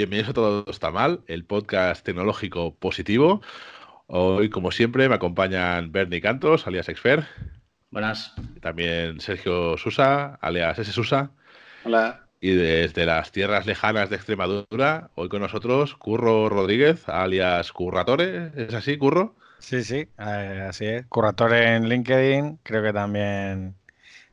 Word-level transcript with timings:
bienvenidos 0.00 0.30
a 0.30 0.32
Todo 0.32 0.64
Está 0.66 0.90
Mal, 0.90 1.20
el 1.26 1.44
podcast 1.44 2.02
tecnológico 2.02 2.74
positivo. 2.74 3.42
Hoy, 4.06 4.48
como 4.48 4.70
siempre, 4.70 5.06
me 5.10 5.14
acompañan 5.14 5.92
Bernie 5.92 6.22
Cantos, 6.22 6.66
alias 6.66 6.88
Exfer. 6.88 7.26
Buenas. 7.90 8.34
También 8.62 9.20
Sergio 9.20 9.76
Susa, 9.76 10.36
alias 10.36 10.78
S. 10.78 10.90
Susa. 10.92 11.32
Hola. 11.84 12.24
Y 12.40 12.54
desde 12.54 13.04
las 13.04 13.30
tierras 13.30 13.66
lejanas 13.66 14.08
de 14.08 14.16
Extremadura, 14.16 15.10
hoy 15.16 15.28
con 15.28 15.42
nosotros 15.42 15.94
Curro 15.96 16.48
Rodríguez, 16.48 17.06
alias 17.06 17.70
Curratore. 17.70 18.52
¿Es 18.56 18.72
así, 18.72 18.96
Curro? 18.96 19.36
Sí, 19.58 19.84
sí, 19.84 20.08
eh, 20.18 20.66
así 20.66 20.86
es. 20.86 21.04
Curratore 21.08 21.76
en 21.76 21.90
LinkedIn, 21.90 22.60
creo 22.62 22.82
que 22.82 22.94
también 22.94 23.74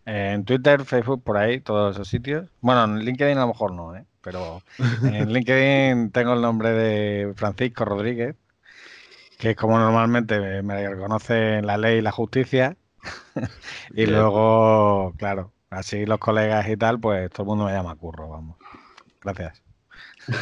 en 0.05 0.45
Twitter, 0.45 0.86
Facebook, 0.86 1.26
por 1.26 1.36
ahí, 1.36 1.59
todos 1.59 1.98
esos 1.98 2.08
sitios. 2.08 2.49
Bueno, 2.62 2.86
en 2.86 2.99
LinkedIn 2.99 3.38
a 3.38 3.41
lo 3.41 3.48
mejor 3.48 3.73
no, 3.73 3.94
¿eh? 3.98 4.05
Pero 4.27 4.62
en 5.04 5.31
LinkedIn 5.31 6.12
tengo 6.12 6.34
el 6.34 6.41
nombre 6.41 6.72
de 6.72 7.34
Francisco 7.34 7.86
Rodríguez, 7.86 8.36
que 9.40 9.52
es 9.52 9.55
como 9.55 9.80
normalmente 9.80 10.62
me 10.63 10.86
reconoce 10.86 11.62
la 11.62 11.77
ley 11.77 12.00
y 12.00 12.02
la 12.02 12.12
justicia. 12.12 12.76
y 13.95 14.05
luego, 14.05 15.13
claro, 15.17 15.53
así 15.70 16.05
los 16.05 16.20
colegas 16.20 16.67
y 16.67 16.76
tal, 16.76 17.00
pues 17.00 17.30
todo 17.30 17.44
el 17.44 17.48
mundo 17.48 17.66
me 17.67 17.72
llama 17.72 17.95
Curro, 17.95 18.27
vamos. 18.27 18.58
Gracias. 19.23 19.63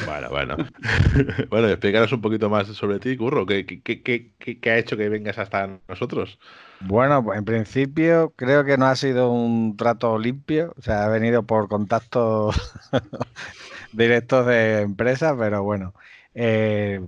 Bueno, 0.07 0.29
bueno. 0.31 0.57
bueno, 1.51 1.67
explícanos 1.67 2.11
un 2.11 2.21
poquito 2.21 2.49
más 2.49 2.67
sobre 2.69 2.97
ti, 2.97 3.15
Curro. 3.15 3.45
¿Qué, 3.45 3.67
qué, 3.67 4.01
qué, 4.01 4.31
qué 4.39 4.71
ha 4.71 4.79
hecho 4.79 4.97
que 4.97 5.09
vengas 5.09 5.37
hasta 5.37 5.79
nosotros? 5.87 6.39
Bueno, 6.81 7.23
pues 7.23 7.39
en 7.39 7.45
principio 7.45 8.33
creo 8.35 8.63
que 8.65 8.77
no 8.77 8.85
ha 8.85 8.95
sido 8.95 9.31
un 9.31 9.77
trato 9.77 10.17
limpio, 10.17 10.73
o 10.77 10.81
sea, 10.81 11.05
ha 11.05 11.07
venido 11.07 11.43
por 11.43 11.67
contactos 11.67 12.55
directos 13.95 14.45
de 14.45 14.81
empresas, 14.81 15.35
pero 15.37 15.63
bueno. 15.63 15.93
Eh, 16.33 17.01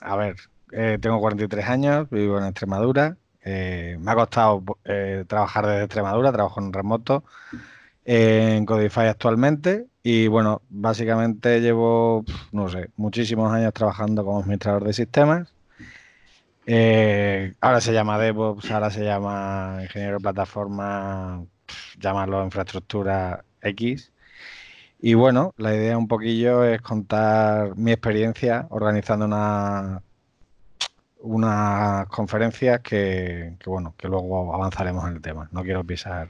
a 0.00 0.16
ver, 0.16 0.36
eh, 0.72 0.98
tengo 1.00 1.20
43 1.20 1.66
años, 1.68 2.10
vivo 2.10 2.38
en 2.38 2.44
Extremadura. 2.44 3.16
Eh, 3.44 3.96
me 4.00 4.12
ha 4.12 4.14
costado 4.14 4.64
trabajar 5.26 5.66
desde 5.66 5.84
Extremadura, 5.84 6.32
trabajo 6.32 6.60
en 6.60 6.72
remoto 6.72 7.24
en 8.04 8.66
Codify 8.66 9.06
actualmente 9.08 9.86
y 10.02 10.26
bueno, 10.26 10.62
básicamente 10.68 11.60
llevo, 11.60 12.24
no 12.52 12.68
sé, 12.68 12.90
muchísimos 12.96 13.52
años 13.52 13.72
trabajando 13.72 14.24
como 14.24 14.40
administrador 14.40 14.84
de 14.84 14.92
sistemas. 14.92 15.52
ahora 17.60 17.80
se 17.80 17.92
llama 17.92 18.18
DevOps, 18.18 18.70
ahora 18.70 18.90
se 18.90 19.04
llama 19.04 19.78
ingeniero 19.82 20.18
de 20.18 20.22
plataforma, 20.22 21.44
llamarlo 21.98 22.44
infraestructura 22.44 23.44
X. 23.60 24.11
Y 25.04 25.14
bueno, 25.14 25.52
la 25.56 25.74
idea 25.74 25.98
un 25.98 26.06
poquillo 26.06 26.64
es 26.64 26.80
contar 26.80 27.76
mi 27.76 27.90
experiencia 27.90 28.68
organizando 28.70 29.24
una, 29.26 30.00
unas 31.18 32.06
conferencias 32.06 32.80
que, 32.82 33.56
bueno, 33.66 33.94
que 33.98 34.06
luego 34.06 34.54
avanzaremos 34.54 35.04
en 35.08 35.16
el 35.16 35.20
tema. 35.20 35.48
No 35.50 35.64
quiero 35.64 35.84
pisar. 35.84 36.28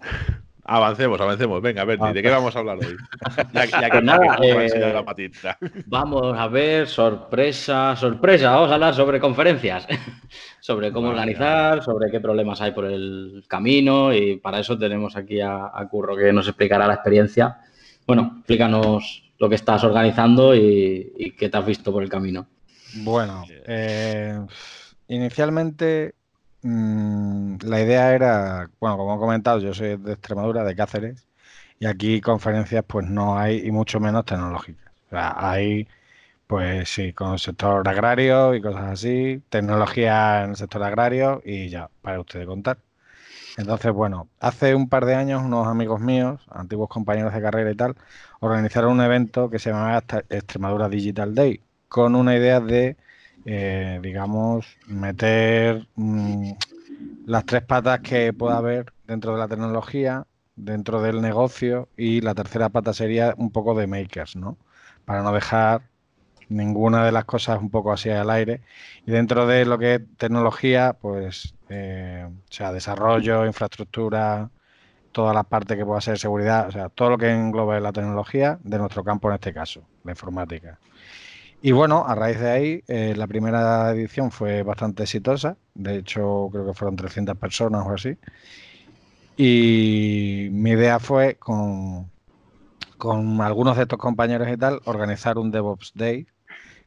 Avancemos, 0.72 1.20
avancemos. 1.20 1.60
Venga, 1.60 1.84
Berti, 1.84 2.12
¿de 2.12 2.22
qué 2.22 2.30
vamos 2.30 2.54
a 2.54 2.60
hablar 2.60 2.78
hoy? 2.78 2.96
Ya, 3.52 3.66
que 3.66 3.88
pues 3.90 4.04
nada, 4.04 4.38
eh, 4.40 4.92
la 4.94 5.04
patita. 5.04 5.58
Vamos 5.86 6.38
a 6.38 6.46
ver, 6.46 6.86
sorpresa, 6.86 7.96
sorpresa. 7.96 8.52
Vamos 8.52 8.70
a 8.70 8.74
hablar 8.74 8.94
sobre 8.94 9.18
conferencias, 9.18 9.88
sobre 10.60 10.92
cómo 10.92 11.08
organizar, 11.08 11.82
sobre 11.82 12.08
qué 12.08 12.20
problemas 12.20 12.60
hay 12.60 12.70
por 12.70 12.84
el 12.84 13.42
camino 13.48 14.14
y 14.14 14.36
para 14.36 14.60
eso 14.60 14.78
tenemos 14.78 15.16
aquí 15.16 15.40
a, 15.40 15.72
Curro 15.90 16.16
que 16.16 16.32
nos 16.32 16.46
explicará 16.46 16.86
la 16.86 16.94
experiencia. 16.94 17.58
Bueno, 18.06 18.34
explícanos 18.36 19.24
lo 19.40 19.48
que 19.48 19.56
estás 19.56 19.82
organizando 19.82 20.54
y, 20.54 21.34
qué 21.36 21.48
te 21.48 21.58
has 21.58 21.66
visto 21.66 21.92
por 21.92 22.04
el 22.04 22.08
camino. 22.08 22.46
Bueno, 23.02 23.42
eh, 23.66 24.38
inicialmente 25.08 26.14
Mm, 26.62 27.56
la 27.62 27.80
idea 27.80 28.14
era, 28.14 28.70
bueno, 28.80 28.96
como 28.98 29.16
he 29.16 29.18
comentado, 29.18 29.60
yo 29.60 29.72
soy 29.72 29.96
de 29.96 30.12
Extremadura, 30.12 30.62
de 30.64 30.76
Cáceres, 30.76 31.26
y 31.78 31.86
aquí 31.86 32.20
conferencias 32.20 32.84
pues 32.86 33.06
no 33.08 33.38
hay, 33.38 33.66
y 33.66 33.70
mucho 33.70 34.00
menos 34.00 34.24
tecnológicas. 34.26 34.92
O 35.06 35.10
sea, 35.10 35.34
hay, 35.38 35.88
pues 36.46 36.88
sí, 36.90 37.12
con 37.14 37.32
el 37.34 37.38
sector 37.40 37.88
agrario 37.88 38.54
y 38.54 38.62
cosas 38.62 38.84
así, 38.84 39.42
tecnología 39.50 40.44
en 40.44 40.50
el 40.50 40.56
sector 40.56 40.82
agrario 40.84 41.42
y 41.44 41.68
ya, 41.70 41.90
para 42.02 42.20
ustedes 42.20 42.46
contar. 42.46 42.78
Entonces, 43.56 43.92
bueno, 43.92 44.28
hace 44.40 44.74
un 44.74 44.88
par 44.88 45.04
de 45.06 45.14
años 45.14 45.42
unos 45.44 45.66
amigos 45.66 46.00
míos, 46.00 46.40
antiguos 46.50 46.88
compañeros 46.88 47.34
de 47.34 47.42
carrera 47.42 47.70
y 47.70 47.74
tal, 47.76 47.96
organizaron 48.40 48.92
un 48.92 49.00
evento 49.02 49.50
que 49.50 49.58
se 49.58 49.70
llamaba 49.70 50.02
Extremadura 50.30 50.88
Digital 50.88 51.34
Day, 51.34 51.62
con 51.88 52.14
una 52.16 52.36
idea 52.36 52.60
de 52.60 52.96
eh, 53.44 53.98
digamos, 54.02 54.66
meter 54.86 55.86
mm, 55.94 56.52
las 57.26 57.44
tres 57.46 57.62
patas 57.62 58.00
que 58.00 58.32
pueda 58.32 58.58
haber 58.58 58.92
dentro 59.06 59.32
de 59.32 59.38
la 59.38 59.48
tecnología, 59.48 60.26
dentro 60.56 61.00
del 61.02 61.20
negocio 61.22 61.88
y 61.96 62.20
la 62.20 62.34
tercera 62.34 62.68
pata 62.68 62.92
sería 62.92 63.34
un 63.36 63.50
poco 63.50 63.74
de 63.74 63.86
makers, 63.86 64.36
¿no? 64.36 64.58
Para 65.04 65.22
no 65.22 65.32
dejar 65.32 65.82
ninguna 66.48 67.04
de 67.04 67.12
las 67.12 67.24
cosas 67.24 67.60
un 67.60 67.70
poco 67.70 67.92
así 67.92 68.10
al 68.10 68.30
aire. 68.30 68.60
Y 69.06 69.12
dentro 69.12 69.46
de 69.46 69.64
lo 69.64 69.78
que 69.78 69.94
es 69.96 70.00
tecnología, 70.18 70.94
pues, 71.00 71.54
eh, 71.68 72.26
o 72.28 72.52
sea, 72.52 72.72
desarrollo, 72.72 73.46
infraestructura, 73.46 74.50
toda 75.12 75.32
la 75.34 75.44
parte 75.44 75.76
que 75.76 75.84
pueda 75.84 76.00
ser 76.00 76.18
seguridad, 76.18 76.68
o 76.68 76.72
sea, 76.72 76.88
todo 76.88 77.10
lo 77.10 77.18
que 77.18 77.30
englobe 77.30 77.80
la 77.80 77.92
tecnología 77.92 78.58
de 78.62 78.78
nuestro 78.78 79.04
campo 79.04 79.28
en 79.28 79.34
este 79.34 79.52
caso, 79.52 79.82
la 80.04 80.12
informática. 80.12 80.78
Y 81.62 81.72
bueno, 81.72 82.04
a 82.06 82.14
raíz 82.14 82.40
de 82.40 82.50
ahí, 82.50 82.84
eh, 82.88 83.14
la 83.16 83.26
primera 83.26 83.90
edición 83.90 84.30
fue 84.30 84.62
bastante 84.62 85.02
exitosa. 85.02 85.58
De 85.74 85.96
hecho, 85.98 86.48
creo 86.50 86.66
que 86.66 86.74
fueron 86.74 86.96
300 86.96 87.36
personas 87.36 87.86
o 87.86 87.92
así. 87.92 88.16
Y 89.36 90.48
mi 90.52 90.70
idea 90.70 90.98
fue, 90.98 91.36
con, 91.36 92.10
con 92.98 93.40
algunos 93.42 93.76
de 93.76 93.84
estos 93.84 93.98
compañeros 93.98 94.48
y 94.50 94.56
tal, 94.56 94.80
organizar 94.84 95.38
un 95.38 95.50
DevOps 95.50 95.92
Day, 95.94 96.26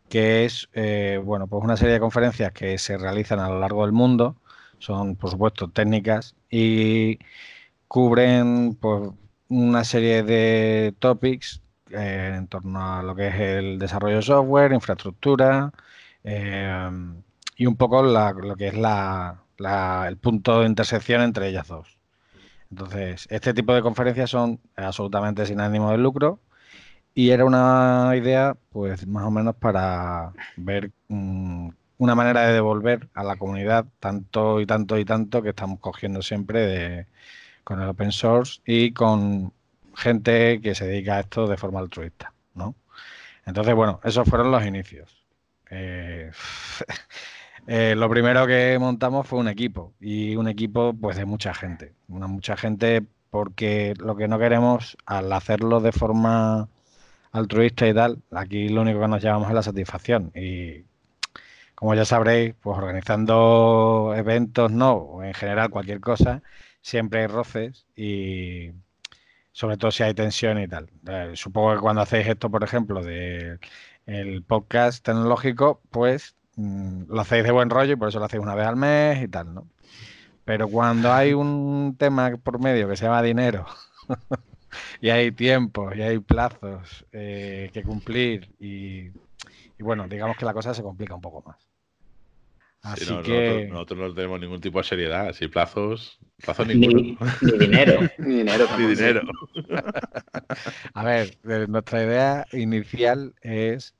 que 0.09 0.45
es, 0.45 0.69
eh, 0.73 1.19
bueno, 1.23 1.47
pues 1.47 1.63
una 1.63 1.77
serie 1.77 1.95
de 1.95 1.99
conferencias 1.99 2.51
que 2.53 2.77
se 2.77 2.97
realizan 2.97 3.39
a 3.39 3.49
lo 3.49 3.59
largo 3.59 3.83
del 3.83 3.93
mundo. 3.93 4.37
Son, 4.79 5.15
por 5.15 5.31
supuesto, 5.31 5.69
técnicas 5.69 6.35
y 6.51 7.19
cubren 7.87 8.75
pues, 8.75 9.11
una 9.49 9.83
serie 9.83 10.23
de 10.23 10.93
topics 10.99 11.62
eh, 11.93 12.33
en 12.37 12.47
torno 12.47 12.81
a 12.99 13.03
lo 13.03 13.15
que 13.15 13.27
es 13.27 13.35
el 13.35 13.79
desarrollo 13.79 14.17
de 14.17 14.21
software, 14.23 14.73
infraestructura 14.73 15.71
eh, 16.23 16.89
y 17.57 17.65
un 17.65 17.75
poco 17.75 18.03
lo 18.03 18.55
que 18.55 18.67
es 18.67 18.75
el 18.75 20.17
punto 20.17 20.61
de 20.61 20.67
intersección 20.67 21.21
entre 21.21 21.49
ellas 21.49 21.67
dos. 21.67 21.97
Entonces, 22.71 23.27
este 23.29 23.53
tipo 23.53 23.73
de 23.73 23.81
conferencias 23.83 24.29
son 24.31 24.59
absolutamente 24.75 25.45
sin 25.45 25.61
ánimo 25.61 25.91
de 25.91 25.97
lucro 25.99 26.39
y 27.13 27.29
era 27.31 27.45
una 27.45 28.13
idea, 28.15 28.57
pues 28.71 29.07
más 29.07 29.25
o 29.25 29.31
menos 29.31 29.55
para 29.55 30.33
ver 30.57 30.91
mm, 31.09 31.69
una 31.97 32.15
manera 32.15 32.47
de 32.47 32.53
devolver 32.53 33.09
a 33.13 33.23
la 33.23 33.37
comunidad 33.37 33.85
tanto 33.99 34.59
y 34.61 34.65
tanto 34.65 34.97
y 34.97 35.05
tanto 35.05 35.41
que 35.43 35.49
estamos 35.49 35.79
cogiendo 35.79 36.21
siempre 36.21 37.07
con 37.63 37.81
el 37.81 37.89
open 37.89 38.11
source 38.11 38.61
y 38.65 38.93
con 38.93 39.53
gente 39.95 40.61
que 40.61 40.75
se 40.75 40.85
dedica 40.87 41.17
a 41.17 41.19
esto 41.21 41.47
de 41.47 41.57
forma 41.57 41.79
altruista, 41.79 42.33
¿no? 42.55 42.75
Entonces, 43.45 43.75
bueno, 43.75 43.99
esos 44.03 44.27
fueron 44.27 44.51
los 44.51 44.65
inicios. 44.65 45.23
Eh, 45.69 46.31
eh, 47.67 47.95
lo 47.97 48.09
primero 48.09 48.47
que 48.47 48.77
montamos 48.79 49.27
fue 49.27 49.39
un 49.39 49.47
equipo 49.47 49.93
y 49.99 50.35
un 50.35 50.47
equipo 50.47 50.93
pues 50.93 51.17
de 51.17 51.25
mucha 51.25 51.53
gente, 51.53 51.93
una 52.07 52.27
mucha 52.27 52.57
gente 52.57 53.03
porque 53.29 53.95
lo 53.97 54.15
que 54.15 54.27
no 54.27 54.37
queremos 54.39 54.97
al 55.05 55.31
hacerlo 55.33 55.79
de 55.81 55.91
forma 55.91 56.69
altruista 57.31 57.87
y 57.87 57.93
tal, 57.93 58.21
aquí 58.31 58.69
lo 58.69 58.81
único 58.81 58.99
que 59.01 59.07
nos 59.07 59.23
llevamos 59.23 59.49
es 59.49 59.55
la 59.55 59.63
satisfacción 59.63 60.31
y 60.35 60.85
como 61.75 61.95
ya 61.95 62.05
sabréis, 62.05 62.55
pues 62.61 62.77
organizando 62.77 64.13
eventos 64.15 64.71
no, 64.71 64.93
o 64.93 65.23
en 65.23 65.33
general 65.33 65.69
cualquier 65.69 65.99
cosa, 65.99 66.43
siempre 66.81 67.21
hay 67.21 67.27
roces 67.27 67.85
y 67.95 68.71
sobre 69.53 69.77
todo 69.77 69.91
si 69.91 70.03
hay 70.03 70.13
tensión 70.13 70.59
y 70.59 70.67
tal. 70.67 70.89
Eh, 71.07 71.31
supongo 71.35 71.75
que 71.75 71.81
cuando 71.81 72.01
hacéis 72.01 72.27
esto, 72.27 72.49
por 72.51 72.63
ejemplo, 72.63 73.03
de 73.03 73.59
el 74.05 74.43
podcast 74.43 75.05
tecnológico, 75.05 75.81
pues 75.91 76.35
mm, 76.57 77.03
lo 77.09 77.21
hacéis 77.21 77.43
de 77.45 77.51
buen 77.51 77.69
rollo 77.69 77.93
y 77.93 77.95
por 77.95 78.09
eso 78.09 78.19
lo 78.19 78.25
hacéis 78.25 78.43
una 78.43 78.55
vez 78.55 78.67
al 78.67 78.75
mes 78.75 79.23
y 79.23 79.27
tal, 79.29 79.53
¿no? 79.53 79.67
Pero 80.45 80.67
cuando 80.69 81.13
hay 81.13 81.33
un 81.33 81.95
tema 81.97 82.31
por 82.37 82.59
medio 82.59 82.89
que 82.89 82.97
se 82.97 83.05
llama 83.05 83.21
dinero 83.21 83.65
y 85.01 85.09
hay 85.09 85.31
tiempo 85.31 85.93
y 85.93 86.01
hay 86.01 86.19
plazos 86.19 87.05
eh, 87.11 87.69
que 87.73 87.83
cumplir 87.83 88.53
y, 88.59 89.09
y 89.77 89.83
bueno, 89.83 90.07
digamos 90.07 90.37
que 90.37 90.45
la 90.45 90.53
cosa 90.53 90.73
se 90.73 90.83
complica 90.83 91.15
un 91.15 91.21
poco 91.21 91.43
más. 91.47 91.72
Así 92.83 93.05
que... 93.23 93.69
nosotros, 93.71 93.97
no 93.97 94.13
tenemos 94.13 94.41
ningún 94.41 94.59
tipo 94.59 94.77
de 94.77 94.83
seriedad, 94.83 95.29
así 95.29 95.47
plazos, 95.47 96.19
plazos 96.43 96.67
ninguno. 96.67 97.17
Ni, 97.41 97.57
dinero. 97.57 97.99
ni 98.17 98.35
dinero. 98.39 98.65
Ni 98.77 98.87
dinero. 98.87 99.21
A 100.93 101.03
ver, 101.05 101.37
nuestra 101.69 102.03
idea 102.03 102.45
inicial 102.51 103.33
es, 103.41 103.95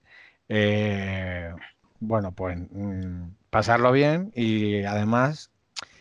eh, 0.49 1.53
bueno, 2.01 2.33
pues 2.33 2.59
mm, 2.71 3.29
pasarlo 3.49 3.93
bien 3.93 4.33
y 4.35 4.83
además 4.83 5.49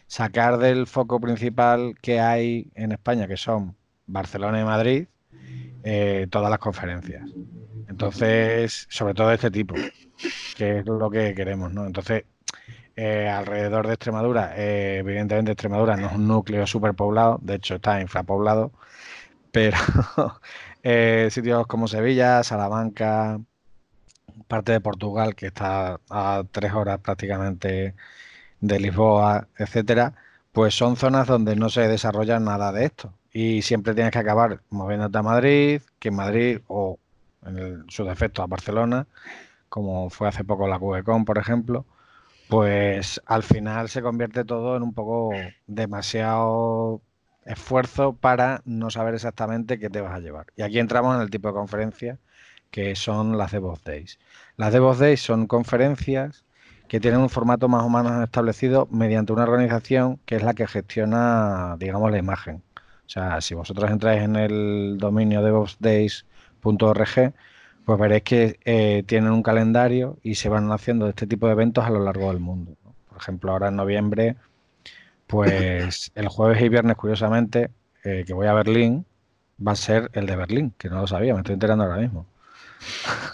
sacar 0.08 0.58
del 0.58 0.88
foco 0.88 1.20
principal 1.20 1.94
que 2.02 2.19
hay 2.19 2.73
en 2.75 2.90
España, 2.90 3.28
que 3.28 3.37
son 3.37 3.76
Barcelona 4.06 4.61
y 4.61 4.64
Madrid, 4.64 5.06
eh, 5.85 6.26
todas 6.31 6.50
las 6.50 6.58
conferencias. 6.58 7.31
Entonces, 7.88 8.87
sobre 8.90 9.14
todo 9.14 9.28
de 9.28 9.37
este 9.37 9.52
tipo, 9.52 9.76
que 10.56 10.78
es 10.81 10.87
lo 10.87 11.08
que 11.11 11.32
queremos, 11.35 11.73
¿no? 11.73 11.87
Entonces, 11.87 12.25
eh, 12.96 13.28
alrededor 13.28 13.86
de 13.86 13.94
Extremadura. 13.94 14.52
Eh, 14.56 14.98
evidentemente 14.98 15.52
Extremadura 15.52 15.96
no 15.96 16.08
es 16.08 16.12
un 16.14 16.28
núcleo 16.28 16.66
superpoblado, 16.66 17.38
de 17.42 17.56
hecho 17.56 17.76
está 17.76 18.00
infrapoblado, 18.00 18.72
pero 19.52 19.76
eh, 20.82 21.28
sitios 21.30 21.66
como 21.66 21.88
Sevilla, 21.88 22.42
Salamanca, 22.44 23.40
parte 24.48 24.72
de 24.72 24.80
Portugal, 24.80 25.34
que 25.34 25.46
está 25.46 26.00
a 26.10 26.44
tres 26.50 26.72
horas 26.72 26.98
prácticamente 27.00 27.94
de 28.60 28.80
Lisboa, 28.80 29.48
etcétera, 29.58 30.14
pues 30.52 30.74
son 30.74 30.96
zonas 30.96 31.26
donde 31.28 31.56
no 31.56 31.70
se 31.70 31.88
desarrolla 31.88 32.40
nada 32.40 32.72
de 32.72 32.86
esto. 32.86 33.14
Y 33.32 33.62
siempre 33.62 33.94
tienes 33.94 34.12
que 34.12 34.18
acabar 34.18 34.60
moviéndote 34.70 35.18
a 35.18 35.22
Madrid, 35.22 35.82
que 35.98 36.08
en 36.08 36.16
Madrid 36.16 36.60
o 36.68 36.98
en 37.46 37.84
su 37.88 38.04
defecto 38.04 38.42
a 38.42 38.46
Barcelona, 38.46 39.06
como 39.68 40.10
fue 40.10 40.28
hace 40.28 40.44
poco 40.44 40.68
la 40.68 40.78
QECON, 40.78 41.24
por 41.24 41.38
ejemplo, 41.38 41.86
pues 42.52 43.19
al 43.25 43.43
final 43.43 43.88
se 43.88 44.02
convierte 44.02 44.44
todo 44.44 44.76
en 44.76 44.82
un 44.82 44.93
poco 44.93 45.31
demasiado 45.66 47.00
esfuerzo 47.46 48.12
para 48.12 48.60
no 48.66 48.90
saber 48.90 49.14
exactamente 49.14 49.78
qué 49.78 49.88
te 49.88 50.02
vas 50.02 50.12
a 50.12 50.20
llevar. 50.20 50.49
Y 50.54 50.60
aquí 50.60 50.78
entramos 50.78 51.16
en 51.16 51.22
el 51.22 51.31
tipo 51.31 51.49
de 51.49 51.54
conferencia 51.54 52.19
que 52.70 52.94
son 52.94 53.38
las 53.38 53.52
DevOps 53.52 53.84
Days. 53.84 54.19
Las 54.58 54.75
DevOps 54.75 54.99
Days 54.99 55.22
son 55.22 55.46
conferencias 55.46 56.44
que 56.88 57.00
tienen 57.00 57.20
un 57.20 57.31
formato 57.31 57.69
más 57.69 57.84
o 57.84 57.88
menos 57.88 58.22
establecido 58.22 58.87
mediante 58.90 59.32
una 59.32 59.44
organización 59.44 60.20
que 60.26 60.37
es 60.37 60.43
la 60.43 60.52
que 60.52 60.66
gestiona, 60.66 61.76
digamos, 61.78 62.10
la 62.10 62.19
imagen. 62.19 62.62
O 62.76 63.08
sea, 63.08 63.40
si 63.40 63.54
vosotros 63.54 63.90
entráis 63.90 64.20
en 64.25 64.37
el 64.37 64.99
dominio 64.99 65.43
devopsdays.org, 65.43 67.32
pues 67.84 67.99
veréis 67.99 68.23
que 68.23 68.58
eh, 68.64 69.02
tienen 69.06 69.32
un 69.32 69.43
calendario 69.43 70.19
y 70.23 70.37
se 70.37 70.49
van 70.49 70.70
haciendo 70.70 71.08
este 71.08 71.26
tipo 71.26 71.46
de 71.46 71.52
eventos 71.52 71.84
a 71.84 71.90
lo 71.90 72.00
largo 72.00 72.29
del 72.29 72.40
mundo. 72.40 72.76
Por 73.08 73.19
ejemplo, 73.19 73.52
ahora 73.52 73.69
en 73.69 73.76
noviembre, 73.76 74.37
pues 75.26 76.12
el 76.14 76.29
jueves 76.29 76.62
y 76.62 76.69
viernes, 76.69 76.96
curiosamente, 76.96 77.70
eh, 78.05 78.25
que 78.26 78.32
voy 78.32 78.46
a 78.46 78.55
Berlín, 78.55 79.05
va 79.67 79.73
a 79.73 79.76
ser 79.76 80.11
el 80.12 80.26
de 80.26 80.37
Berlín, 80.37 80.73
que 80.79 80.88
no 80.88 81.00
lo 81.00 81.06
sabía, 81.06 81.34
me 81.34 81.40
estoy 81.40 81.55
enterando 81.55 81.84
ahora 81.84 81.96
mismo. 81.96 82.26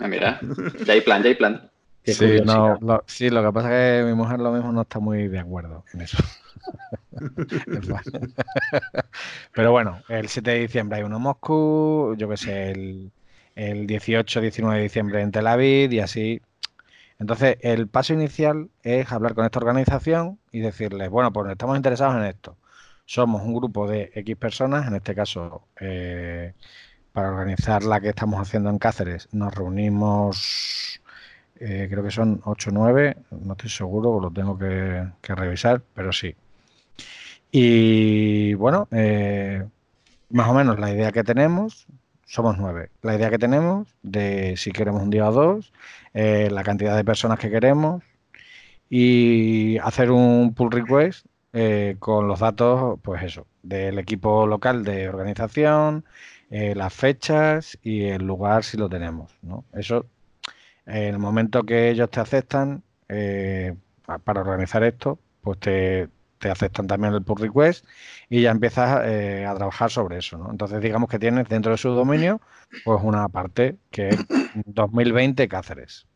Ah, 0.00 0.09
mira, 0.09 0.41
ya 0.85 0.93
hay 0.93 1.01
plan, 1.01 1.23
ya 1.23 1.29
hay 1.29 1.35
plan. 1.35 1.71
Sí, 2.09 2.39
lo, 2.39 3.05
sí, 3.05 3.29
lo 3.29 3.44
que 3.44 3.53
pasa 3.53 3.69
es 3.69 4.01
que 4.01 4.09
mi 4.09 4.15
mujer 4.15 4.39
lo 4.39 4.53
mismo 4.53 4.73
no 4.73 4.81
está 4.81 4.99
muy 4.99 5.29
de 5.29 5.41
acuerdo 5.41 5.85
en 5.93 6.01
eso. 6.01 6.17
Pero 9.53 9.73
bueno, 9.73 10.01
el 10.09 10.29
7 10.29 10.51
de 10.51 10.61
diciembre 10.61 10.99
hay 10.99 11.05
uno 11.05 11.17
en 11.17 11.23
Moscú, 11.23 12.15
yo 12.17 12.31
que 12.31 12.39
sé, 12.39 12.71
el, 12.71 13.11
el 13.58 13.88
18-19 13.88 14.75
de 14.76 14.82
diciembre 14.82 15.20
en 15.20 15.32
Tel 15.32 15.46
Aviv 15.49 15.93
y 15.93 16.00
así. 16.00 16.40
Entonces, 17.19 17.58
el 17.60 17.88
paso 17.88 18.14
inicial 18.14 18.70
es 18.84 19.10
hablar 19.10 19.34
con 19.34 19.44
esta 19.44 19.58
organización 19.58 20.38
y 20.52 20.60
decirles, 20.60 21.10
bueno, 21.10 21.32
pues 21.32 21.50
estamos 21.50 21.76
interesados 21.76 22.16
en 22.16 22.25
esto. 22.25 22.56
Somos 23.05 23.43
un 23.43 23.55
grupo 23.55 23.88
de 23.88 24.12
X 24.14 24.37
personas, 24.37 24.87
en 24.87 24.94
este 24.94 25.14
caso, 25.14 25.62
eh, 25.81 26.52
para 27.12 27.31
organizar 27.31 27.82
la 27.82 28.00
que 28.00 28.10
estamos 28.10 28.40
haciendo 28.40 28.70
en 28.70 28.78
Cáceres, 28.78 29.28
nos 29.32 29.52
reunimos, 29.52 31.00
eh, 31.58 31.88
creo 31.90 32.05
que 32.05 32.12
son 32.12 32.40
8 32.44 32.70
o 32.70 32.72
9, 32.72 33.16
no 33.32 33.52
estoy 33.55 33.70
seguro, 33.70 34.20
lo 34.20 34.31
tengo 34.31 34.56
que, 34.56 35.34
revisar, 35.34 35.82
pero 35.94 36.12
sí. 36.12 36.37
Y 37.50 38.55
bueno, 38.55 38.87
eh, 38.93 39.66
más 40.31 40.49
o 40.49 40.55
menos 40.55 40.78
la 40.78 40.93
idea 40.93 41.10
que 41.10 41.25
tenemos 41.25 41.87
somos 42.29 42.59
nueve. 42.59 42.91
La 43.03 43.17
idea 43.17 43.31
que 43.31 43.39
tenemos 43.39 43.89
de 44.03 44.57
si 44.57 44.71
queremos 44.71 45.03
un 45.03 45.11
día 45.11 45.29
o 45.29 45.33
dos, 45.33 45.73
eh, 46.15 46.49
la 46.53 46.63
cantidad 46.63 46.95
de 46.97 47.05
personas 47.05 47.39
que 47.39 47.51
queremos 47.51 48.03
y 48.91 49.79
hacer 49.79 50.11
un 50.11 50.55
pull 50.55 50.71
request 50.71 51.27
eh, 51.55 51.97
con 51.99 52.29
los 52.29 52.41
datos, 52.41 53.01
pues 53.03 53.23
eso, 53.23 53.47
del 53.63 53.99
equipo 53.99 54.47
local 54.47 54.85
de 54.85 55.09
organización, 55.09 56.05
eh, 56.51 56.75
las 56.75 56.93
fechas 56.93 57.79
y 57.83 58.05
el 58.05 58.25
lugar 58.25 58.63
si 58.63 58.77
lo 58.77 58.91
tenemos. 58.91 59.33
¿no? 59.43 59.65
Eso, 59.73 60.07
en 60.87 61.15
el 61.15 61.19
momento 61.19 61.63
que 61.65 61.91
ellos 61.91 62.11
te 62.11 62.21
aceptan 62.21 62.83
para 64.25 64.41
organizar 64.41 64.85
esto, 64.85 65.19
pues 65.41 65.59
te, 65.61 66.09
te 66.38 66.50
aceptan 66.50 66.87
también 66.87 67.14
el 67.14 67.23
pull 67.23 67.40
request 67.40 67.85
y 68.29 68.43
ya 68.43 68.50
empiezas 68.50 69.02
eh, 69.06 69.46
a 69.46 69.55
trabajar 69.55 69.90
sobre 69.90 70.19
eso. 70.19 70.38
¿no? 70.38 70.50
Entonces, 70.50 70.81
digamos 70.81 71.08
que 71.08 71.19
tienes 71.19 71.49
dentro 71.49 71.73
de 71.73 71.79
su 71.79 71.90
dominio 71.90 72.40
pues 72.85 73.00
una 73.02 73.29
parte 73.29 73.76
que 73.90 74.11
es 74.11 74.26
2020 74.67 75.49
Cáceres. 75.49 76.06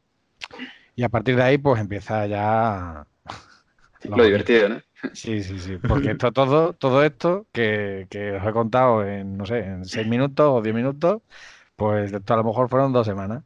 Y 0.94 1.04
a 1.04 1.08
partir 1.08 1.36
de 1.36 1.42
ahí, 1.42 1.58
pues 1.58 1.80
empieza 1.80 2.26
ya. 2.26 3.06
Lo, 4.04 4.24
divertido, 4.24 4.68
¿no? 4.68 4.82
Sí, 5.14 5.42
sí, 5.42 5.58
sí. 5.58 5.78
Porque 5.88 6.12
esto, 6.12 6.32
todo, 6.32 6.72
todo 6.72 7.04
esto 7.04 7.46
que, 7.52 8.06
que, 8.10 8.32
os 8.32 8.46
he 8.46 8.52
contado 8.52 9.06
en, 9.06 9.36
no 9.36 9.46
sé, 9.46 9.60
en 9.60 9.84
seis 9.84 10.06
minutos 10.06 10.46
o 10.48 10.60
diez 10.60 10.74
minutos, 10.74 11.22
pues 11.76 12.12
esto 12.12 12.34
a 12.34 12.36
lo 12.36 12.44
mejor 12.44 12.68
fueron 12.68 12.92
dos 12.92 13.06
semanas. 13.06 13.44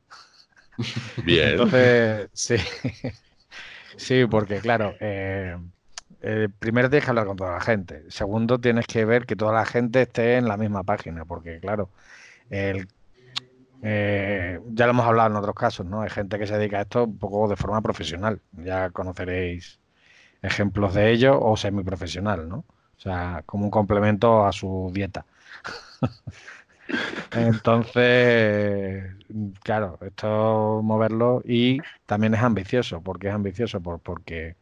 Bien. 1.25 1.51
Entonces, 1.51 2.29
sí. 2.33 2.57
Sí, 3.97 4.27
porque 4.27 4.61
claro, 4.61 4.95
eh, 5.01 5.57
primero 6.59 6.91
tienes 6.91 7.05
que 7.05 7.11
hablar 7.11 7.27
con 7.27 7.37
toda 7.37 7.53
la 7.53 7.61
gente. 7.61 8.05
Segundo, 8.11 8.59
tienes 8.59 8.87
que 8.87 9.05
ver 9.05 9.27
que 9.27 9.37
toda 9.37 9.53
la 9.53 9.67
gente 9.67 10.03
esté 10.03 10.37
en 10.37 10.49
la 10.49 10.57
misma 10.57 10.83
página, 10.83 11.25
porque 11.25 11.61
claro, 11.61 11.91
el, 12.51 12.89
eh, 13.83 14.61
ya 14.73 14.87
lo 14.87 14.91
hemos 14.93 15.07
hablado 15.07 15.31
en 15.31 15.37
otros 15.37 15.55
casos, 15.55 15.87
¿no? 15.87 16.03
Hay 16.03 16.11
gente 16.11 16.39
que 16.39 16.47
se 16.47 16.57
dedica 16.59 16.79
a 16.79 16.83
esto 16.83 17.05
un 17.05 17.19
poco 17.19 17.49
de 17.49 17.57
forma 17.57 17.81
profesional. 17.83 18.41
Ya 18.53 18.91
conoceréis 18.91 19.81
ejemplos 20.43 20.95
de 20.95 21.13
ello 21.13 21.41
o 21.41 21.57
semiprofesional, 21.57 22.49
¿no? 22.49 22.59
O 22.59 23.01
sea, 23.01 23.43
como 23.47 23.65
un 23.67 23.71
complemento 23.71 24.47
a 24.47 24.53
su 24.53 24.91
dieta. 24.93 25.27
Entonces, 27.33 29.15
claro, 29.63 29.99
esto 30.03 30.81
moverlo 30.83 31.43
y 31.45 31.81
también 32.07 32.35
es 32.35 32.43
ambicioso. 32.43 33.03
¿Por 33.03 33.19
qué 33.19 33.29
es 33.29 33.35
ambicioso? 33.35 33.81
Por, 33.81 34.01
porque 34.01 34.57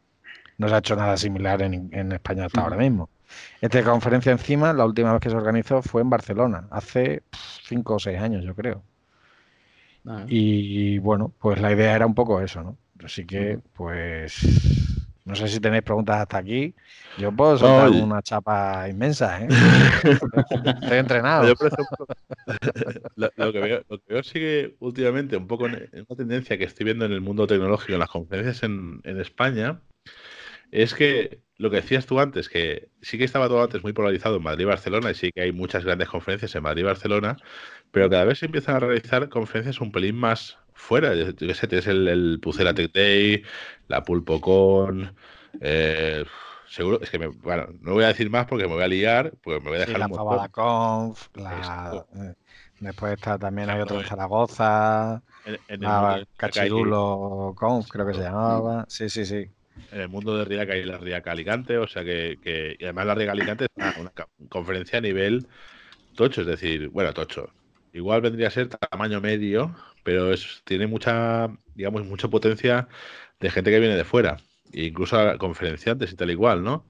no 0.57 0.67
se 0.69 0.75
ha 0.75 0.77
hecho 0.79 0.95
nada 0.95 1.17
similar 1.17 1.61
en, 1.61 2.11
España 2.11 2.45
hasta 2.45 2.61
ahora 2.61 2.77
mismo. 2.77 3.09
Esta 3.61 3.83
conferencia 3.83 4.31
encima, 4.31 4.73
la 4.73 4.85
última 4.85 5.11
vez 5.11 5.21
que 5.21 5.29
se 5.29 5.35
organizó 5.35 5.81
fue 5.81 6.01
en 6.01 6.09
Barcelona, 6.09 6.67
hace 6.71 7.23
cinco 7.63 7.95
o 7.95 7.99
seis 7.99 8.19
años, 8.19 8.43
yo 8.43 8.55
creo. 8.55 8.83
Ah. 10.07 10.25
Y 10.27 10.99
bueno, 10.99 11.33
pues 11.39 11.59
la 11.59 11.71
idea 11.71 11.95
era 11.95 12.05
un 12.05 12.13
poco 12.13 12.39
eso, 12.41 12.61
¿no? 12.61 12.77
Así 13.03 13.25
que, 13.25 13.59
pues, 13.73 14.41
no 15.25 15.35
sé 15.35 15.47
si 15.47 15.59
tenéis 15.59 15.83
preguntas 15.83 16.17
hasta 16.17 16.37
aquí. 16.37 16.73
Yo 17.17 17.31
puedo 17.31 17.57
soltar 17.57 17.89
una 17.89 18.21
chapa 18.21 18.87
inmensa, 18.87 19.41
¿eh? 19.41 19.47
Estoy 20.81 20.97
entrenado. 20.97 21.47
Yo, 21.47 21.55
por 21.55 21.67
ejemplo, 21.67 22.05
lo, 23.35 23.51
que 23.51 23.59
veo, 23.59 23.83
lo, 23.89 23.97
que 23.99 24.13
veo, 24.13 24.23
sigue 24.23 24.75
últimamente 24.79 25.35
un 25.35 25.47
poco 25.47 25.65
en, 25.65 25.89
una 25.93 26.15
tendencia 26.15 26.57
que 26.57 26.65
estoy 26.65 26.85
viendo 26.85 27.05
en 27.05 27.11
el 27.11 27.21
mundo 27.21 27.47
tecnológico, 27.47 27.93
en 27.93 27.99
las 27.99 28.09
conferencias 28.09 28.63
en, 28.63 29.01
en 29.03 29.19
España, 29.19 29.81
es 30.71 30.93
que 30.93 31.41
lo 31.57 31.69
que 31.69 31.77
decías 31.77 32.05
tú 32.05 32.19
antes, 32.19 32.49
que 32.49 32.89
sí 33.01 33.17
que 33.17 33.23
estaba 33.23 33.47
todo 33.47 33.63
antes 33.63 33.81
muy 33.81 33.93
polarizado 33.93 34.37
en 34.37 34.43
Madrid 34.43 34.63
y 34.63 34.65
Barcelona, 34.65 35.11
y 35.11 35.15
sí 35.15 35.31
que 35.31 35.41
hay 35.41 35.51
muchas 35.51 35.85
grandes 35.85 36.09
conferencias 36.09 36.53
en 36.55 36.63
Madrid 36.63 36.81
y 36.81 36.85
Barcelona, 36.85 37.37
pero 37.91 38.09
cada 38.09 38.25
vez 38.25 38.39
se 38.39 38.47
empiezan 38.47 38.75
a 38.75 38.79
realizar 38.79 39.29
conferencias 39.29 39.79
un 39.79 39.91
pelín 39.91 40.15
más 40.15 40.57
fuera. 40.73 41.13
Yo 41.15 41.53
sé, 41.53 41.67
tienes 41.67 41.87
el, 41.87 42.07
el 42.07 42.39
Pucera 42.41 42.73
Tech 42.73 42.91
Day, 42.91 43.43
la 43.87 44.03
Pulpocon, 44.03 45.15
eh, 45.61 46.25
seguro, 46.67 46.99
es 47.01 47.09
que 47.09 47.19
me, 47.19 47.27
bueno, 47.27 47.67
no 47.79 47.93
voy 47.93 48.03
a 48.03 48.07
decir 48.07 48.29
más 48.29 48.45
porque 48.47 48.67
me 48.67 48.73
voy 48.73 48.83
a 48.83 48.87
liar, 48.87 49.33
porque 49.41 49.61
me 49.61 49.69
voy 49.69 49.77
a 49.77 49.85
dejar 49.85 49.99
la 49.99 50.09
Fabada 50.09 50.49
Conf, 50.49 51.29
la, 51.35 52.05
eh, 52.15 52.33
después 52.81 53.13
está 53.13 53.39
también 53.39 53.69
hay 53.69 53.79
otro 53.79 54.01
en 54.01 54.05
Zaragoza, 54.05 55.21
en, 55.45 55.79
la 55.79 56.25
Cachirulo 56.35 57.53
Conf, 57.55 57.87
creo 57.89 58.05
que 58.05 58.15
se 58.15 58.23
llamaba, 58.23 58.83
sí, 58.89 59.07
sí, 59.07 59.25
sí 59.25 59.49
en 59.91 60.01
el 60.01 60.09
mundo 60.09 60.37
de 60.37 60.45
Riaca 60.45 60.75
y 60.75 60.83
la 60.83 60.97
Riaca 60.97 61.31
Alicante, 61.31 61.77
o 61.77 61.87
sea 61.87 62.03
que, 62.03 62.77
y 62.79 62.83
además 62.83 63.05
la 63.07 63.15
Riaca 63.15 63.31
Alicante 63.33 63.65
es 63.65 63.97
una, 63.97 64.11
conferencia 64.49 64.99
a 64.99 65.01
nivel 65.01 65.47
tocho, 66.15 66.41
es 66.41 66.47
decir, 66.47 66.89
bueno, 66.89 67.13
tocho. 67.13 67.51
Igual 67.93 68.21
vendría 68.21 68.47
a 68.47 68.51
ser 68.51 68.67
tamaño 68.67 69.21
medio, 69.21 69.75
pero 70.03 70.33
es, 70.33 70.61
tiene 70.65 70.87
mucha, 70.87 71.49
digamos, 71.75 72.05
mucha 72.05 72.27
potencia 72.27 72.87
de 73.39 73.49
gente 73.49 73.71
que 73.71 73.79
viene 73.79 73.95
de 73.95 74.03
fuera. 74.03 74.37
e 74.73 74.85
incluso 74.85 75.17
a 75.19 75.37
conferenciantes 75.37 76.11
y 76.11 76.15
tal 76.15 76.31
igual, 76.31 76.63
¿no? 76.63 76.85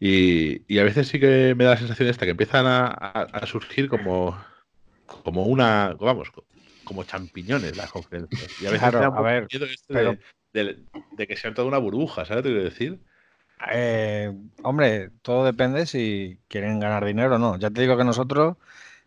Y, 0.00 0.78
a 0.78 0.84
veces 0.84 1.08
sí 1.08 1.18
que 1.20 1.54
me 1.56 1.64
da 1.64 1.70
la 1.70 1.76
sensación 1.78 2.08
esta 2.08 2.26
que 2.26 2.32
empiezan 2.32 2.66
a, 2.66 3.46
surgir 3.46 3.88
como, 3.88 4.36
como 5.06 5.44
una, 5.44 5.96
vamos, 5.98 6.30
como 6.84 7.04
champiñones 7.04 7.76
las 7.76 7.90
conferencias. 7.90 8.60
Y 8.60 8.66
a 8.66 8.70
veces 8.70 8.94
a 8.94 9.22
ver, 9.22 9.48
de, 9.48 10.18
que 10.54 11.36
sean 11.36 11.54
toda 11.54 11.68
una 11.68 11.78
burbuja, 11.78 12.24
¿sabes 12.24 12.36
lo 12.36 12.42
que 12.42 12.54
quiero 12.54 12.64
decir? 12.64 13.00
Eh, 13.72 14.32
hombre, 14.62 15.10
todo 15.22 15.44
depende 15.44 15.86
si 15.86 16.38
quieren 16.48 16.80
ganar 16.80 17.04
dinero 17.04 17.36
o 17.36 17.38
no. 17.38 17.58
Ya 17.58 17.70
te 17.70 17.80
digo 17.80 17.96
que 17.96 18.04
nosotros, 18.04 18.56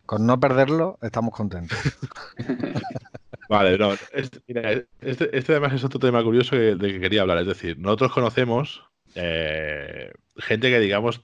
con 0.06 0.26
no 0.26 0.40
perderlo, 0.40 0.98
estamos 1.02 1.34
contentos. 1.34 1.78
vale, 3.48 3.78
no. 3.78 3.92
Este, 4.12 4.40
este, 5.00 5.36
este, 5.36 5.52
además 5.52 5.74
es 5.74 5.84
otro 5.84 6.00
tema 6.00 6.22
curioso 6.22 6.56
de 6.56 6.76
que 6.76 7.00
quería 7.00 7.22
hablar. 7.22 7.38
Es 7.38 7.46
decir, 7.46 7.78
nosotros 7.78 8.12
conocemos 8.12 8.84
eh, 9.14 10.12
gente 10.36 10.70
que, 10.70 10.80
digamos, 10.80 11.22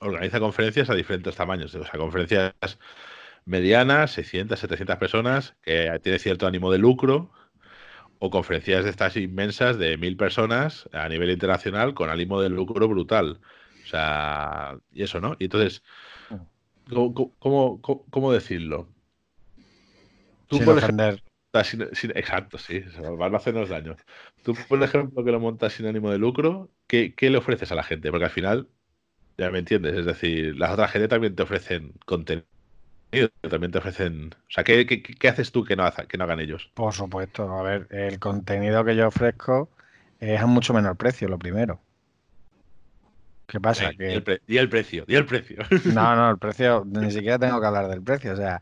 organiza 0.00 0.40
conferencias 0.40 0.90
a 0.90 0.94
diferentes 0.94 1.34
tamaños. 1.34 1.74
O 1.74 1.84
sea, 1.84 1.98
conferencias 1.98 2.52
medianas, 3.44 4.10
600, 4.12 4.58
700 4.58 4.96
personas, 4.96 5.54
que 5.62 5.98
tiene 6.02 6.18
cierto 6.18 6.46
ánimo 6.46 6.70
de 6.70 6.78
lucro, 6.78 7.30
o 8.18 8.30
conferencias 8.30 8.84
de 8.84 8.90
estas 8.90 9.16
inmensas 9.16 9.78
de 9.78 9.96
mil 9.96 10.16
personas 10.16 10.88
a 10.92 11.08
nivel 11.08 11.30
internacional 11.30 11.94
con 11.94 12.10
ánimo 12.10 12.40
de 12.40 12.48
lucro 12.48 12.88
brutal. 12.88 13.40
O 13.84 13.86
sea, 13.88 14.76
y 14.92 15.02
eso, 15.02 15.20
¿no? 15.20 15.36
Y 15.38 15.44
entonces, 15.44 15.82
¿cómo, 16.88 17.80
cómo, 17.80 18.32
decirlo? 18.32 18.88
Tú, 20.48 20.58
por 20.64 20.78
ejemplo, 20.78 21.16
exacto, 22.14 22.58
sí, 22.58 22.80
va 22.80 23.26
a 23.26 23.36
hacernos 23.36 23.68
daño. 23.68 23.96
Tú, 24.42 24.54
por 24.68 24.82
ejemplo, 24.82 25.24
que 25.24 25.32
lo 25.32 25.40
montas 25.40 25.72
sin 25.72 25.86
ánimo 25.86 26.10
de 26.10 26.18
lucro, 26.18 26.70
¿qué, 26.86 27.14
¿qué, 27.14 27.30
le 27.30 27.38
ofreces 27.38 27.70
a 27.72 27.74
la 27.74 27.82
gente? 27.82 28.10
Porque 28.10 28.24
al 28.24 28.30
final, 28.30 28.68
ya 29.38 29.50
me 29.50 29.58
entiendes, 29.58 29.94
es 29.94 30.06
decir, 30.06 30.56
las 30.56 30.72
otras 30.72 30.90
gente 30.90 31.08
también 31.08 31.34
te 31.34 31.42
ofrecen 31.42 31.92
contenido 32.06 32.46
también 33.48 33.72
te 33.72 33.78
ofrecen. 33.78 34.34
O 34.34 34.50
sea, 34.50 34.64
¿qué, 34.64 34.86
qué, 34.86 35.28
haces 35.28 35.52
tú 35.52 35.64
que 35.64 35.76
no, 35.76 35.90
que 36.08 36.18
no 36.18 36.24
hagan 36.24 36.40
ellos? 36.40 36.70
Por 36.74 36.92
supuesto, 36.92 37.50
a 37.52 37.62
ver, 37.62 37.86
el 37.90 38.18
contenido 38.18 38.84
que 38.84 38.96
yo 38.96 39.08
ofrezco 39.08 39.68
es 40.20 40.40
a 40.40 40.46
mucho 40.46 40.74
menor 40.74 40.96
precio, 40.96 41.28
lo 41.28 41.38
primero. 41.38 41.80
¿Qué 43.46 43.60
pasa? 43.60 43.92
que... 43.96 44.10
y, 44.46 44.56
el 44.56 44.68
precio, 44.68 45.04
y 45.06 45.14
el 45.14 45.24
precio. 45.24 45.58
No, 45.94 46.16
no, 46.16 46.30
el 46.30 46.38
precio, 46.38 46.84
ni 46.84 47.10
siquiera 47.10 47.38
tengo 47.38 47.60
que 47.60 47.66
hablar 47.66 47.88
del 47.88 48.02
precio. 48.02 48.32
O 48.32 48.36
sea, 48.36 48.60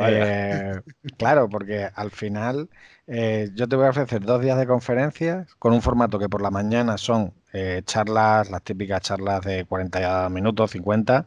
eh, 0.00 0.80
claro, 1.18 1.48
porque 1.48 1.88
al 1.92 2.10
final 2.10 2.68
eh, 3.06 3.50
yo 3.54 3.68
te 3.68 3.76
voy 3.76 3.86
a 3.86 3.90
ofrecer 3.90 4.22
dos 4.22 4.40
días 4.40 4.56
de 4.58 4.66
conferencias 4.66 5.52
con 5.56 5.72
un 5.72 5.82
formato 5.82 6.18
que 6.18 6.28
por 6.28 6.42
la 6.42 6.50
mañana 6.50 6.96
son 6.96 7.32
eh, 7.52 7.82
charlas, 7.84 8.50
las 8.50 8.62
típicas 8.62 9.02
charlas 9.02 9.44
de 9.44 9.64
40 9.64 10.28
minutos, 10.28 10.70
50, 10.70 11.26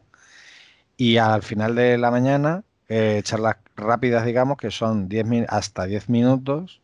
y 0.96 1.16
al 1.18 1.42
final 1.42 1.74
de 1.74 1.98
la 1.98 2.10
mañana, 2.10 2.64
eh, 2.88 3.20
charlas 3.24 3.56
rápidas, 3.76 4.24
digamos, 4.26 4.56
que 4.58 4.70
son 4.70 5.08
10 5.08 5.46
hasta 5.48 5.84
10 5.86 6.08
minutos 6.08 6.82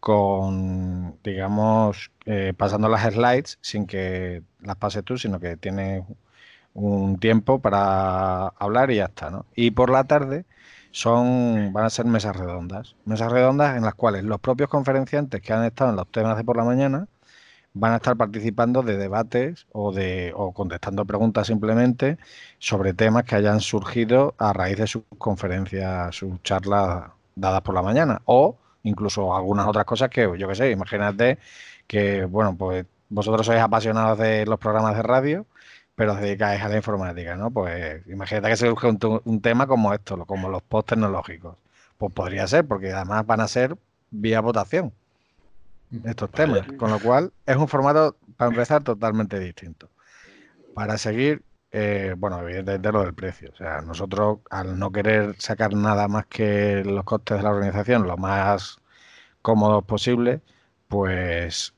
con, 0.00 1.18
digamos, 1.24 2.10
eh, 2.26 2.54
pasando 2.56 2.88
las 2.88 3.12
slides 3.12 3.58
sin 3.62 3.86
que 3.86 4.42
las 4.60 4.76
pases 4.76 5.04
tú, 5.04 5.18
sino 5.18 5.40
que 5.40 5.56
tienes 5.56 6.04
un 6.74 7.18
tiempo 7.18 7.60
para 7.60 8.48
hablar 8.48 8.90
y 8.90 8.96
ya 8.96 9.06
está, 9.06 9.30
¿no? 9.30 9.46
Y 9.54 9.72
por 9.72 9.90
la 9.90 10.04
tarde 10.04 10.44
son, 10.92 11.72
van 11.72 11.84
a 11.86 11.90
ser 11.90 12.06
mesas 12.06 12.36
redondas, 12.36 12.96
mesas 13.04 13.32
redondas 13.32 13.76
en 13.76 13.84
las 13.84 13.94
cuales 13.94 14.24
los 14.24 14.40
propios 14.40 14.68
conferenciantes 14.70 15.40
que 15.42 15.52
han 15.52 15.64
estado 15.64 15.90
en 15.90 15.96
los 15.96 16.10
temas 16.10 16.36
de 16.36 16.44
por 16.44 16.56
la 16.56 16.64
mañana 16.64 17.08
van 17.78 17.92
a 17.92 17.96
estar 17.96 18.16
participando 18.16 18.82
de 18.82 18.96
debates 18.96 19.66
o, 19.72 19.92
de, 19.92 20.32
o 20.34 20.52
contestando 20.52 21.04
preguntas 21.04 21.46
simplemente 21.46 22.18
sobre 22.58 22.94
temas 22.94 23.24
que 23.24 23.36
hayan 23.36 23.60
surgido 23.60 24.34
a 24.38 24.52
raíz 24.54 24.78
de 24.78 24.86
sus 24.86 25.02
conferencias, 25.18 26.16
sus 26.16 26.42
charlas 26.42 27.10
dadas 27.34 27.60
por 27.62 27.74
la 27.74 27.82
mañana 27.82 28.22
o 28.24 28.56
incluso 28.82 29.36
algunas 29.36 29.66
otras 29.66 29.84
cosas 29.84 30.08
que 30.10 30.22
yo 30.38 30.48
qué 30.48 30.54
sé, 30.54 30.70
imagínate 30.70 31.38
que, 31.86 32.24
bueno, 32.24 32.56
pues 32.56 32.86
vosotros 33.10 33.46
sois 33.46 33.60
apasionados 33.60 34.18
de 34.18 34.46
los 34.46 34.58
programas 34.58 34.96
de 34.96 35.02
radio, 35.02 35.46
pero 35.94 36.12
os 36.14 36.20
dedicáis 36.20 36.62
a 36.62 36.68
la 36.68 36.76
informática, 36.76 37.36
¿no? 37.36 37.50
Pues 37.50 38.06
imagínate 38.08 38.48
que 38.48 38.56
surge 38.56 38.86
un, 38.88 38.98
un 39.24 39.40
tema 39.42 39.66
como 39.66 39.92
esto, 39.94 40.24
como 40.26 40.48
los 40.48 40.62
post 40.62 40.88
tecnológicos. 40.90 41.56
Pues 41.98 42.12
podría 42.12 42.46
ser, 42.46 42.66
porque 42.66 42.92
además 42.92 43.26
van 43.26 43.40
a 43.40 43.48
ser 43.48 43.76
vía 44.10 44.40
votación 44.40 44.92
estos 46.04 46.30
temas. 46.30 46.66
Con 46.78 46.90
lo 46.90 46.98
cual, 47.00 47.32
es 47.46 47.56
un 47.56 47.68
formato, 47.68 48.16
para 48.36 48.50
empezar, 48.50 48.82
totalmente 48.82 49.38
distinto. 49.38 49.90
Para 50.74 50.98
seguir, 50.98 51.42
eh, 51.72 52.14
bueno, 52.16 52.40
evidentemente 52.40 52.92
lo 52.92 53.02
del 53.02 53.14
precio. 53.14 53.50
O 53.52 53.56
sea, 53.56 53.80
nosotros, 53.82 54.38
al 54.50 54.78
no 54.78 54.92
querer 54.92 55.36
sacar 55.38 55.74
nada 55.74 56.08
más 56.08 56.26
que 56.26 56.82
los 56.84 57.04
costes 57.04 57.38
de 57.38 57.42
la 57.42 57.50
organización 57.50 58.06
lo 58.06 58.16
más 58.16 58.78
cómodos 59.42 59.84
posible, 59.84 60.40
pues 60.88 61.74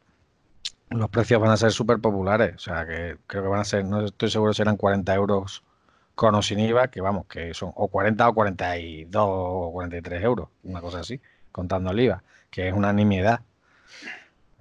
los 0.90 1.10
precios 1.10 1.40
van 1.40 1.50
a 1.50 1.56
ser 1.56 1.72
súper 1.72 2.00
populares. 2.00 2.56
O 2.56 2.58
sea, 2.58 2.86
que 2.86 3.18
creo 3.26 3.42
que 3.42 3.48
van 3.48 3.60
a 3.60 3.64
ser, 3.64 3.84
no 3.84 4.04
estoy 4.04 4.30
seguro 4.30 4.52
si 4.52 4.62
eran 4.62 4.76
40 4.76 5.14
euros 5.14 5.62
con 6.14 6.34
o 6.34 6.42
sin 6.42 6.58
IVA, 6.60 6.88
que 6.88 7.00
vamos, 7.00 7.26
que 7.26 7.54
son 7.54 7.72
o 7.76 7.88
40 7.88 8.28
o 8.28 8.34
42 8.34 9.24
o 9.28 9.70
43 9.72 10.22
euros, 10.24 10.48
una 10.64 10.80
cosa 10.80 11.00
así, 11.00 11.20
contando 11.52 11.90
el 11.92 12.00
IVA, 12.00 12.24
que 12.50 12.68
es 12.68 12.74
una 12.74 12.92
nimiedad. 12.92 13.40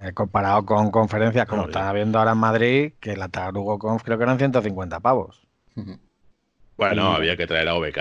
He 0.00 0.12
comparado 0.12 0.64
con 0.64 0.90
conferencias 0.90 1.46
como 1.46 1.66
están 1.66 1.86
habiendo 1.86 2.18
ahora 2.18 2.32
en 2.32 2.38
Madrid, 2.38 2.92
que 3.00 3.16
la 3.16 3.28
Tarugo 3.28 3.78
Conf 3.78 4.04
creo 4.04 4.16
que 4.16 4.24
eran 4.24 4.38
150 4.38 5.00
pavos. 5.00 5.42
Bueno, 6.76 7.12
había 7.12 7.36
que 7.36 7.46
traer 7.46 7.68
a 7.68 7.74
OBK, 7.74 7.98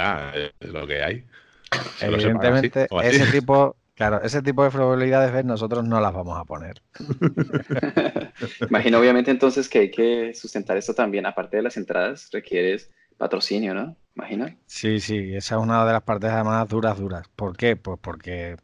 es 0.60 0.70
lo 0.70 0.86
que 0.86 1.04
hay. 1.04 1.26
Evidentemente, 2.02 2.88
ese 3.04 3.26
tipo, 3.32 3.76
claro, 3.96 4.22
ese 4.22 4.44
tipo 4.44 4.64
de 4.64 4.70
probabilidades 4.70 5.44
nosotros 5.44 5.84
no 5.84 6.00
las 6.00 6.14
vamos 6.14 6.38
a 6.38 6.46
poner. 6.46 6.82
Imagino, 8.70 9.00
obviamente, 9.00 9.32
entonces 9.32 9.68
que 9.68 9.80
hay 9.80 9.92
que 9.92 10.34
sustentar 10.36 10.78
esto 10.78 10.94
también, 10.94 11.26
aparte 11.26 11.58
de 11.58 11.64
las 11.64 11.78
entradas, 11.78 12.30
requieres 12.32 12.92
patrocinio, 13.18 13.74
¿no? 13.74 13.98
Imagino. 14.16 14.48
Sí, 14.68 15.00
sí, 15.00 15.36
esa 15.36 15.56
es 15.56 15.62
una 15.62 15.84
de 15.84 15.94
las 15.94 16.04
partes 16.04 16.30
además 16.30 16.68
duras, 16.68 17.00
duras. 17.00 17.28
¿Por 17.36 17.58
qué? 17.58 17.76
Pues 17.76 17.98
porque 18.00 18.58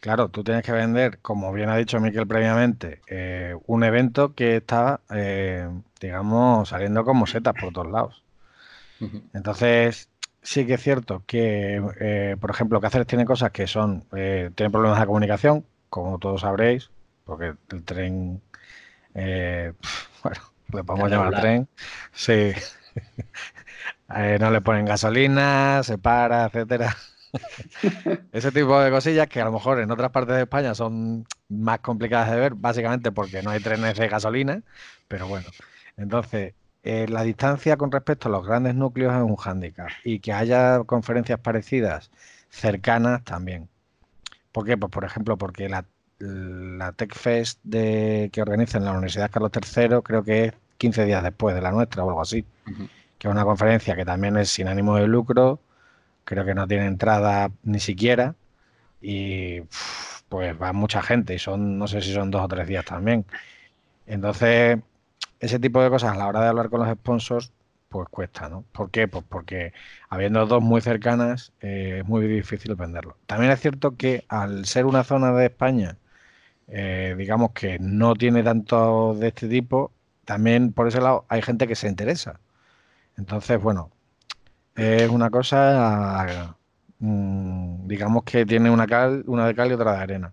Claro, 0.00 0.30
tú 0.30 0.42
tienes 0.42 0.64
que 0.64 0.72
vender, 0.72 1.18
como 1.20 1.52
bien 1.52 1.68
ha 1.68 1.76
dicho 1.76 2.00
Miquel 2.00 2.26
previamente, 2.26 3.02
eh, 3.06 3.54
un 3.66 3.84
evento 3.84 4.34
que 4.34 4.56
está, 4.56 5.02
eh, 5.10 5.68
digamos, 6.00 6.70
saliendo 6.70 7.04
como 7.04 7.26
setas 7.26 7.54
por 7.60 7.72
todos 7.74 7.90
lados. 7.90 8.24
Entonces, 9.34 10.08
sí 10.42 10.66
que 10.66 10.74
es 10.74 10.82
cierto 10.82 11.22
que, 11.26 11.82
eh, 12.00 12.36
por 12.40 12.50
ejemplo, 12.50 12.80
Cáceres 12.80 13.06
tiene 13.06 13.26
cosas 13.26 13.50
que 13.50 13.66
son, 13.66 14.04
tiene 14.10 14.70
problemas 14.70 15.00
de 15.00 15.06
comunicación, 15.06 15.66
como 15.90 16.18
todos 16.18 16.42
sabréis, 16.42 16.90
porque 17.24 17.54
el 17.70 17.84
tren, 17.84 18.42
bueno, 19.14 20.40
le 20.72 20.84
podemos 20.84 21.10
llamar 21.10 21.40
tren, 21.40 21.68
sí, 22.12 22.52
no 24.40 24.50
le 24.50 24.60
ponen 24.62 24.86
gasolina, 24.86 25.82
se 25.82 25.98
para, 25.98 26.46
etcétera. 26.46 26.96
Ese 28.32 28.52
tipo 28.52 28.78
de 28.80 28.90
cosillas 28.90 29.28
que 29.28 29.40
a 29.40 29.44
lo 29.44 29.52
mejor 29.52 29.80
en 29.80 29.90
otras 29.90 30.10
partes 30.10 30.36
de 30.36 30.42
España 30.42 30.74
son 30.74 31.26
más 31.48 31.80
complicadas 31.80 32.30
de 32.30 32.36
ver, 32.36 32.54
básicamente 32.54 33.12
porque 33.12 33.42
no 33.42 33.50
hay 33.50 33.60
trenes 33.60 33.96
de 33.96 34.08
gasolina, 34.08 34.62
pero 35.08 35.26
bueno. 35.28 35.46
Entonces, 35.96 36.54
eh, 36.82 37.06
la 37.08 37.22
distancia 37.22 37.76
con 37.76 37.92
respecto 37.92 38.28
a 38.28 38.32
los 38.32 38.46
grandes 38.46 38.74
núcleos 38.74 39.14
es 39.14 39.22
un 39.22 39.36
hándicap 39.36 39.90
y 40.04 40.20
que 40.20 40.32
haya 40.32 40.82
conferencias 40.84 41.38
parecidas 41.40 42.10
cercanas 42.48 43.22
también. 43.24 43.68
¿Por 44.52 44.66
qué? 44.66 44.76
Pues 44.76 44.90
por 44.90 45.04
ejemplo, 45.04 45.36
porque 45.36 45.68
la, 45.68 45.84
la 46.18 46.92
TechFest 46.92 47.60
de, 47.62 48.30
que 48.32 48.42
organiza 48.42 48.78
en 48.78 48.84
la 48.84 48.92
Universidad 48.92 49.30
Carlos 49.30 49.52
III 49.54 50.02
creo 50.02 50.24
que 50.24 50.46
es 50.46 50.54
15 50.78 51.04
días 51.04 51.22
después 51.22 51.54
de 51.54 51.60
la 51.62 51.72
nuestra 51.72 52.04
o 52.04 52.08
algo 52.08 52.22
así, 52.22 52.44
que 53.18 53.28
es 53.28 53.32
una 53.32 53.44
conferencia 53.44 53.94
que 53.96 54.04
también 54.04 54.36
es 54.38 54.50
sin 54.50 54.68
ánimo 54.68 54.96
de 54.96 55.06
lucro, 55.06 55.60
creo 56.24 56.44
que 56.44 56.54
no 56.54 56.66
tiene 56.68 56.86
entrada 56.86 57.50
ni 57.64 57.80
siquiera 57.80 58.34
y 59.00 59.62
pues 60.28 60.60
va 60.60 60.72
mucha 60.72 61.02
gente 61.02 61.34
y 61.34 61.38
son, 61.38 61.78
no 61.78 61.88
sé 61.88 62.02
si 62.02 62.12
son 62.14 62.30
dos 62.30 62.42
o 62.42 62.48
tres 62.48 62.68
días 62.68 62.84
también. 62.84 63.26
Entonces, 64.06 64.78
ese 65.40 65.58
tipo 65.60 65.82
de 65.82 65.90
cosas 65.90 66.14
a 66.14 66.16
la 66.16 66.28
hora 66.28 66.42
de 66.42 66.48
hablar 66.48 66.70
con 66.70 66.80
los 66.80 66.90
sponsors, 66.90 67.52
pues 67.88 68.08
cuesta, 68.08 68.48
¿no? 68.48 68.64
¿Por 68.72 68.90
qué? 68.90 69.08
Pues 69.08 69.24
porque 69.28 69.72
habiendo 70.08 70.46
dos 70.46 70.62
muy 70.62 70.80
cercanas 70.80 71.52
eh, 71.60 71.98
es 72.00 72.06
muy 72.08 72.26
difícil 72.28 72.74
venderlo. 72.76 73.16
También 73.26 73.52
es 73.52 73.60
cierto 73.60 73.96
que 73.96 74.24
al 74.28 74.66
ser 74.66 74.86
una 74.86 75.04
zona 75.04 75.32
de 75.32 75.46
España, 75.46 75.96
eh, 76.68 77.14
digamos 77.18 77.52
que 77.52 77.78
no 77.80 78.14
tiene 78.14 78.42
tanto 78.44 79.14
de 79.14 79.28
este 79.28 79.48
tipo, 79.48 79.92
también 80.24 80.72
por 80.72 80.88
ese 80.88 81.00
lado 81.00 81.26
hay 81.28 81.42
gente 81.42 81.66
que 81.66 81.74
se 81.76 81.88
interesa. 81.88 82.40
Entonces, 83.16 83.60
bueno, 83.62 83.90
es 84.80 85.10
una 85.10 85.30
cosa, 85.30 86.56
mm, 86.98 87.86
digamos 87.86 88.24
que 88.24 88.46
tiene 88.46 88.70
una 88.70 88.86
cal, 88.86 89.24
una 89.26 89.46
de 89.46 89.54
cal 89.54 89.70
y 89.70 89.74
otra 89.74 89.92
de 89.92 89.98
arena. 89.98 90.32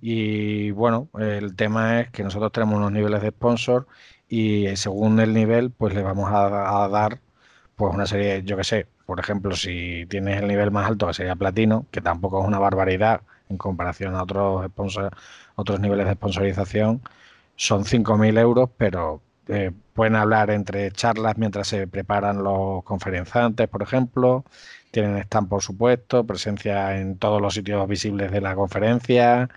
Y 0.00 0.70
bueno, 0.72 1.08
el 1.18 1.56
tema 1.56 2.00
es 2.00 2.10
que 2.10 2.22
nosotros 2.24 2.52
tenemos 2.52 2.76
unos 2.76 2.92
niveles 2.92 3.22
de 3.22 3.30
sponsor 3.30 3.86
y 4.28 4.76
según 4.76 5.20
el 5.20 5.34
nivel, 5.34 5.70
pues 5.72 5.94
le 5.94 6.02
vamos 6.02 6.30
a, 6.32 6.88
dar 6.88 7.20
pues 7.76 7.94
una 7.94 8.06
serie, 8.06 8.42
yo 8.44 8.56
que 8.56 8.64
sé, 8.64 8.86
por 9.06 9.20
ejemplo, 9.20 9.56
si 9.56 10.06
tienes 10.08 10.40
el 10.40 10.48
nivel 10.48 10.70
más 10.70 10.86
alto 10.88 11.08
que 11.08 11.14
sería 11.14 11.36
platino, 11.36 11.86
que 11.90 12.00
tampoco 12.00 12.40
es 12.42 12.48
una 12.48 12.58
barbaridad 12.58 13.22
en 13.48 13.58
comparación 13.58 14.14
a 14.16 14.22
otros 14.22 14.66
sponsor, 14.66 15.16
otros 15.56 15.80
niveles 15.80 16.06
de 16.06 16.14
sponsorización, 16.14 17.02
son 17.56 17.84
5.000 17.84 18.38
euros, 18.38 18.70
pero 18.76 19.22
eh, 19.52 19.72
pueden 19.94 20.16
hablar 20.16 20.50
entre 20.50 20.90
charlas 20.92 21.36
mientras 21.38 21.68
se 21.68 21.86
preparan 21.86 22.42
los 22.42 22.82
conferenciantes, 22.84 23.68
por 23.68 23.82
ejemplo. 23.82 24.44
Tienen 24.90 25.16
stand, 25.18 25.48
por 25.48 25.62
supuesto, 25.62 26.26
presencia 26.26 26.98
en 26.98 27.18
todos 27.18 27.40
los 27.40 27.54
sitios 27.54 27.86
visibles 27.88 28.30
de 28.30 28.40
la 28.40 28.54
conferencia. 28.54 29.48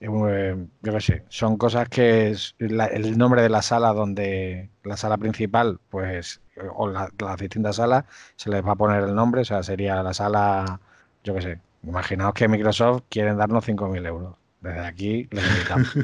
Eh, 0.00 0.56
yo 0.82 0.92
qué 0.92 1.00
sé, 1.00 1.24
son 1.28 1.56
cosas 1.56 1.88
que 1.88 2.34
el 2.58 3.18
nombre 3.18 3.42
de 3.42 3.48
la 3.48 3.62
sala 3.62 3.92
donde 3.92 4.70
la 4.82 4.96
sala 4.96 5.16
principal, 5.18 5.78
pues, 5.90 6.40
o 6.74 6.88
las 6.88 7.38
distintas 7.38 7.76
salas, 7.76 8.04
se 8.36 8.50
les 8.50 8.66
va 8.66 8.72
a 8.72 8.76
poner 8.76 9.04
el 9.04 9.14
nombre, 9.14 9.42
o 9.42 9.44
sea, 9.44 9.62
sería 9.62 10.02
la 10.02 10.12
sala, 10.12 10.80
yo 11.22 11.34
qué 11.34 11.42
sé, 11.42 11.60
imaginaos 11.84 12.34
que 12.34 12.48
Microsoft 12.48 13.02
quieren 13.08 13.36
darnos 13.38 13.64
5.000 13.66 14.06
euros. 14.06 14.34
Desde 14.60 14.80
aquí 14.86 15.28
les 15.30 15.44
invitamos. 15.48 15.96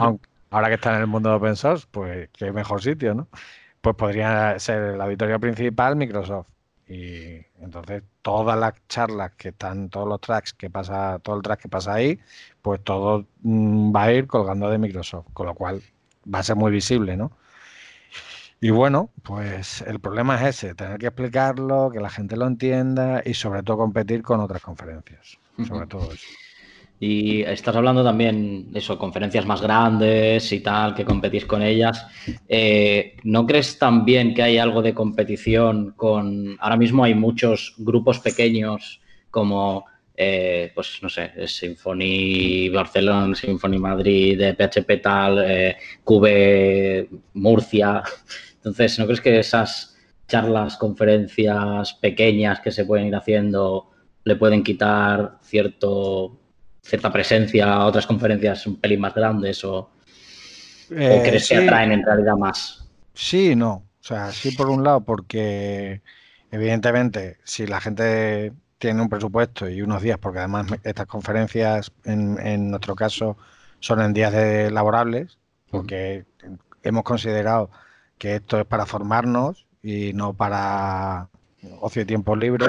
ahora 0.50 0.68
que 0.68 0.74
está 0.74 0.94
en 0.94 1.00
el 1.00 1.06
mundo 1.06 1.30
de 1.30 1.36
open 1.36 1.56
source, 1.56 1.86
pues 1.90 2.28
qué 2.32 2.52
mejor 2.52 2.82
sitio, 2.82 3.14
¿no? 3.14 3.28
Pues 3.80 3.96
podría 3.96 4.58
ser 4.58 4.94
el 4.94 5.00
auditorio 5.00 5.40
principal 5.40 5.96
Microsoft. 5.96 6.48
Y 6.88 7.46
entonces 7.60 8.02
todas 8.20 8.58
las 8.58 8.74
charlas 8.88 9.32
que 9.36 9.50
están, 9.50 9.90
todos 9.90 10.08
los 10.08 10.20
tracks 10.20 10.52
que 10.52 10.68
pasa, 10.70 11.20
todo 11.20 11.36
el 11.36 11.42
track 11.42 11.60
que 11.60 11.68
pasa 11.68 11.94
ahí, 11.94 12.18
pues 12.62 12.82
todo 12.82 13.26
mm, 13.42 13.94
va 13.94 14.04
a 14.04 14.12
ir 14.12 14.26
colgando 14.26 14.68
de 14.68 14.78
Microsoft, 14.78 15.26
con 15.32 15.46
lo 15.46 15.54
cual 15.54 15.82
va 16.32 16.40
a 16.40 16.42
ser 16.42 16.56
muy 16.56 16.72
visible, 16.72 17.16
¿no? 17.16 17.30
Y 18.60 18.70
bueno, 18.70 19.10
pues 19.22 19.82
el 19.82 20.00
problema 20.00 20.34
es 20.36 20.56
ese, 20.56 20.74
tener 20.74 20.98
que 20.98 21.06
explicarlo, 21.06 21.90
que 21.90 22.00
la 22.00 22.10
gente 22.10 22.36
lo 22.36 22.46
entienda 22.46 23.22
y 23.24 23.34
sobre 23.34 23.62
todo 23.62 23.78
competir 23.78 24.22
con 24.22 24.40
otras 24.40 24.60
conferencias, 24.60 25.38
sobre 25.66 25.86
todo 25.86 26.12
eso. 26.12 26.26
Y 27.02 27.40
estás 27.44 27.74
hablando 27.74 28.04
también 28.04 28.70
de 28.70 28.78
eso, 28.78 28.98
conferencias 28.98 29.46
más 29.46 29.62
grandes 29.62 30.52
y 30.52 30.60
tal, 30.60 30.94
que 30.94 31.06
competís 31.06 31.46
con 31.46 31.62
ellas. 31.62 32.06
Eh, 32.46 33.16
¿No 33.24 33.46
crees 33.46 33.78
también 33.78 34.34
que 34.34 34.42
hay 34.42 34.58
algo 34.58 34.82
de 34.82 34.92
competición 34.92 35.94
con... 35.96 36.58
Ahora 36.60 36.76
mismo 36.76 37.02
hay 37.02 37.14
muchos 37.14 37.74
grupos 37.78 38.18
pequeños 38.18 39.00
como, 39.30 39.86
eh, 40.14 40.72
pues 40.74 40.98
no 41.00 41.08
sé, 41.08 41.32
Symfony 41.48 42.68
Barcelona, 42.70 43.34
Symfony 43.34 43.78
Madrid, 43.78 44.38
PHP 44.58 45.00
tal, 45.02 45.42
eh, 45.42 45.76
Cube 46.04 47.08
Murcia. 47.32 48.02
Entonces, 48.56 48.98
¿no 48.98 49.06
crees 49.06 49.22
que 49.22 49.38
esas 49.38 49.96
charlas, 50.28 50.76
conferencias 50.76 51.94
pequeñas 51.94 52.60
que 52.60 52.70
se 52.70 52.84
pueden 52.84 53.06
ir 53.06 53.16
haciendo 53.16 53.90
le 54.24 54.36
pueden 54.36 54.62
quitar 54.62 55.38
cierto 55.42 56.39
cierta 56.90 57.12
presencia 57.12 57.72
a 57.72 57.86
otras 57.86 58.06
conferencias 58.06 58.66
un 58.66 58.76
pelín 58.80 59.00
más 59.00 59.14
grandes 59.14 59.64
o, 59.64 59.90
eh, 60.90 61.22
crees 61.24 61.48
que 61.48 61.56
atraen 61.56 61.92
en 61.92 62.04
realidad 62.04 62.34
más? 62.36 62.84
Sí, 63.14 63.54
no. 63.54 63.84
O 64.00 64.02
sea, 64.02 64.32
sí 64.32 64.50
por 64.50 64.68
un 64.68 64.82
lado 64.82 65.02
porque 65.02 66.02
evidentemente 66.50 67.38
si 67.44 67.66
la 67.66 67.80
gente 67.80 68.52
tiene 68.78 69.02
un 69.02 69.08
presupuesto 69.08 69.68
y 69.68 69.82
unos 69.82 70.02
días, 70.02 70.18
porque 70.18 70.40
además 70.40 70.66
estas 70.82 71.06
conferencias 71.06 71.92
en, 72.04 72.70
nuestro 72.70 72.96
caso 72.96 73.36
son 73.78 74.00
en 74.00 74.12
días 74.12 74.32
de 74.32 74.70
laborables, 74.70 75.38
porque 75.70 76.24
hemos 76.82 77.04
considerado 77.04 77.70
que 78.18 78.36
esto 78.36 78.58
es 78.58 78.66
para 78.66 78.86
formarnos 78.86 79.66
y 79.82 80.12
no 80.14 80.32
para 80.32 81.28
ocio 81.80 82.02
y 82.02 82.06
tiempo 82.06 82.34
libre 82.34 82.66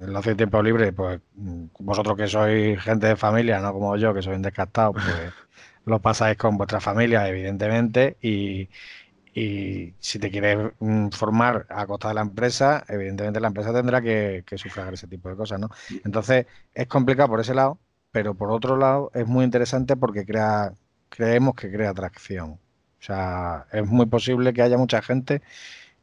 el 0.00 0.16
ocio 0.16 0.36
tiempo 0.36 0.62
libre, 0.62 0.92
pues 0.92 1.20
vosotros 1.78 2.16
que 2.16 2.26
sois 2.26 2.80
gente 2.80 3.06
de 3.06 3.16
familia, 3.16 3.60
no 3.60 3.72
como 3.72 3.96
yo, 3.96 4.12
que 4.14 4.22
soy 4.22 4.34
un 4.34 4.42
descartado, 4.42 4.92
pues 4.92 5.04
lo 5.86 6.00
pasáis 6.00 6.36
con 6.36 6.56
vuestra 6.56 6.80
familia, 6.80 7.28
evidentemente, 7.28 8.16
y, 8.20 8.68
si 9.98 10.18
te 10.20 10.30
quieres 10.30 10.72
mm, 10.78 11.08
formar 11.08 11.66
a 11.68 11.86
costa 11.86 12.08
de 12.08 12.14
la 12.14 12.20
empresa, 12.20 12.84
evidentemente 12.88 13.40
la 13.40 13.48
empresa 13.48 13.72
tendrá 13.72 14.00
que, 14.00 14.44
sufragar 14.56 14.94
ese 14.94 15.08
tipo 15.08 15.28
de 15.28 15.36
cosas, 15.36 15.58
¿no? 15.58 15.70
Entonces, 16.04 16.46
es 16.72 16.86
complicado 16.86 17.30
por 17.30 17.40
ese 17.40 17.54
lado, 17.54 17.78
pero 18.12 18.34
por 18.34 18.52
otro 18.52 18.76
lado 18.76 19.10
es 19.12 19.26
muy 19.26 19.44
interesante 19.44 19.96
porque 19.96 20.24
crea, 20.24 20.72
creemos 21.08 21.54
que 21.56 21.70
crea 21.70 21.90
atracción. 21.90 22.50
O 22.52 23.06
sea, 23.06 23.66
es 23.72 23.84
muy 23.86 24.06
posible 24.06 24.52
que 24.52 24.62
haya 24.62 24.78
mucha 24.78 25.02
gente 25.02 25.42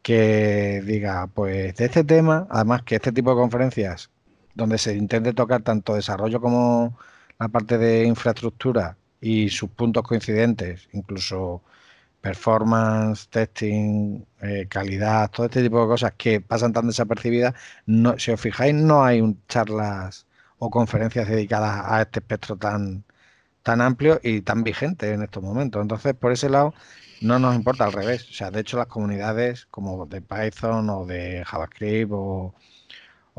que 0.01 0.81
diga, 0.85 1.27
pues 1.27 1.75
de 1.75 1.85
este 1.85 2.03
tema, 2.03 2.47
además 2.49 2.83
que 2.83 2.95
este 2.95 3.11
tipo 3.11 3.31
de 3.31 3.37
conferencias 3.37 4.09
donde 4.55 4.77
se 4.77 4.95
intente 4.95 5.33
tocar 5.33 5.61
tanto 5.63 5.95
desarrollo 5.95 6.41
como 6.41 6.97
la 7.39 7.47
parte 7.49 7.77
de 7.77 8.05
infraestructura 8.05 8.97
y 9.21 9.49
sus 9.49 9.69
puntos 9.71 10.03
coincidentes, 10.03 10.89
incluso 10.93 11.63
performance, 12.21 13.27
testing, 13.29 14.23
eh, 14.41 14.67
calidad, 14.69 15.31
todo 15.31 15.47
este 15.47 15.63
tipo 15.63 15.81
de 15.81 15.87
cosas 15.87 16.13
que 16.17 16.41
pasan 16.41 16.73
tan 16.73 16.87
desapercibidas, 16.87 17.55
no, 17.85 18.17
si 18.19 18.31
os 18.31 18.39
fijáis, 18.41 18.75
no 18.75 19.03
hay 19.03 19.21
un, 19.21 19.41
charlas 19.47 20.27
o 20.59 20.69
conferencias 20.69 21.27
dedicadas 21.27 21.83
a 21.87 22.01
este 22.01 22.19
espectro 22.19 22.57
tan, 22.57 23.03
tan 23.63 23.81
amplio 23.81 24.19
y 24.23 24.41
tan 24.41 24.63
vigente 24.63 25.13
en 25.13 25.23
estos 25.23 25.43
momentos. 25.43 25.81
Entonces, 25.81 26.13
por 26.15 26.31
ese 26.31 26.49
lado, 26.49 26.73
no 27.21 27.39
nos 27.39 27.55
importa 27.55 27.85
al 27.85 27.93
revés. 27.93 28.29
O 28.29 28.33
sea, 28.33 28.51
de 28.51 28.61
hecho, 28.61 28.77
las 28.77 28.87
comunidades 28.87 29.67
como 29.67 30.05
de 30.05 30.21
Python 30.21 30.89
o 30.89 31.05
de 31.05 31.43
JavaScript 31.45 32.11
o, 32.13 32.53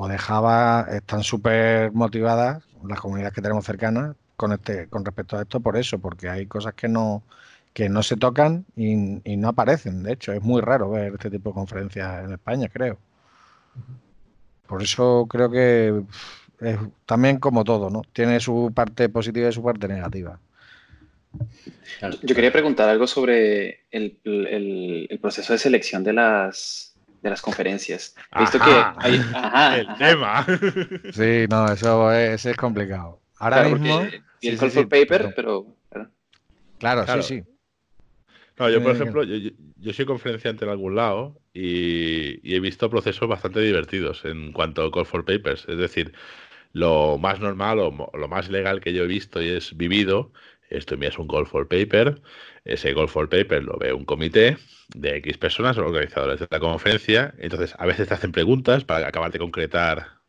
de 0.08 0.18
Java 0.18 0.86
están 0.90 1.22
súper 1.22 1.92
motivadas, 1.92 2.64
las 2.88 3.00
comunidades 3.00 3.34
que 3.34 3.42
tenemos 3.42 3.64
cercanas, 3.64 4.16
con, 4.36 4.52
este, 4.52 4.88
con 4.88 5.04
respecto 5.04 5.36
a 5.36 5.42
esto, 5.42 5.60
por 5.60 5.76
eso, 5.76 5.98
porque 6.00 6.28
hay 6.28 6.46
cosas 6.46 6.74
que 6.74 6.88
no, 6.88 7.22
que 7.72 7.88
no 7.88 8.02
se 8.02 8.16
tocan 8.16 8.66
y, 8.76 9.36
no 9.36 9.48
aparecen. 9.48 10.02
De 10.02 10.12
hecho, 10.14 10.32
es 10.32 10.42
muy 10.42 10.60
raro 10.60 10.90
ver 10.90 11.14
este 11.14 11.30
tipo 11.30 11.50
de 11.50 11.54
conferencias 11.54 12.24
en 12.24 12.32
España, 12.32 12.68
creo. 12.68 12.98
Por 14.66 14.82
eso 14.82 15.26
creo 15.28 15.50
que 15.50 16.02
es 16.60 16.78
también 17.06 17.38
como 17.38 17.64
todo, 17.64 17.90
¿no? 17.90 18.02
Tiene 18.12 18.40
su 18.40 18.72
parte 18.74 19.08
positiva 19.08 19.48
y 19.48 19.52
su 19.52 19.62
parte 19.62 19.88
negativa. 19.88 20.38
Yo 22.22 22.34
quería 22.34 22.52
preguntar 22.52 22.88
algo 22.88 23.06
sobre 23.06 23.84
el, 23.90 25.18
proceso 25.20 25.52
de 25.52 25.58
selección 25.58 26.02
de 26.02 26.12
las, 26.12 26.94
de 27.22 27.30
las 27.30 27.40
conferencias. 27.40 28.14
He 28.34 28.40
visto 28.40 28.58
que 28.58 28.84
hay... 28.96 29.20
el 29.78 29.96
tema. 29.98 30.46
Sí, 31.12 31.46
no, 31.48 31.72
eso 31.72 32.12
es, 32.12 32.44
es 32.46 32.56
complicado. 32.56 33.20
Ahora 33.38 33.64
mismo... 33.64 34.06
Y 34.40 34.48
el 34.48 34.58
call 34.58 34.70
for 34.72 34.88
paper, 34.88 35.32
pero... 35.36 35.66
Claro, 36.78 37.06
sí, 37.06 37.22
sí. 37.22 37.42
No, 38.58 38.68
yo, 38.68 38.82
por 38.82 38.92
ejemplo, 38.92 39.22
yo, 39.22 39.92
soy 39.92 40.04
conferenciante 40.04 40.64
en 40.64 40.70
algún 40.72 40.96
lado 40.96 41.40
y, 41.54 42.54
he 42.54 42.60
visto 42.60 42.90
procesos 42.90 43.28
bastante 43.28 43.60
divertidos 43.60 44.24
en 44.24 44.52
cuanto 44.52 44.84
a 44.84 44.90
call 44.90 45.06
for 45.06 45.24
papers. 45.24 45.64
Es 45.68 45.78
decir, 45.78 46.12
lo 46.72 47.18
más 47.18 47.38
normal 47.38 47.78
o 47.78 48.10
lo 48.16 48.28
más 48.28 48.50
legal 48.50 48.80
que 48.80 48.92
yo 48.92 49.04
he 49.04 49.06
visto 49.06 49.40
y 49.40 49.48
es 49.48 49.76
vivido 49.76 50.32
esto 50.76 50.94
envías 50.94 51.18
un 51.18 51.28
call 51.28 51.46
for 51.46 51.68
paper, 51.68 52.20
ese 52.64 52.94
call 52.94 53.08
for 53.08 53.28
paper 53.28 53.62
lo 53.62 53.76
ve 53.78 53.92
un 53.92 54.04
comité 54.04 54.56
de 54.94 55.16
X 55.16 55.38
personas, 55.38 55.78
organizadores 55.78 56.40
de 56.40 56.48
la 56.50 56.60
conferencia, 56.60 57.34
entonces 57.38 57.74
a 57.78 57.86
veces 57.86 58.08
te 58.08 58.14
hacen 58.14 58.32
preguntas 58.32 58.84
para 58.84 59.08
acabar 59.08 59.30
de 59.30 59.38
concretar 59.38 60.20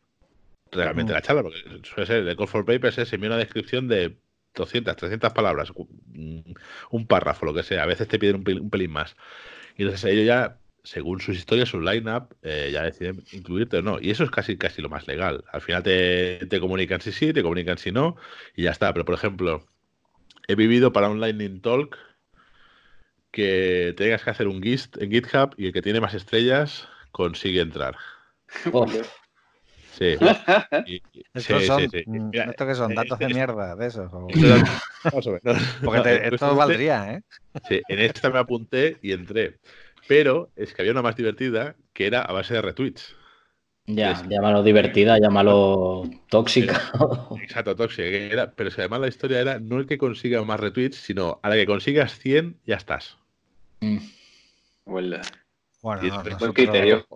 realmente 0.70 1.12
la 1.12 1.22
charla, 1.22 1.42
porque 1.42 1.58
suele 1.84 2.06
ser, 2.06 2.28
el 2.28 2.36
call 2.36 2.48
for 2.48 2.64
papers 2.64 2.98
es 2.98 3.12
envía 3.12 3.30
una 3.30 3.38
descripción 3.38 3.88
de 3.88 4.16
200, 4.54 4.96
300 4.96 5.32
palabras, 5.32 5.72
un 6.90 7.06
párrafo, 7.06 7.46
lo 7.46 7.54
que 7.54 7.62
sea, 7.62 7.82
a 7.82 7.86
veces 7.86 8.08
te 8.08 8.18
piden 8.18 8.36
un 8.36 8.70
pelín, 8.70 8.90
más. 8.90 9.16
Y 9.76 9.82
entonces 9.82 10.10
ellos 10.10 10.26
ya 10.26 10.58
según 10.84 11.20
sus 11.20 11.36
historias, 11.36 11.70
su 11.70 11.80
line-up, 11.80 12.36
eh, 12.42 12.70
ya 12.72 12.82
deciden 12.82 13.24
incluirte 13.32 13.78
o 13.78 13.82
no. 13.82 13.98
Y 14.00 14.10
eso 14.10 14.22
es 14.22 14.30
casi, 14.30 14.58
casi 14.58 14.82
lo 14.82 14.90
más 14.90 15.08
legal. 15.08 15.42
Al 15.50 15.62
final 15.62 15.82
te, 15.82 16.46
te, 16.46 16.60
comunican 16.60 17.00
si 17.00 17.10
sí, 17.10 17.32
te 17.32 17.42
comunican 17.42 17.78
si 17.78 17.90
no, 17.90 18.16
y 18.54 18.64
ya 18.64 18.70
está. 18.70 18.92
Pero, 18.92 19.06
por 19.06 19.14
ejemplo, 19.14 19.66
he 20.48 20.54
vivido 20.54 20.92
para 20.92 21.08
un 21.08 21.20
Lightning 21.20 21.60
Talk 21.60 21.96
que 23.30 23.94
tengas 23.96 24.22
que 24.22 24.30
hacer 24.30 24.46
un 24.46 24.62
GIST 24.62 25.00
en 25.02 25.10
GitHub 25.10 25.54
y 25.56 25.66
el 25.66 25.72
que 25.72 25.82
tiene 25.82 26.00
más 26.00 26.14
estrellas 26.14 26.88
consigue 27.10 27.60
entrar. 27.60 27.96
Oh. 28.72 28.86
Sí. 29.94 30.16
son, 31.36 31.88
¿Esto 32.32 32.66
que 32.66 32.74
son? 32.74 32.94
¿Datos 32.96 33.16
de 33.16 33.28
mierda 33.28 33.76
de 33.76 33.86
esos? 33.86 34.10
Porque 35.84 36.20
esto 36.32 36.56
valdría, 36.56 37.14
¿eh? 37.14 37.22
Sí, 37.68 37.80
en 37.88 38.00
esta 38.00 38.28
me 38.30 38.40
apunté 38.40 38.98
y 39.02 39.12
entré. 39.12 39.60
Pero 40.08 40.50
es 40.56 40.74
que 40.74 40.82
había 40.82 40.90
una 40.90 41.02
más 41.02 41.14
divertida 41.14 41.76
que 41.92 42.06
era 42.08 42.22
a 42.22 42.32
base 42.32 42.54
de 42.54 42.62
retweets. 42.62 43.14
Ya, 43.86 44.22
llámalo 44.28 44.62
divertida, 44.62 45.18
llámalo 45.18 46.08
tóxica. 46.30 46.90
Exacto, 47.42 47.76
tóxica. 47.76 48.52
pero 48.56 48.70
si 48.70 48.80
además 48.80 49.00
la 49.00 49.08
historia 49.08 49.40
era 49.40 49.58
no 49.58 49.78
el 49.78 49.86
que 49.86 49.98
consiga 49.98 50.42
más 50.42 50.58
retweets, 50.58 50.96
sino 50.96 51.38
a 51.42 51.50
la 51.50 51.56
que 51.56 51.66
consigas 51.66 52.18
100, 52.18 52.56
ya 52.64 52.76
estás. 52.76 53.18
Mm. 53.80 53.98
Bueno, 54.86 55.20
buen 55.82 56.52
criterio. 56.52 57.06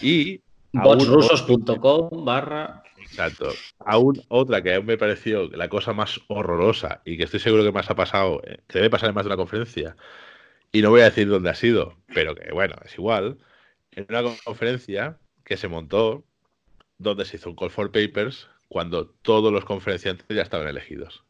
Y 0.00 0.40
botsrusos.com 0.72 2.24
barra. 2.24 2.84
Exacto. 2.98 3.50
Aún 3.80 4.22
otra 4.28 4.62
que 4.62 4.74
aún 4.74 4.86
me 4.86 4.96
pareció 4.96 5.48
la 5.50 5.68
cosa 5.68 5.92
más 5.92 6.20
horrorosa 6.28 7.02
y 7.04 7.16
que 7.16 7.24
estoy 7.24 7.40
seguro 7.40 7.64
que 7.64 7.72
más 7.72 7.90
ha 7.90 7.96
pasado, 7.96 8.40
eh, 8.46 8.58
que 8.68 8.78
debe 8.78 8.90
pasar 8.90 9.08
en 9.08 9.14
más 9.16 9.24
de 9.24 9.28
una 9.28 9.36
conferencia, 9.36 9.96
y 10.70 10.82
no 10.82 10.90
voy 10.90 11.00
a 11.00 11.04
decir 11.04 11.28
dónde 11.28 11.50
ha 11.50 11.54
sido, 11.54 11.96
pero 12.14 12.34
que 12.34 12.52
bueno, 12.52 12.76
es 12.84 12.94
igual, 12.94 13.38
en 13.92 14.06
una 14.08 14.22
conferencia 14.44 15.18
que 15.46 15.56
se 15.56 15.68
montó 15.68 16.24
donde 16.98 17.24
se 17.24 17.36
hizo 17.36 17.48
un 17.48 17.56
call 17.56 17.70
for 17.70 17.90
papers 17.90 18.48
cuando 18.68 19.06
todos 19.06 19.52
los 19.52 19.64
conferenciantes 19.64 20.26
ya 20.28 20.42
estaban 20.42 20.66
elegidos. 20.66 21.24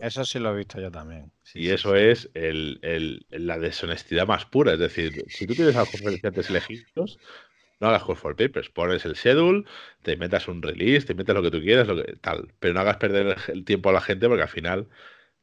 eso 0.00 0.24
sí 0.24 0.38
lo 0.38 0.52
he 0.52 0.58
visto 0.58 0.80
yo 0.80 0.90
también. 0.90 1.30
y 1.54 1.70
eso 1.70 1.96
es 1.96 2.30
la 2.34 3.58
deshonestidad 3.58 4.26
más 4.26 4.46
pura. 4.46 4.74
Es 4.74 4.78
decir, 4.78 5.24
si 5.28 5.46
tú 5.46 5.54
tienes 5.54 5.74
a 5.74 5.80
los 5.80 5.90
conferenciantes 5.90 6.48
elegidos, 6.50 7.18
no 7.80 7.88
hagas 7.88 8.04
call 8.04 8.16
for 8.16 8.36
papers. 8.36 8.70
Pones 8.70 9.04
el 9.04 9.16
schedule, 9.16 9.64
te 10.02 10.16
metas 10.16 10.46
un 10.46 10.62
release, 10.62 11.06
te 11.06 11.14
metas 11.14 11.34
lo 11.34 11.42
que 11.42 11.50
tú 11.50 11.60
quieras, 11.60 11.88
lo 11.88 11.96
que, 11.96 12.14
tal. 12.16 12.52
Pero 12.60 12.74
no 12.74 12.80
hagas 12.80 12.98
perder 12.98 13.36
el 13.48 13.64
tiempo 13.64 13.90
a 13.90 13.92
la 13.92 14.00
gente 14.00 14.28
porque 14.28 14.42
al 14.42 14.48
final 14.48 14.86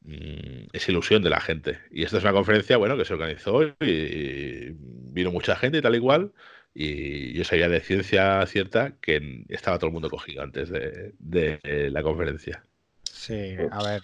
mm, 0.01 0.67
es 0.71 0.87
ilusión 0.87 1.21
de 1.21 1.31
la 1.31 1.41
gente. 1.41 1.79
Y 1.91 2.03
esta 2.03 2.17
es 2.17 2.23
una 2.23 2.33
conferencia, 2.33 2.77
bueno, 2.77 2.95
que 2.95 3.03
se 3.03 3.13
organizó 3.13 3.63
y 3.81 4.71
vino 5.11 5.31
mucha 5.31 5.57
gente 5.57 5.79
y 5.79 5.81
tal 5.81 5.95
igual. 5.95 6.31
Y 6.31 6.56
yo 6.73 7.43
sabía 7.43 7.69
de 7.69 7.81
ciencia 7.81 8.45
cierta 8.45 8.93
que 9.01 9.45
estaba 9.49 9.77
todo 9.77 9.87
el 9.87 9.93
mundo 9.93 10.09
cogido 10.09 10.43
antes 10.43 10.69
de, 10.69 11.89
la 11.91 12.03
conferencia. 12.03 12.63
Sí, 13.03 13.55
a 13.71 13.83
ver. 13.83 14.03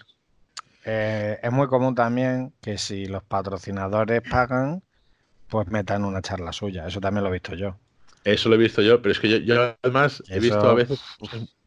Eh, 0.84 1.38
es 1.42 1.52
muy 1.52 1.66
común 1.68 1.94
también 1.94 2.52
que 2.60 2.76
si 2.76 3.06
los 3.06 3.22
patrocinadores 3.22 4.22
pagan, 4.28 4.82
pues 5.48 5.68
metan 5.68 6.04
una 6.04 6.20
charla 6.20 6.52
suya. 6.52 6.86
Eso 6.86 7.00
también 7.00 7.24
lo 7.24 7.30
he 7.30 7.34
visto 7.34 7.54
yo. 7.54 7.78
Eso 8.24 8.48
lo 8.48 8.54
he 8.54 8.58
visto 8.58 8.82
yo, 8.82 9.00
pero 9.00 9.12
es 9.12 9.20
que 9.20 9.44
yo, 9.44 9.76
además 9.82 10.22
he 10.28 10.40
visto 10.40 10.68
a 10.68 10.74
veces 10.74 11.00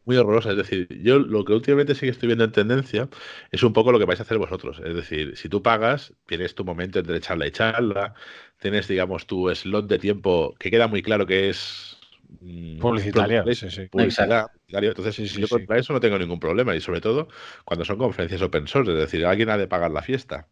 muy 0.08 0.16
horrorosa. 0.16 0.50
Es 0.50 0.56
decir, 0.56 0.88
yo 1.02 1.18
lo 1.18 1.44
que 1.44 1.52
últimamente 1.52 1.94
sí 1.94 2.00
que 2.00 2.10
estoy 2.10 2.28
viendo 2.28 2.44
en 2.44 2.52
tendencia 2.52 3.08
es 3.52 3.62
un 3.62 3.72
poco 3.72 3.92
lo 3.92 3.98
que 3.98 4.06
vais 4.06 4.18
a 4.18 4.22
hacer 4.22 4.38
vosotros. 4.38 4.80
Es 4.84 4.94
decir, 4.94 5.36
si 5.36 5.48
tú 5.48 5.62
pagas, 5.62 6.14
tienes 6.26 6.54
tu 6.54 6.64
momento 6.64 6.98
entre 6.98 7.20
charla 7.20 7.46
y 7.46 7.50
charla, 7.52 8.14
tienes, 8.58 8.88
digamos, 8.88 9.26
tu 9.26 9.54
slot 9.54 9.86
de 9.86 9.98
tiempo 9.98 10.54
que 10.58 10.70
queda 10.70 10.86
muy 10.86 11.02
claro 11.02 11.26
que 11.26 11.48
es 11.48 11.96
mm, 12.40 12.78
publicitario. 12.78 13.44
Sí, 13.54 13.70
sí. 13.70 13.86
Publicidad, 13.86 14.46
Entonces, 14.68 15.14
si 15.14 15.40
yo 15.40 15.48
contra 15.48 15.78
eso 15.78 15.92
no 15.92 16.00
tengo 16.00 16.18
ningún 16.18 16.40
problema. 16.40 16.74
Y 16.74 16.80
sobre 16.80 17.00
todo 17.00 17.28
cuando 17.64 17.84
son 17.84 17.98
conferencias 17.98 18.42
open 18.42 18.66
source, 18.66 18.92
es 18.92 18.98
decir, 18.98 19.24
alguien 19.26 19.50
ha 19.50 19.58
de 19.58 19.66
pagar 19.66 19.90
la 19.90 20.02
fiesta. 20.02 20.48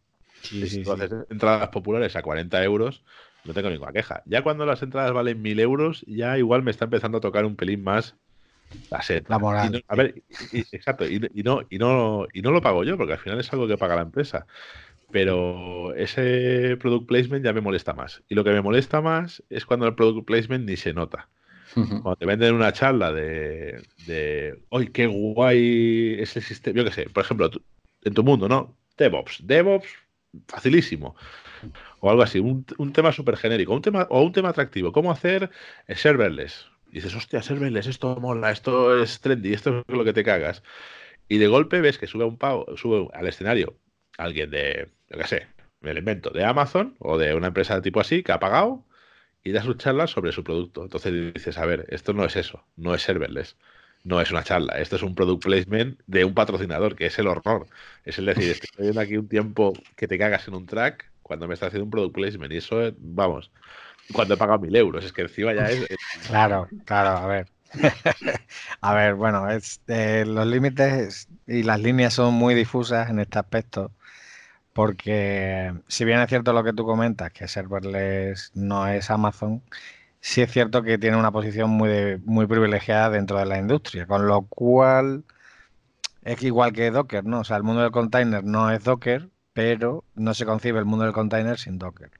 y 0.50 0.66
si 0.66 0.82
tú 0.82 0.92
haces 0.92 1.10
entradas 1.30 1.68
populares 1.68 2.16
a 2.16 2.22
40 2.22 2.62
euros, 2.64 3.02
no 3.44 3.54
tengo 3.54 3.70
ninguna 3.70 3.92
queja. 3.92 4.22
Ya 4.26 4.42
cuando 4.42 4.66
las 4.66 4.82
entradas 4.82 5.12
valen 5.12 5.40
1000 5.42 5.60
euros, 5.60 6.04
ya 6.06 6.38
igual 6.38 6.62
me 6.62 6.70
está 6.70 6.84
empezando 6.84 7.18
a 7.18 7.20
tocar 7.20 7.44
un 7.44 7.56
pelín 7.56 7.82
más 7.82 8.16
la 8.90 9.02
sed. 9.02 9.24
La 9.28 9.38
moral. 9.38 9.84
a 9.86 9.96
ver, 9.96 10.22
exacto, 10.52 11.06
y, 11.06 11.20
no, 11.20 11.62
y, 11.70 11.78
no, 11.78 12.26
y 12.32 12.42
no 12.42 12.50
lo 12.50 12.60
pago 12.60 12.84
yo, 12.84 12.96
porque 12.96 13.14
al 13.14 13.18
final 13.18 13.40
es 13.40 13.52
algo 13.52 13.66
que 13.66 13.78
paga 13.78 13.96
la 13.96 14.02
empresa. 14.02 14.46
Pero 15.10 15.94
ese 15.94 16.76
product 16.80 17.06
placement 17.06 17.44
ya 17.44 17.52
me 17.52 17.60
molesta 17.60 17.92
más. 17.94 18.22
Y 18.28 18.34
lo 18.34 18.44
que 18.44 18.50
me 18.50 18.60
molesta 18.60 19.00
más 19.00 19.42
es 19.50 19.64
cuando 19.64 19.86
el 19.86 19.94
product 19.94 20.26
placement 20.26 20.68
ni 20.68 20.76
se 20.76 20.92
nota. 20.92 21.28
Cuando 21.74 22.16
te 22.16 22.26
venden 22.26 22.54
una 22.54 22.72
charla 22.72 23.12
de, 23.12 23.82
de 24.06 24.62
¡ay, 24.70 24.88
qué 24.88 25.06
guay 25.06 26.16
ese 26.18 26.40
sistema! 26.40 26.78
Yo 26.78 26.84
qué 26.84 26.92
sé, 26.92 27.10
por 27.10 27.22
ejemplo, 27.24 27.50
en 28.02 28.14
tu 28.14 28.22
mundo, 28.24 28.48
¿no? 28.48 28.76
DevOps. 28.96 29.46
DevOps, 29.46 29.88
facilísimo. 30.48 31.16
O 32.00 32.10
algo 32.10 32.22
así, 32.22 32.38
un, 32.38 32.64
un 32.78 32.92
tema 32.92 33.12
súper 33.12 33.36
genérico, 33.36 33.74
un 33.74 33.82
tema, 33.82 34.06
o 34.10 34.22
un 34.22 34.32
tema 34.32 34.50
atractivo. 34.50 34.92
¿Cómo 34.92 35.10
hacer 35.10 35.50
serverless? 35.88 36.66
Y 36.90 36.96
dices, 36.96 37.14
hostia, 37.14 37.42
serverless, 37.42 37.88
esto 37.88 38.16
mola, 38.16 38.50
esto 38.50 39.02
es 39.02 39.20
trendy, 39.20 39.52
esto 39.52 39.84
es 39.86 39.94
lo 39.94 40.04
que 40.04 40.12
te 40.14 40.24
cagas. 40.24 40.62
Y 41.28 41.38
de 41.38 41.48
golpe 41.48 41.80
ves 41.80 41.98
que 41.98 42.06
sube 42.06 42.24
un 42.24 42.38
pavo, 42.38 42.66
sube 42.76 43.08
al 43.12 43.26
escenario 43.26 43.76
alguien 44.18 44.50
de, 44.50 44.88
yo 45.10 45.18
qué 45.18 45.26
sé, 45.26 45.46
me 45.80 45.92
lo 45.92 45.98
invento, 45.98 46.30
de 46.30 46.44
Amazon 46.44 46.96
o 46.98 47.18
de 47.18 47.34
una 47.34 47.48
empresa 47.48 47.80
tipo 47.82 48.00
así 48.00 48.22
que 48.22 48.32
ha 48.32 48.40
pagado 48.40 48.84
y 49.44 49.52
da 49.52 49.62
su 49.62 49.74
charla 49.74 50.06
sobre 50.06 50.32
su 50.32 50.42
producto. 50.42 50.82
Entonces 50.82 51.34
dices, 51.34 51.58
a 51.58 51.66
ver, 51.66 51.86
esto 51.90 52.12
no 52.12 52.24
es 52.24 52.36
eso, 52.36 52.64
no 52.76 52.94
es 52.94 53.02
serverless, 53.02 53.56
no 54.02 54.20
es 54.20 54.30
una 54.30 54.42
charla, 54.42 54.78
esto 54.78 54.96
es 54.96 55.02
un 55.02 55.14
product 55.14 55.44
placement 55.44 56.00
de 56.06 56.24
un 56.24 56.34
patrocinador, 56.34 56.96
que 56.96 57.06
es 57.06 57.18
el 57.18 57.28
horror. 57.28 57.66
Es 58.04 58.18
el 58.18 58.26
decir, 58.26 58.50
estoy 58.50 58.70
viendo 58.78 59.00
aquí 59.00 59.16
un 59.16 59.28
tiempo 59.28 59.72
que 59.96 60.08
te 60.08 60.18
cagas 60.18 60.48
en 60.48 60.54
un 60.54 60.66
track 60.66 61.10
cuando 61.22 61.48
me 61.48 61.54
está 61.54 61.66
haciendo 61.66 61.84
un 61.84 61.90
product 61.90 62.14
placement 62.14 62.52
y 62.52 62.56
eso, 62.58 62.92
vamos, 62.98 63.50
cuando 64.12 64.34
he 64.34 64.36
pagado 64.36 64.58
mil 64.58 64.74
euros. 64.74 65.04
Es 65.04 65.12
que 65.12 65.22
encima 65.22 65.54
ya 65.54 65.68
es. 65.70 65.86
Claro, 66.26 66.68
claro, 66.84 67.10
a 67.10 67.26
ver. 67.26 67.46
a 68.80 68.94
ver, 68.94 69.14
bueno, 69.14 69.50
es, 69.50 69.80
eh, 69.88 70.24
los 70.26 70.46
límites 70.46 71.28
y 71.46 71.62
las 71.62 71.80
líneas 71.80 72.14
son 72.14 72.34
muy 72.34 72.54
difusas 72.54 73.10
en 73.10 73.18
este 73.18 73.38
aspecto. 73.38 73.92
Porque 74.76 75.72
si 75.88 76.04
bien 76.04 76.20
es 76.20 76.28
cierto 76.28 76.52
lo 76.52 76.62
que 76.62 76.74
tú 76.74 76.84
comentas, 76.84 77.32
que 77.32 77.48
serverless 77.48 78.52
no 78.54 78.86
es 78.88 79.10
Amazon, 79.10 79.62
sí 80.20 80.42
es 80.42 80.52
cierto 80.52 80.82
que 80.82 80.98
tiene 80.98 81.16
una 81.16 81.32
posición 81.32 81.70
muy, 81.70 82.20
muy 82.26 82.46
privilegiada 82.46 83.08
dentro 83.10 83.38
de 83.38 83.46
la 83.46 83.58
industria, 83.58 84.06
con 84.06 84.26
lo 84.28 84.42
cual 84.42 85.24
es 86.22 86.42
igual 86.42 86.74
que 86.74 86.90
Docker, 86.90 87.24
¿no? 87.24 87.40
O 87.40 87.44
sea, 87.44 87.56
el 87.56 87.62
mundo 87.62 87.82
del 87.82 87.92
container 87.92 88.44
no 88.44 88.70
es 88.70 88.84
Docker, 88.84 89.30
pero 89.54 90.04
no 90.14 90.34
se 90.34 90.46
concibe 90.46 90.78
el 90.78 90.84
mundo 90.84 91.06
del 91.06 91.14
container 91.14 91.58
sin 91.58 91.78
Docker. 91.78 92.10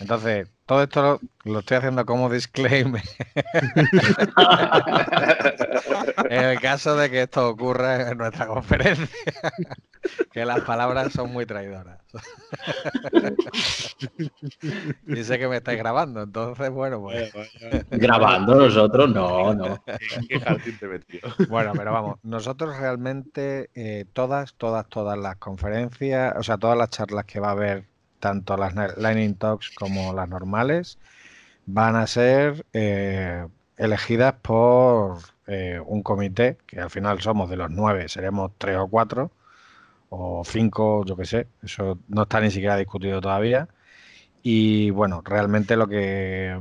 Entonces, 0.00 0.48
todo 0.66 0.82
esto 0.82 1.20
lo, 1.44 1.60
estoy 1.60 1.78
haciendo 1.78 2.04
como 2.04 2.28
disclaimer. 2.28 3.02
en 6.28 6.44
el 6.44 6.60
caso 6.60 6.96
de 6.96 7.08
que 7.08 7.22
esto 7.22 7.48
ocurra 7.48 8.10
en 8.10 8.18
nuestra 8.18 8.48
conferencia, 8.48 9.06
que 10.32 10.44
las 10.44 10.62
palabras 10.62 11.12
son 11.12 11.32
muy 11.32 11.46
traidoras. 11.46 12.00
Dice 15.04 15.38
que 15.38 15.46
me 15.48 15.58
estáis 15.58 15.78
grabando, 15.78 16.22
entonces, 16.22 16.68
bueno, 16.70 17.00
pues. 17.00 17.32
Grabando 17.90 18.56
nosotros, 18.56 19.08
no, 19.10 19.54
no. 19.54 19.82
Bueno, 21.48 21.72
pero 21.74 21.92
vamos, 21.92 22.18
nosotros 22.22 22.76
realmente 22.76 23.70
eh, 23.74 24.04
todas, 24.12 24.54
todas, 24.54 24.86
todas 24.88 25.16
las 25.16 25.36
conferencias, 25.36 26.34
o 26.36 26.42
sea, 26.42 26.58
todas 26.58 26.76
las 26.76 26.90
charlas 26.90 27.24
que 27.24 27.40
va 27.40 27.48
a 27.48 27.52
haber 27.52 27.95
tanto 28.26 28.56
las 28.56 28.74
Lightning 28.74 29.36
Talks 29.36 29.70
como 29.70 30.12
las 30.12 30.28
normales, 30.28 30.98
van 31.66 31.94
a 31.94 32.06
ser 32.08 32.66
eh, 32.72 33.46
elegidas 33.76 34.34
por 34.42 35.18
eh, 35.46 35.80
un 35.86 36.02
comité, 36.02 36.58
que 36.66 36.80
al 36.80 36.90
final 36.90 37.20
somos 37.20 37.48
de 37.50 37.56
los 37.56 37.70
nueve, 37.70 38.08
seremos 38.08 38.50
tres 38.58 38.78
o 38.78 38.88
cuatro, 38.88 39.30
o 40.10 40.42
cinco, 40.44 41.04
yo 41.04 41.16
qué 41.16 41.24
sé, 41.24 41.48
eso 41.62 41.98
no 42.08 42.22
está 42.22 42.40
ni 42.40 42.50
siquiera 42.50 42.76
discutido 42.76 43.20
todavía. 43.20 43.68
Y 44.42 44.90
bueno, 44.90 45.22
realmente 45.24 45.76
lo 45.76 45.88
que 45.88 46.60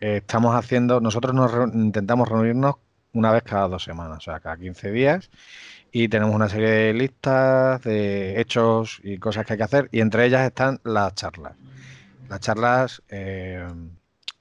estamos 0.00 0.54
haciendo, 0.56 1.00
nosotros 1.00 1.34
nos 1.34 1.74
intentamos 1.74 2.28
reunirnos 2.28 2.76
una 3.14 3.32
vez 3.32 3.42
cada 3.44 3.68
dos 3.68 3.82
semanas, 3.84 4.18
o 4.18 4.20
sea, 4.20 4.40
cada 4.40 4.56
15 4.58 4.92
días, 4.92 5.30
y 5.92 6.08
tenemos 6.08 6.34
una 6.34 6.48
serie 6.48 6.68
de 6.68 6.94
listas 6.94 7.82
de 7.82 8.40
hechos 8.40 9.00
y 9.02 9.18
cosas 9.18 9.46
que 9.46 9.54
hay 9.54 9.56
que 9.58 9.64
hacer 9.64 9.88
y 9.92 10.00
entre 10.00 10.26
ellas 10.26 10.46
están 10.46 10.80
las 10.84 11.14
charlas. 11.14 11.56
Las 12.28 12.40
charlas, 12.40 13.02
eh, 13.08 13.66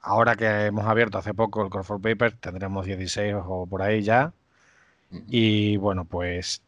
ahora 0.02 0.36
que 0.36 0.66
hemos 0.66 0.86
abierto 0.86 1.18
hace 1.18 1.34
poco 1.34 1.64
el 1.64 1.70
Call 1.70 1.84
for 1.84 2.02
Paper, 2.02 2.34
tendremos 2.34 2.86
16 2.86 3.36
o 3.46 3.66
por 3.66 3.82
ahí 3.82 4.02
ya. 4.04 4.34
Y 5.28 5.78
bueno, 5.78 6.06
pues 6.06 6.62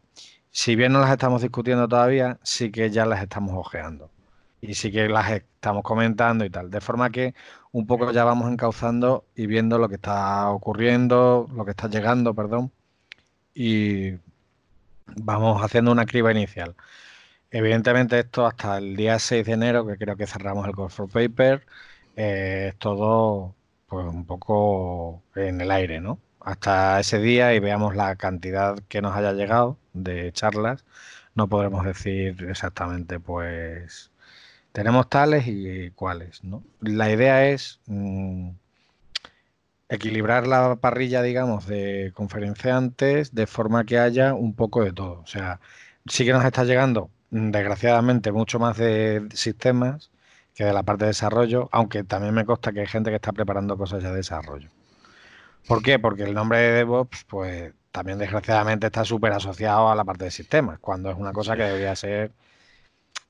si 0.51 0.75
bien 0.75 0.93
no 0.93 0.99
las 0.99 1.11
estamos 1.11 1.41
discutiendo 1.41 1.87
todavía, 1.87 2.39
sí 2.43 2.71
que 2.71 2.89
ya 2.89 3.05
las 3.05 3.21
estamos 3.21 3.55
ojeando. 3.55 4.09
Y 4.61 4.73
sí 4.75 4.91
que 4.91 5.07
las 5.09 5.31
estamos 5.31 5.83
comentando 5.83 6.45
y 6.45 6.49
tal. 6.49 6.69
De 6.69 6.81
forma 6.81 7.09
que 7.11 7.33
un 7.71 7.85
poco 7.87 8.11
ya 8.11 8.23
vamos 8.23 8.51
encauzando 8.51 9.25
y 9.35 9.45
viendo 9.47 9.77
lo 9.77 9.89
que 9.89 9.95
está 9.95 10.49
ocurriendo, 10.49 11.47
lo 11.53 11.65
que 11.65 11.71
está 11.71 11.87
llegando, 11.89 12.33
perdón. 12.33 12.71
Y 13.53 14.13
vamos 15.15 15.61
haciendo 15.63 15.91
una 15.91 16.05
criba 16.05 16.31
inicial. 16.31 16.75
Evidentemente 17.51 18.19
esto 18.19 18.45
hasta 18.45 18.77
el 18.77 18.95
día 18.95 19.19
6 19.19 19.45
de 19.45 19.53
enero, 19.53 19.85
que 19.87 19.97
creo 19.97 20.15
que 20.17 20.27
cerramos 20.27 20.67
el 20.67 20.75
Call 20.75 20.91
for 20.91 21.09
Paper, 21.09 21.65
eh, 22.15 22.69
es 22.69 22.79
todo 22.79 23.55
pues 23.87 24.05
un 24.07 24.25
poco 24.25 25.23
en 25.35 25.61
el 25.61 25.71
aire, 25.71 25.99
¿no? 26.01 26.19
Hasta 26.41 26.99
ese 26.99 27.19
día 27.19 27.53
y 27.55 27.59
veamos 27.59 27.95
la 27.95 28.15
cantidad 28.15 28.77
que 28.87 29.01
nos 29.01 29.15
haya 29.15 29.33
llegado 29.33 29.77
de 29.93 30.31
charlas, 30.33 30.85
no 31.35 31.47
podremos 31.49 31.85
decir 31.85 32.45
exactamente, 32.49 33.19
pues 33.19 34.11
tenemos 34.71 35.09
tales 35.09 35.45
y 35.47 35.91
cuáles, 35.91 36.43
¿no? 36.43 36.63
La 36.81 37.11
idea 37.11 37.47
es 37.49 37.79
mm, 37.87 38.51
equilibrar 39.89 40.47
la 40.47 40.75
parrilla, 40.77 41.21
digamos, 41.21 41.67
de 41.67 42.11
conferenciantes 42.15 43.33
de 43.33 43.47
forma 43.47 43.85
que 43.85 43.99
haya 43.99 44.33
un 44.35 44.53
poco 44.53 44.83
de 44.83 44.93
todo. 44.93 45.21
O 45.21 45.27
sea, 45.27 45.59
sí 46.07 46.25
que 46.25 46.31
nos 46.33 46.45
está 46.45 46.63
llegando, 46.63 47.09
desgraciadamente, 47.31 48.31
mucho 48.31 48.59
más 48.59 48.77
de 48.77 49.27
sistemas 49.33 50.11
que 50.55 50.65
de 50.65 50.73
la 50.73 50.83
parte 50.83 51.05
de 51.05 51.09
desarrollo, 51.09 51.69
aunque 51.71 52.03
también 52.03 52.33
me 52.33 52.45
consta 52.45 52.71
que 52.71 52.81
hay 52.81 52.87
gente 52.87 53.09
que 53.09 53.15
está 53.17 53.31
preparando 53.31 53.77
cosas 53.77 54.03
ya 54.03 54.09
de 54.11 54.17
desarrollo. 54.17 54.69
¿Por 55.67 55.81
qué? 55.83 55.99
Porque 55.99 56.23
el 56.23 56.33
nombre 56.33 56.59
de 56.59 56.71
DevOps, 56.73 57.25
pues 57.25 57.73
también 57.91 58.17
desgraciadamente 58.19 58.87
está 58.87 59.03
súper 59.05 59.33
asociado 59.33 59.89
a 59.89 59.95
la 59.95 60.03
parte 60.05 60.25
de 60.25 60.31
sistemas, 60.31 60.79
cuando 60.79 61.09
es 61.11 61.17
una 61.17 61.33
cosa 61.33 61.55
que 61.55 61.63
debería 61.63 61.95
ser 61.95 62.31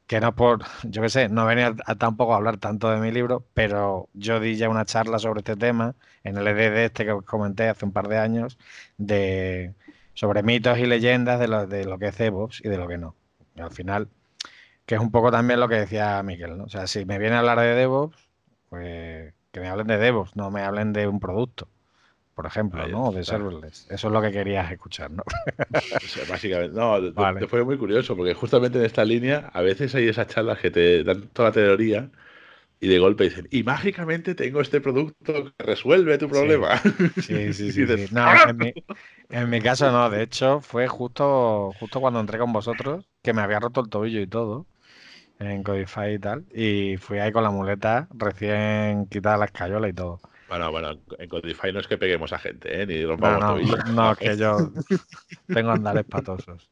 que 0.09 0.19
no 0.19 0.35
por, 0.35 0.65
yo 0.85 1.03
qué 1.03 1.09
sé, 1.09 1.29
no 1.29 1.45
venía 1.45 1.75
tampoco 1.99 2.33
a 2.33 2.37
hablar 2.37 2.57
tanto 2.57 2.89
de 2.89 2.99
mi 2.99 3.11
libro, 3.11 3.45
pero 3.53 4.09
yo 4.13 4.39
di 4.39 4.55
ya 4.57 4.67
una 4.67 4.83
charla 4.85 5.19
sobre 5.19 5.41
este 5.41 5.55
tema 5.55 5.95
en 6.23 6.35
el 6.37 6.47
EDD 6.47 6.77
este 6.85 7.05
que 7.05 7.11
os 7.11 7.23
comenté 7.25 7.69
hace 7.69 7.85
un 7.85 7.91
par 7.93 8.07
de 8.07 8.17
años, 8.17 8.57
de 8.97 9.75
sobre 10.15 10.41
mitos 10.43 10.79
y 10.79 10.87
leyendas 10.87 11.39
de 11.39 11.47
lo, 11.47 11.67
de 11.67 11.85
lo 11.85 11.99
que 11.99 12.07
es 12.07 12.17
DevOps 12.17 12.61
y 12.65 12.69
de 12.69 12.77
lo 12.77 12.87
que 12.87 12.97
no. 12.97 13.15
Y 13.55 13.61
al 13.61 13.71
final, 13.71 14.09
que 14.87 14.95
es 14.95 15.01
un 15.01 15.11
poco 15.11 15.31
también 15.31 15.59
lo 15.59 15.69
que 15.69 15.75
decía 15.75 16.23
Miquel, 16.23 16.57
¿no? 16.57 16.65
O 16.65 16.69
sea, 16.69 16.87
si 16.87 17.05
me 17.05 17.19
viene 17.19 17.35
a 17.35 17.39
hablar 17.39 17.59
de 17.59 17.75
DevOps, 17.75 18.17
pues 18.69 19.33
que 19.51 19.59
me 19.59 19.69
hablen 19.69 19.87
de 19.87 19.97
DevOps, 19.99 20.35
no 20.35 20.51
me 20.51 20.63
hablen 20.63 20.93
de 20.93 21.07
un 21.07 21.19
producto 21.19 21.69
por 22.39 22.45
ejemplo, 22.45 22.87
¿no? 22.87 23.11
De 23.11 23.25
serverless. 23.25 23.85
Eso 23.89 24.07
es 24.07 24.13
lo 24.13 24.21
que 24.21 24.31
querías 24.31 24.71
escuchar, 24.71 25.11
¿no? 25.11 25.23
básicamente, 26.29 26.73
no, 26.73 27.35
te, 27.35 27.47
fue 27.47 27.65
muy 27.65 27.77
curioso, 27.77 28.15
porque 28.15 28.33
justamente 28.33 28.79
en 28.79 28.85
esta 28.85 29.03
línea 29.03 29.49
a 29.51 29.61
veces 29.61 29.93
hay 29.93 30.07
esas 30.07 30.27
charlas 30.27 30.57
que 30.59 30.71
te 30.71 31.03
dan 31.03 31.27
toda 31.33 31.49
la 31.49 31.53
teoría 31.53 32.09
y 32.79 32.87
de 32.87 32.97
golpe 32.97 33.25
dicen, 33.25 33.49
y 33.51 33.63
mágicamente 33.63 34.35
tengo 34.35 34.61
este 34.61 34.79
producto 34.79 35.51
que 35.57 35.63
resuelve 35.65 36.17
tu 36.17 36.29
problema. 36.29 36.77
Sí, 37.17 37.51
sí, 37.53 37.73
sí. 37.73 37.85
No, 38.13 38.25
en, 39.29 39.49
mi, 39.49 39.59
caso 39.59 39.91
no, 39.91 40.09
de 40.09 40.23
hecho 40.23 40.61
fue 40.61 40.87
justo, 40.87 41.73
justo 41.77 41.99
cuando 41.99 42.21
entré 42.21 42.39
con 42.39 42.53
vosotros, 42.53 43.05
que 43.21 43.33
me 43.33 43.41
había 43.41 43.59
roto 43.59 43.81
el 43.81 43.89
tobillo 43.89 44.21
y 44.21 44.27
todo, 44.27 44.65
en 45.39 45.61
Codify 45.61 46.13
y 46.13 46.19
tal, 46.19 46.45
y 46.55 46.95
fui 46.95 47.19
ahí 47.19 47.33
con 47.33 47.43
la 47.43 47.51
muleta 47.51 48.07
recién 48.13 49.07
quitada 49.07 49.35
la 49.35 49.45
escayola 49.47 49.89
y 49.89 49.93
todo. 49.93 50.21
Bueno, 50.49 50.71
bueno, 50.71 50.99
en 51.17 51.29
Codify 51.29 51.71
no 51.71 51.79
es 51.79 51.87
que 51.87 51.97
peguemos 51.97 52.33
a 52.33 52.39
gente, 52.39 52.81
¿eh? 52.81 52.87
ni 52.87 53.05
rompamos 53.05 53.61
no, 53.61 53.77
no, 53.77 53.93
no, 54.09 54.15
que 54.15 54.35
yo 54.35 54.71
tengo 55.47 55.71
andares 55.71 56.05
patosos. 56.05 56.69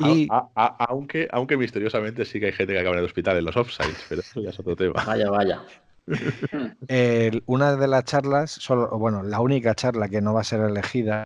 Y... 0.00 0.26
aunque, 0.54 1.28
aunque 1.30 1.56
misteriosamente 1.56 2.24
sí 2.24 2.40
que 2.40 2.46
hay 2.46 2.52
gente 2.52 2.72
que 2.72 2.80
acaba 2.80 2.96
en 2.96 3.00
el 3.00 3.04
hospital 3.04 3.36
en 3.36 3.44
los 3.44 3.56
offsites, 3.56 4.04
pero 4.08 4.22
eso 4.22 4.40
ya 4.40 4.50
es 4.50 4.58
otro 4.58 4.74
tema. 4.74 5.04
Vaya, 5.06 5.30
vaya. 5.30 5.62
una 7.46 7.76
de 7.76 7.88
las 7.88 8.04
charlas, 8.04 8.50
solo, 8.50 8.88
bueno, 8.98 9.22
la 9.22 9.40
única 9.40 9.74
charla 9.74 10.08
que 10.08 10.20
no 10.20 10.34
va 10.34 10.40
a 10.40 10.44
ser 10.44 10.60
elegida, 10.60 11.24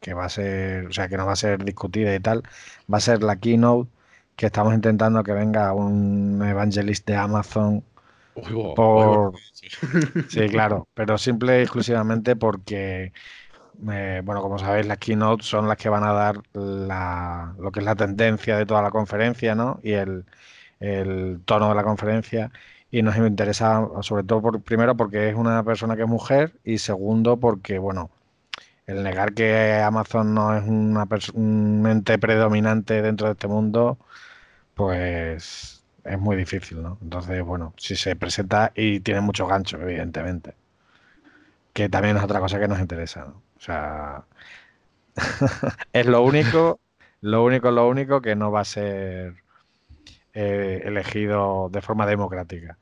que 0.00 0.12
va 0.12 0.26
a 0.26 0.28
ser, 0.28 0.86
o 0.86 0.92
sea, 0.92 1.08
que 1.08 1.16
no 1.16 1.24
va 1.26 1.32
a 1.32 1.36
ser 1.36 1.64
discutida 1.64 2.14
y 2.14 2.20
tal, 2.20 2.42
va 2.92 2.98
a 2.98 3.00
ser 3.00 3.22
la 3.22 3.36
keynote 3.36 3.90
que 4.36 4.46
estamos 4.46 4.74
intentando 4.74 5.22
que 5.22 5.32
venga 5.32 5.72
un 5.72 6.42
evangelista 6.44 7.12
de 7.12 7.18
Amazon 7.18 7.84
por... 8.34 9.34
Sí, 10.28 10.48
claro, 10.48 10.88
pero 10.94 11.18
simple 11.18 11.60
y 11.60 11.62
exclusivamente 11.62 12.36
porque, 12.36 13.12
eh, 13.90 14.22
bueno, 14.24 14.42
como 14.42 14.58
sabéis, 14.58 14.86
las 14.86 14.98
keynotes 14.98 15.46
son 15.46 15.68
las 15.68 15.76
que 15.76 15.88
van 15.88 16.04
a 16.04 16.12
dar 16.12 16.42
la, 16.52 17.54
lo 17.58 17.72
que 17.72 17.80
es 17.80 17.86
la 17.86 17.96
tendencia 17.96 18.56
de 18.56 18.66
toda 18.66 18.82
la 18.82 18.90
conferencia, 18.90 19.54
¿no? 19.54 19.80
Y 19.82 19.92
el, 19.92 20.24
tono 21.44 21.68
de 21.70 21.74
la 21.74 21.84
conferencia. 21.84 22.50
Y 22.90 23.02
nos 23.02 23.16
interesa, 23.16 23.88
sobre 24.02 24.24
todo, 24.24 24.42
por, 24.42 24.62
primero, 24.62 24.96
porque 24.96 25.28
es 25.30 25.34
una 25.34 25.64
persona 25.64 25.96
que 25.96 26.02
es 26.02 26.08
mujer 26.08 26.52
y 26.64 26.78
segundo, 26.78 27.38
porque, 27.38 27.78
bueno, 27.78 28.10
el 28.86 29.02
negar 29.02 29.34
que 29.34 29.80
Amazon 29.80 30.34
no 30.34 30.56
es 30.56 30.64
una 30.64 31.06
un 31.34 31.86
ente 31.88 32.18
predominante 32.18 33.02
dentro 33.02 33.26
de 33.28 33.32
este 33.32 33.48
mundo, 33.48 33.98
pues 34.74 35.73
es 36.04 36.18
muy 36.18 36.36
difícil, 36.36 36.82
¿no? 36.82 36.98
Entonces, 37.02 37.42
bueno, 37.42 37.74
si 37.76 37.96
se 37.96 38.16
presenta 38.16 38.72
y 38.74 39.00
tiene 39.00 39.20
mucho 39.20 39.46
gancho, 39.46 39.80
evidentemente. 39.80 40.54
Que 41.72 41.88
también 41.88 42.16
es 42.16 42.22
otra 42.22 42.40
cosa 42.40 42.60
que 42.60 42.68
nos 42.68 42.78
interesa, 42.78 43.24
¿no? 43.24 43.42
O 43.56 43.60
sea, 43.60 44.24
es 45.92 46.06
lo 46.06 46.22
único, 46.22 46.80
lo 47.20 47.44
único, 47.44 47.70
lo 47.70 47.88
único 47.88 48.20
que 48.20 48.36
no 48.36 48.50
va 48.50 48.60
a 48.60 48.64
ser 48.64 49.34
eh, 50.34 50.82
elegido 50.84 51.68
de 51.70 51.80
forma 51.80 52.06
democrática. 52.06 52.76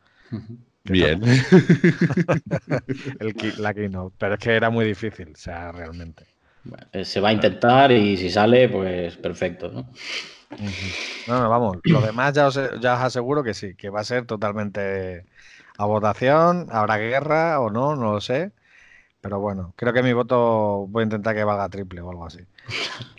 Bien. 0.84 1.22
El, 3.20 3.34
la 3.58 3.74
keynote. 3.74 4.16
Pero 4.18 4.34
es 4.34 4.40
que 4.40 4.50
era 4.50 4.70
muy 4.70 4.84
difícil, 4.84 5.32
o 5.34 5.36
sea, 5.36 5.70
realmente. 5.72 6.24
Eh, 6.92 7.04
se 7.04 7.20
va 7.20 7.30
a 7.30 7.32
intentar 7.32 7.92
y 7.92 8.16
si 8.16 8.30
sale, 8.30 8.68
pues 8.68 9.16
perfecto, 9.16 9.70
¿no? 9.70 9.88
No, 11.26 11.40
no, 11.40 11.48
vamos. 11.48 11.78
Lo 11.84 12.00
demás 12.00 12.34
ya 12.34 12.46
os, 12.46 12.54
ya 12.80 12.94
os 12.94 13.00
aseguro 13.00 13.42
que 13.42 13.54
sí, 13.54 13.74
que 13.74 13.90
va 13.90 14.00
a 14.00 14.04
ser 14.04 14.26
totalmente 14.26 15.24
a 15.78 15.86
votación. 15.86 16.66
Habrá 16.70 16.98
guerra 16.98 17.60
o 17.60 17.70
no, 17.70 17.96
no 17.96 18.12
lo 18.12 18.20
sé. 18.20 18.52
Pero 19.22 19.38
bueno, 19.38 19.72
creo 19.76 19.92
que 19.92 20.02
mi 20.02 20.12
voto 20.12 20.86
voy 20.88 21.02
a 21.02 21.04
intentar 21.04 21.36
que 21.36 21.44
valga 21.44 21.68
triple 21.68 22.00
o 22.00 22.10
algo 22.10 22.26
así. 22.26 22.40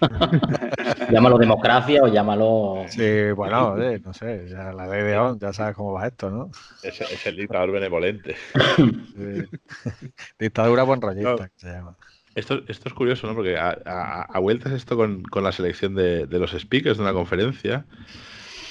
llámalo 1.09 1.37
democracia 1.37 2.03
o 2.03 2.07
llámalo. 2.07 2.83
Sí, 2.89 3.31
bueno, 3.31 3.77
no 3.77 4.13
sé, 4.13 4.49
ya 4.49 4.73
la 4.73 4.85
ley 4.85 5.03
de 5.03 5.17
ON, 5.17 5.39
ya 5.39 5.53
sabes 5.53 5.77
cómo 5.77 5.93
va 5.93 6.07
esto, 6.07 6.29
¿no? 6.29 6.51
Es, 6.81 7.25
el 7.25 7.37
dictador 7.37 7.71
benevolente. 7.71 8.35
Dictadura 10.39 10.83
buen 10.83 11.01
rollista, 11.01 11.49
se 11.55 11.71
llama. 11.71 11.95
Esto, 12.35 12.63
esto 12.67 12.89
es 12.89 12.93
curioso, 12.93 13.27
¿no? 13.27 13.35
Porque 13.35 13.57
a, 13.57 14.39
vueltas 14.39 14.73
esto 14.73 14.97
con, 14.97 15.23
la 15.43 15.51
selección 15.51 15.93
de, 15.93 16.27
los 16.27 16.51
speakers 16.51 16.97
de 16.97 17.03
una 17.03 17.13
conferencia, 17.13 17.85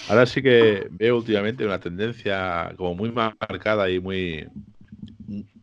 ahora 0.09 0.27
sí 0.27 0.43
que 0.43 0.89
veo 0.91 1.17
últimamente 1.17 1.65
una 1.65 1.79
tendencia 1.79 2.75
como 2.77 2.95
muy 2.95 3.13
marcada 3.13 3.89
y 3.89 4.01
muy, 4.01 4.49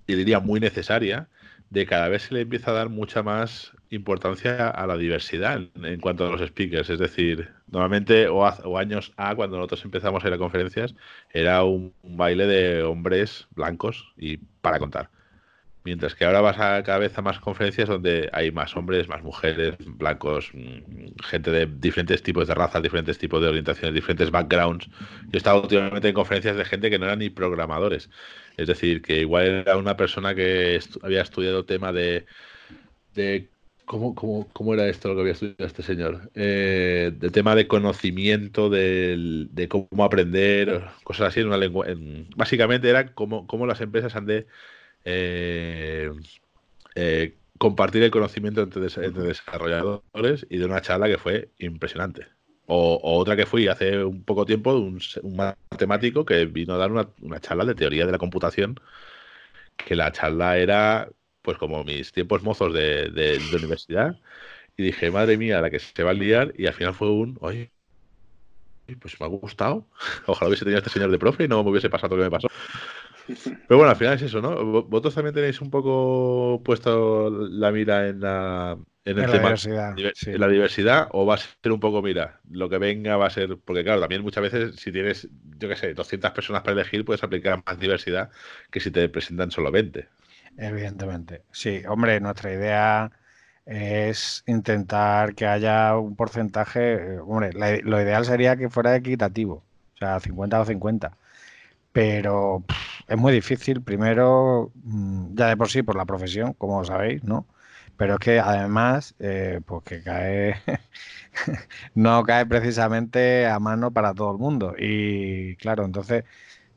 y 0.07 0.15
diría 0.15 0.39
muy 0.39 0.61
necesaria, 0.61 1.27
de 1.69 1.85
cada 1.85 2.07
vez 2.07 2.23
se 2.23 2.33
le 2.33 2.41
empieza 2.41 2.71
a 2.71 2.75
dar 2.75 2.89
mucha 2.89 3.21
más 3.21 3.73
importancia 3.89 4.69
a 4.69 4.87
la 4.87 4.97
diversidad 4.97 5.61
en, 5.83 5.99
cuanto 5.99 6.25
a 6.25 6.31
los 6.31 6.41
speakers. 6.47 6.89
Es 6.89 6.99
decir, 6.99 7.49
normalmente, 7.67 8.27
o, 8.27 8.39
o, 8.39 8.77
años 8.77 9.11
A, 9.17 9.35
cuando 9.35 9.57
nosotros 9.57 9.83
empezamos 9.83 10.23
a 10.23 10.27
ir 10.29 10.33
a 10.33 10.37
conferencias, 10.37 10.95
era 11.33 11.63
un 11.63 11.93
baile 12.03 12.47
de 12.47 12.83
hombres 12.83 13.47
blancos 13.55 14.13
y 14.17 14.37
para 14.61 14.79
contar. 14.79 15.09
Mientras 15.83 16.13
que 16.13 16.25
ahora 16.25 16.41
vas 16.41 16.59
a 16.59 16.83
cada 16.83 16.99
vez 16.99 17.17
a 17.17 17.21
más 17.21 17.39
conferencias 17.39 17.87
donde 17.87 18.29
hay 18.33 18.51
más 18.51 18.75
hombres, 18.75 19.07
más 19.07 19.23
mujeres, 19.23 19.75
blancos, 19.79 20.51
mm, 20.53 21.21
gente 21.23 21.51
de 21.51 21.65
diferentes 21.67 22.21
tipos 22.21 22.47
de 22.47 22.55
razas, 22.55 22.83
diferentes 22.83 23.17
tipos 23.17 23.41
de 23.41 23.47
orientaciones, 23.47 23.93
diferentes 23.95 24.29
backgrounds. 24.29 24.87
Yo 24.87 25.29
he 25.33 25.37
estado 25.37 25.61
últimamente 25.61 26.09
en 26.09 26.13
conferencias 26.13 26.57
de 26.57 26.65
gente 26.65 26.89
que 26.89 26.99
no 26.99 27.05
eran 27.05 27.19
ni 27.19 27.29
programadores. 27.29 28.09
Es 28.57 28.67
decir, 28.67 29.01
que 29.01 29.21
igual 29.21 29.45
era 29.45 29.77
una 29.77 29.95
persona 29.95 30.35
que 30.35 30.79
había 31.01 31.21
estudiado 31.21 31.65
tema 31.65 31.93
de, 31.93 32.25
de 33.15 33.49
¿Cómo, 33.89 34.13
cómo, 34.13 34.73
era 34.75 34.87
esto 34.87 35.07
lo 35.07 35.15
que 35.15 35.21
había 35.21 35.31
estudiado 35.33 35.65
este 35.65 35.81
señor? 35.81 36.29
Eh, 36.35 37.11
del 37.17 37.31
tema 37.31 37.55
de 37.55 37.67
conocimiento, 37.67 38.69
de, 38.69 39.47
de 39.49 39.67
cómo 39.67 40.03
aprender, 40.03 40.83
cosas 41.03 41.29
así 41.29 41.39
en 41.39 41.47
una 41.47 41.57
lengua. 41.57 41.87
básicamente 42.35 42.87
era 42.87 43.15
cómo, 43.15 43.47
cómo 43.47 43.65
las 43.65 43.81
empresas 43.81 44.15
han 44.15 44.27
de 44.27 44.45
eh, 45.05 46.11
eh, 46.95 47.35
compartir 47.57 48.03
el 48.03 48.11
conocimiento 48.11 48.61
entre, 48.61 48.81
desarrolladores 48.81 50.47
y 50.49 50.57
de 50.57 50.65
una 50.65 50.81
charla 50.81 51.07
que 51.07 51.17
fue 51.17 51.49
impresionante. 51.59 52.27
O, 52.67 52.99
otra 53.19 53.35
que 53.35 53.45
fui 53.45 53.67
hace 53.67 54.03
un 54.03 54.23
poco 54.23 54.45
tiempo, 54.45 54.73
un, 54.73 54.99
un 55.23 55.35
matemático 55.35 56.23
que 56.23 56.45
vino 56.45 56.75
a 56.75 56.77
dar 56.77 56.91
una, 56.91 57.39
charla 57.39 57.65
de 57.65 57.75
teoría 57.75 58.05
de 58.05 58.11
la 58.11 58.17
computación, 58.17 58.79
que 59.77 59.95
la 59.95 60.11
charla 60.11 60.57
era 60.57 61.09
pues 61.41 61.57
como 61.57 61.83
mis 61.83 62.11
tiempos 62.11 62.43
mozos 62.43 62.73
de, 62.73 63.39
universidad. 63.53 64.19
Y 64.77 64.83
dije, 64.83 65.11
madre 65.11 65.37
mía, 65.37 65.61
la 65.61 65.69
que 65.69 65.79
se 65.79 66.03
va 66.03 66.11
a 66.11 66.13
liar, 66.13 66.53
y 66.57 66.67
al 66.67 66.73
final 66.73 66.93
fue 66.93 67.09
un, 67.09 67.37
oye, 67.41 67.71
pues 68.99 69.19
me 69.19 69.25
ha 69.25 69.29
gustado. 69.29 69.87
Ojalá 70.27 70.49
hubiese 70.49 70.65
tenido 70.65 70.79
este 70.79 70.91
señor 70.91 71.11
de 71.11 71.19
profe 71.19 71.45
y 71.45 71.47
no 71.47 71.63
me 71.63 71.71
hubiese 71.71 71.89
pasado 71.89 72.15
lo 72.15 72.23
que 72.23 72.29
me 72.29 72.31
pasó. 72.31 72.47
Pero 73.67 73.77
bueno, 73.77 73.91
al 73.91 73.95
final 73.95 74.15
es 74.15 74.23
eso, 74.23 74.41
¿no? 74.41 74.83
Vosotros 74.83 75.15
también 75.15 75.35
tenéis 75.35 75.61
un 75.61 75.69
poco 75.69 76.61
puesto 76.63 77.29
la 77.29 77.71
mira 77.71 78.07
en 78.07 78.19
la, 78.21 78.77
en 79.05 79.19
el 79.19 79.31
tema, 79.31 79.49
diversidad, 79.49 79.95
la 80.25 80.47
diversidad, 80.47 81.07
o 81.11 81.25
va 81.25 81.35
a 81.35 81.37
ser 81.37 81.71
un 81.71 81.79
poco, 81.79 82.01
mira, 82.01 82.39
lo 82.49 82.69
que 82.69 82.77
venga 82.77 83.17
va 83.17 83.27
a 83.27 83.29
ser, 83.29 83.57
porque 83.63 83.83
claro, 83.83 84.01
también 84.01 84.21
muchas 84.21 84.43
veces 84.43 84.75
si 84.75 84.91
tienes, 84.91 85.27
yo 85.57 85.69
qué 85.69 85.75
sé, 85.75 85.93
200 85.93 86.31
personas 86.31 86.61
para 86.61 86.73
elegir, 86.73 87.05
puedes 87.05 87.23
aplicar 87.23 87.61
más 87.65 87.79
diversidad 87.79 88.29
que 88.71 88.79
si 88.79 88.91
te 88.91 89.07
presentan 89.09 89.51
solo 89.51 89.71
20. 89.71 90.07
Evidentemente, 90.57 91.43
sí, 91.51 91.81
hombre, 91.87 92.19
nuestra 92.19 92.53
idea 92.53 93.11
es 93.65 94.43
intentar 94.47 95.35
que 95.35 95.45
haya 95.45 95.95
un 95.97 96.15
porcentaje, 96.15 97.19
hombre, 97.19 97.51
lo 97.53 98.01
ideal 98.01 98.25
sería 98.25 98.57
que 98.57 98.69
fuera 98.69 98.95
equitativo, 98.95 99.63
o 99.93 99.97
sea, 99.97 100.19
50 100.19 100.59
o 100.59 100.65
50, 100.65 101.11
pero 101.91 102.63
es 103.09 103.17
muy 103.17 103.33
difícil, 103.33 103.81
primero, 103.81 104.71
mm, 104.83 105.35
ya 105.35 105.47
de 105.47 105.57
por 105.57 105.69
sí 105.69 105.81
por 105.83 105.95
la 105.95 106.05
profesión, 106.05 106.53
como 106.53 106.83
sabéis, 106.85 107.23
¿no? 107.23 107.47
Pero 107.97 108.13
es 108.15 108.19
que 108.19 108.39
además, 108.39 109.15
eh, 109.19 109.61
pues 109.65 109.83
que 109.83 110.03
cae, 110.03 110.55
no 111.95 112.23
cae 112.23 112.45
precisamente 112.45 113.47
a 113.47 113.59
mano 113.59 113.91
para 113.91 114.13
todo 114.13 114.31
el 114.31 114.37
mundo. 114.37 114.75
Y 114.77 115.55
claro, 115.57 115.85
entonces, 115.85 116.23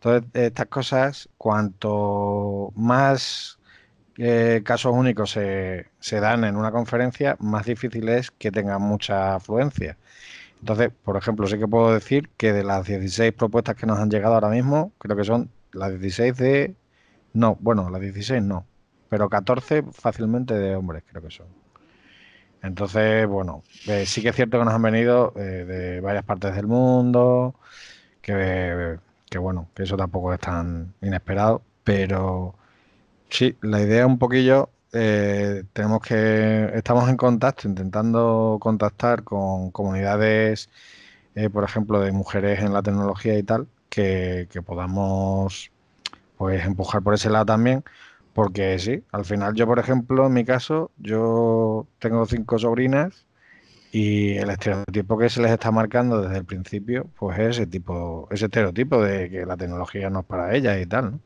todas 0.00 0.24
estas 0.34 0.66
cosas, 0.68 1.28
cuanto 1.38 2.72
más 2.76 3.58
eh, 4.18 4.62
casos 4.64 4.92
únicos 4.94 5.30
se, 5.32 5.86
se, 6.00 6.20
dan 6.20 6.44
en 6.44 6.56
una 6.56 6.72
conferencia, 6.72 7.36
más 7.40 7.66
difícil 7.66 8.08
es 8.08 8.30
que 8.30 8.50
tengan 8.50 8.82
mucha 8.82 9.34
afluencia. 9.36 9.98
Entonces, 10.60 10.90
por 11.04 11.16
ejemplo, 11.16 11.46
sí 11.46 11.58
que 11.58 11.68
puedo 11.68 11.92
decir 11.94 12.30
que 12.36 12.52
de 12.52 12.64
las 12.64 12.86
16 12.86 13.32
propuestas 13.34 13.76
que 13.76 13.86
nos 13.86 13.98
han 13.98 14.10
llegado 14.10 14.34
ahora 14.34 14.48
mismo, 14.50 14.92
creo 14.98 15.16
que 15.16 15.24
son 15.24 15.50
las 15.72 15.90
16 15.90 16.36
de... 16.36 16.74
No, 17.34 17.56
bueno, 17.60 17.90
las 17.90 18.00
16 18.00 18.42
no, 18.42 18.66
pero 19.08 19.28
14 19.28 19.84
fácilmente 19.92 20.54
de 20.54 20.76
hombres 20.76 21.04
creo 21.10 21.22
que 21.22 21.30
son. 21.30 21.46
Entonces, 22.62 23.26
bueno, 23.26 23.62
eh, 23.88 24.06
sí 24.06 24.22
que 24.22 24.28
es 24.28 24.36
cierto 24.36 24.58
que 24.58 24.64
nos 24.64 24.74
han 24.74 24.82
venido 24.82 25.32
eh, 25.36 25.40
de 25.64 26.00
varias 26.00 26.24
partes 26.24 26.54
del 26.54 26.66
mundo, 26.68 27.56
que, 28.22 28.98
que, 29.30 29.38
bueno, 29.38 29.68
que 29.74 29.82
eso 29.84 29.96
tampoco 29.96 30.32
es 30.32 30.40
tan 30.40 30.94
inesperado, 31.02 31.62
pero 31.84 32.54
sí, 33.30 33.56
la 33.62 33.80
idea 33.82 34.06
un 34.06 34.18
poquillo 34.18 34.70
eh, 34.92 35.64
tenemos 35.72 36.02
que 36.02 36.70
estamos 36.74 37.08
en 37.08 37.16
contacto, 37.16 37.68
intentando 37.68 38.58
contactar 38.60 39.24
con 39.24 39.70
comunidades, 39.72 40.70
por 41.52 41.64
ejemplo, 41.64 42.00
de 42.00 42.12
mujeres 42.12 42.60
en 42.60 42.72
la 42.72 42.82
tecnología 42.82 43.38
y 43.38 43.42
tal, 43.42 43.68
que, 43.92 44.62
podamos 44.64 45.70
pues 46.38 46.64
empujar 46.64 47.02
por 47.02 47.14
ese 47.14 47.30
lado 47.30 47.46
también, 47.46 47.84
porque 48.32 48.78
sí, 48.78 49.04
al 49.12 49.24
final 49.24 49.54
yo, 49.54 49.66
por 49.66 49.78
ejemplo, 49.78 50.26
en 50.26 50.32
mi 50.32 50.44
caso, 50.44 50.90
yo 50.96 51.86
tengo 51.98 52.24
cinco 52.26 52.58
sobrinas 52.58 53.26
y 53.92 54.36
el 54.38 54.50
estereotipo 54.50 55.18
que 55.18 55.28
se 55.28 55.42
les 55.42 55.52
está 55.52 55.70
marcando 55.70 56.22
desde 56.22 56.38
el 56.38 56.44
principio, 56.46 57.06
pues 57.18 57.38
es 57.38 57.58
ese 57.58 57.66
tipo, 57.66 58.28
ese 58.30 58.46
estereotipo 58.46 59.02
de 59.02 59.28
que 59.30 59.46
la 59.46 59.56
tecnología 59.56 60.08
no 60.10 60.20
es 60.20 60.26
para 60.26 60.54
ellas 60.56 60.80
y 60.80 60.86
tal, 60.86 61.12
¿no? 61.12 61.20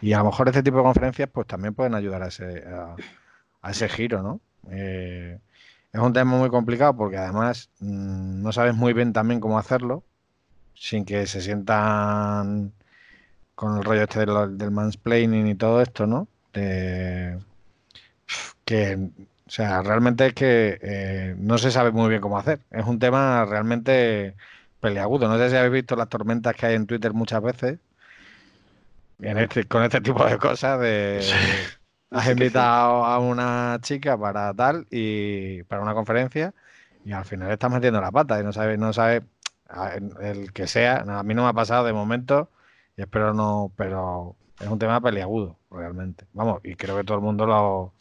Y 0.00 0.14
a 0.14 0.18
lo 0.18 0.24
mejor 0.24 0.48
este 0.48 0.62
tipo 0.62 0.78
de 0.78 0.84
conferencias 0.84 1.28
pues 1.30 1.46
también 1.46 1.74
pueden 1.74 1.94
ayudar 1.94 2.22
a 2.22 2.28
ese, 2.28 2.64
a, 3.62 3.70
ese 3.70 3.88
giro, 3.90 4.22
¿no? 4.22 4.40
Eh, 4.70 5.38
es 5.92 6.00
un 6.00 6.12
tema 6.14 6.36
muy 6.38 6.48
complicado 6.48 6.96
porque 6.96 7.18
además 7.18 7.70
mm, 7.80 8.42
no 8.42 8.52
sabes 8.52 8.74
muy 8.74 8.94
bien 8.94 9.12
también 9.12 9.40
cómo 9.40 9.58
hacerlo 9.58 10.04
sin 10.78 11.04
que 11.04 11.26
se 11.26 11.40
sientan 11.40 12.72
con 13.54 13.78
el 13.78 13.84
rollo 13.84 14.02
este 14.02 14.20
del, 14.20 14.70
mansplaining 14.70 15.48
y 15.48 15.54
todo 15.54 15.82
esto, 15.82 16.06
¿no? 16.06 16.28
que, 18.64 18.98
o 19.46 19.50
sea, 19.50 19.82
realmente 19.82 20.26
es 20.26 20.34
que 20.34 20.78
eh, 20.82 21.34
no 21.38 21.56
se 21.58 21.70
sabe 21.70 21.92
muy 21.92 22.08
bien 22.08 22.20
cómo 22.20 22.38
hacer. 22.38 22.60
Es 22.70 22.84
un 22.84 22.98
tema 22.98 23.44
realmente 23.44 24.34
peleagudo. 24.80 25.28
No 25.28 25.38
sé 25.38 25.50
si 25.50 25.56
habéis 25.56 25.72
visto 25.72 25.96
las 25.96 26.08
tormentas 26.08 26.54
que 26.56 26.66
hay 26.66 26.74
en 26.74 26.86
Twitter 26.86 27.12
muchas 27.12 27.42
veces 27.42 27.78
este, 29.20 29.64
con 29.64 29.82
este 29.82 30.00
tipo 30.00 30.24
de 30.24 30.38
cosas 30.38 30.80
de 30.80 31.20
has 32.10 32.30
invitado 32.30 33.04
a 33.04 33.18
una 33.18 33.78
chica 33.82 34.16
para 34.16 34.54
tal 34.54 34.86
y 34.90 35.62
para 35.64 35.82
una 35.82 35.94
conferencia 35.94 36.54
y 37.04 37.12
al 37.12 37.24
final 37.24 37.50
estás 37.50 37.70
metiendo 37.70 38.00
la 38.00 38.12
pata 38.12 38.40
y 38.40 38.44
no 38.44 38.52
sabes, 38.52 38.78
no 38.78 38.92
sabes 38.92 39.22
el 40.20 40.52
que 40.52 40.66
sea, 40.66 41.04
a 41.06 41.22
mí 41.22 41.34
no 41.34 41.42
me 41.42 41.48
ha 41.48 41.52
pasado 41.52 41.84
de 41.84 41.92
momento 41.92 42.50
y 42.96 43.02
espero 43.02 43.34
no, 43.34 43.72
pero 43.76 44.36
es 44.60 44.68
un 44.68 44.78
tema 44.78 45.00
peliagudo 45.00 45.56
realmente. 45.70 46.26
Vamos, 46.32 46.60
y 46.64 46.74
creo 46.74 46.96
que 46.96 47.04
todo 47.04 47.18
el 47.18 47.24
mundo 47.24 47.46
lo, 47.46 47.92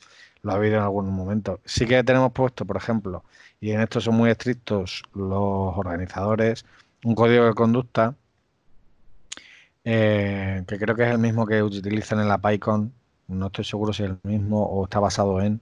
ha 0.52 0.58
vivido 0.58 0.78
en 0.78 0.84
algún 0.84 1.10
momento. 1.14 1.60
Sí 1.66 1.86
que 1.86 2.04
tenemos 2.04 2.32
puesto, 2.32 2.66
por 2.66 2.78
ejemplo, 2.78 3.24
y 3.60 3.72
en 3.72 3.82
esto 3.82 4.02
son 4.02 4.16
muy 4.16 4.30
estrictos 4.30 5.04
los 5.14 5.78
organizadores, 5.78 6.66
un 7.04 7.16
código 7.16 7.46
de 7.46 7.54
conducta 7.54 8.16
eh, 9.90 10.64
que 10.68 10.78
creo 10.78 10.96
que 10.96 11.04
es 11.04 11.12
el 11.12 11.18
mismo 11.20 11.46
que 11.48 11.64
utilizan 11.64 12.20
en 12.20 12.28
la 12.28 12.40
PyCon. 12.40 12.94
No 13.28 13.48
estoy 13.48 13.66
seguro 13.66 13.94
si 13.94 14.04
es 14.04 14.10
el 14.10 14.20
mismo 14.24 14.64
o 14.66 14.84
está 14.84 15.00
basado 15.00 15.42
en, 15.42 15.62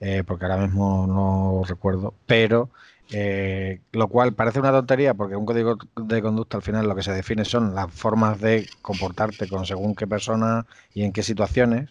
eh, 0.00 0.22
porque 0.26 0.44
ahora 0.44 0.58
mismo 0.58 1.06
no 1.06 1.62
recuerdo, 1.66 2.14
pero 2.26 2.70
eh, 3.12 3.80
lo 3.92 4.08
cual 4.08 4.34
parece 4.34 4.60
una 4.60 4.70
tontería 4.72 5.14
porque 5.14 5.36
un 5.36 5.46
código 5.46 5.78
de 5.96 6.22
conducta 6.22 6.56
al 6.58 6.62
final 6.62 6.88
lo 6.88 6.94
que 6.94 7.02
se 7.02 7.12
define 7.12 7.44
son 7.44 7.74
las 7.74 7.92
formas 7.92 8.40
de 8.40 8.68
comportarte 8.82 9.48
con 9.48 9.66
según 9.66 9.94
qué 9.94 10.06
persona 10.06 10.66
y 10.94 11.02
en 11.04 11.12
qué 11.12 11.22
situaciones, 11.22 11.90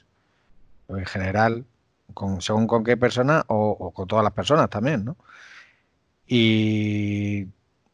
en 0.89 1.05
general, 1.05 1.65
con, 2.13 2.41
según 2.41 2.67
con 2.67 2.83
qué 2.83 2.97
persona 2.97 3.43
o, 3.47 3.91
con 3.91 4.07
todas 4.07 4.23
las 4.23 4.33
personas 4.33 4.69
también, 4.69 5.05
¿no? 5.05 5.17
Y 6.27 7.47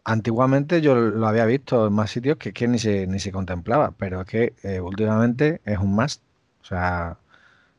Antiguamente 0.08 0.82
yo 0.82 0.94
lo 0.96 1.28
había 1.28 1.46
visto 1.46 1.88
en 1.88 1.94
más 1.94 2.12
sitios 2.12 2.38
que, 2.38 2.54
que 2.54 2.68
ni, 2.68 2.78
se, 2.78 3.08
ni 3.08 3.20
se 3.20 3.32
contemplaba, 3.32 3.92
pero 3.98 4.22
es 4.22 4.28
que 4.28 4.54
eh, 4.64 4.80
últimamente 4.80 5.62
es 5.66 5.80
un 5.80 5.96
must. 5.96 6.22
O 6.62 6.66
sea, 6.66 7.18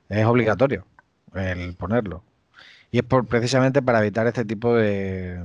es 0.08 0.26
obligatorio 0.26 0.86
el 1.34 1.76
ponerlo. 1.76 2.24
Y 2.90 2.98
es 2.98 3.04
por, 3.04 3.26
precisamente 3.26 3.82
para 3.82 4.00
evitar 4.00 4.26
este 4.26 4.44
tipo 4.44 4.74
de. 4.74 5.40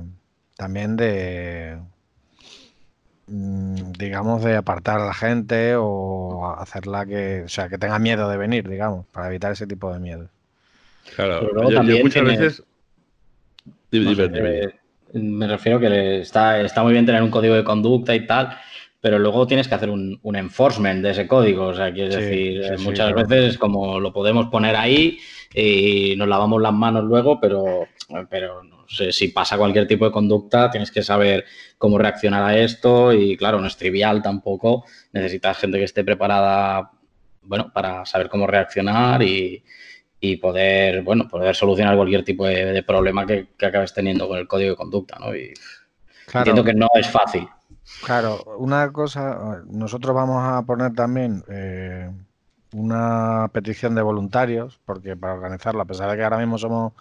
también 0.56 0.96
de. 0.96 1.78
Mm, 3.26 3.92
digamos, 3.98 4.42
de 4.42 4.56
apartar 4.56 5.00
a 5.00 5.06
la 5.06 5.14
gente 5.14 5.74
o 5.76 6.54
hacerla 6.58 7.06
que. 7.06 7.42
O 7.44 7.48
sea, 7.48 7.68
que 7.68 7.78
tenga 7.78 7.98
miedo 7.98 8.28
de 8.28 8.36
venir, 8.36 8.68
digamos, 8.68 9.06
para 9.06 9.28
evitar 9.28 9.52
ese 9.52 9.66
tipo 9.66 9.92
de 9.92 9.98
miedo. 9.98 10.28
Claro, 11.14 11.70
yo, 11.70 11.82
muchas 12.02 12.24
veces. 12.24 12.62
Me 15.12 15.46
refiero 15.46 15.78
que 15.78 16.20
está, 16.20 16.60
está 16.60 16.82
muy 16.82 16.92
bien 16.92 17.04
tener 17.04 17.22
un 17.22 17.30
código 17.30 17.54
de 17.54 17.64
conducta 17.64 18.14
y 18.14 18.26
tal, 18.26 18.56
pero 19.02 19.18
luego 19.18 19.48
tienes 19.48 19.66
que 19.66 19.74
hacer 19.74 19.90
un, 19.90 20.20
enforcement 20.22 21.02
de 21.02 21.10
ese 21.10 21.26
código. 21.26 21.66
O 21.66 21.74
sea, 21.74 21.92
quieres 21.92 22.14
decir, 22.14 22.62
muchas 22.78 23.12
veces 23.12 23.58
como 23.58 23.98
lo 23.98 24.12
podemos 24.12 24.46
poner 24.46 24.76
ahí 24.76 25.18
y 25.52 26.14
nos 26.16 26.28
lavamos 26.28 26.62
las 26.62 26.72
manos 26.72 27.02
luego, 27.02 27.40
pero, 27.40 27.88
pero 28.30 28.62
no 28.62 28.84
sé, 28.88 29.10
si 29.10 29.26
pasa 29.28 29.58
cualquier 29.58 29.88
tipo 29.88 30.04
de 30.04 30.12
conducta, 30.12 30.70
tienes 30.70 30.92
que 30.92 31.02
saber 31.02 31.44
cómo 31.78 31.98
reaccionar 31.98 32.44
a 32.44 32.56
esto 32.56 33.12
y 33.12 33.36
claro, 33.36 33.60
no 33.60 33.66
es 33.66 33.76
trivial 33.76 34.22
tampoco. 34.22 34.84
Necesitas 35.12 35.58
gente 35.58 35.78
que 35.78 35.84
esté 35.84 36.04
preparada, 36.04 36.92
bueno, 37.42 37.72
para 37.74 38.06
saber 38.06 38.28
cómo 38.28 38.46
reaccionar 38.46 39.20
y, 39.24 39.64
y 40.20 40.36
poder, 40.36 41.02
bueno, 41.02 41.26
poder 41.26 41.56
solucionar 41.56 41.96
cualquier 41.96 42.24
tipo 42.24 42.46
de, 42.46 42.84
problema 42.84 43.26
que, 43.26 43.48
acabes 43.60 43.92
teniendo 43.92 44.28
con 44.28 44.38
el 44.38 44.46
código 44.46 44.70
de 44.70 44.76
conducta, 44.76 45.18
¿no? 45.18 45.34
Y 45.34 45.52
entiendo 46.32 46.62
que 46.62 46.74
no 46.74 46.86
es 46.94 47.08
fácil. 47.08 47.48
Claro, 48.04 48.42
una 48.58 48.92
cosa, 48.92 49.62
nosotros 49.66 50.14
vamos 50.14 50.42
a 50.42 50.62
poner 50.62 50.92
también 50.94 51.44
eh, 51.48 52.10
una 52.72 53.48
petición 53.52 53.94
de 53.94 54.02
voluntarios, 54.02 54.80
porque 54.84 55.16
para 55.16 55.34
organizarlo, 55.34 55.82
a 55.82 55.84
pesar 55.84 56.10
de 56.10 56.16
que 56.16 56.24
ahora 56.24 56.38
mismo 56.38 56.58
somos 56.58 56.92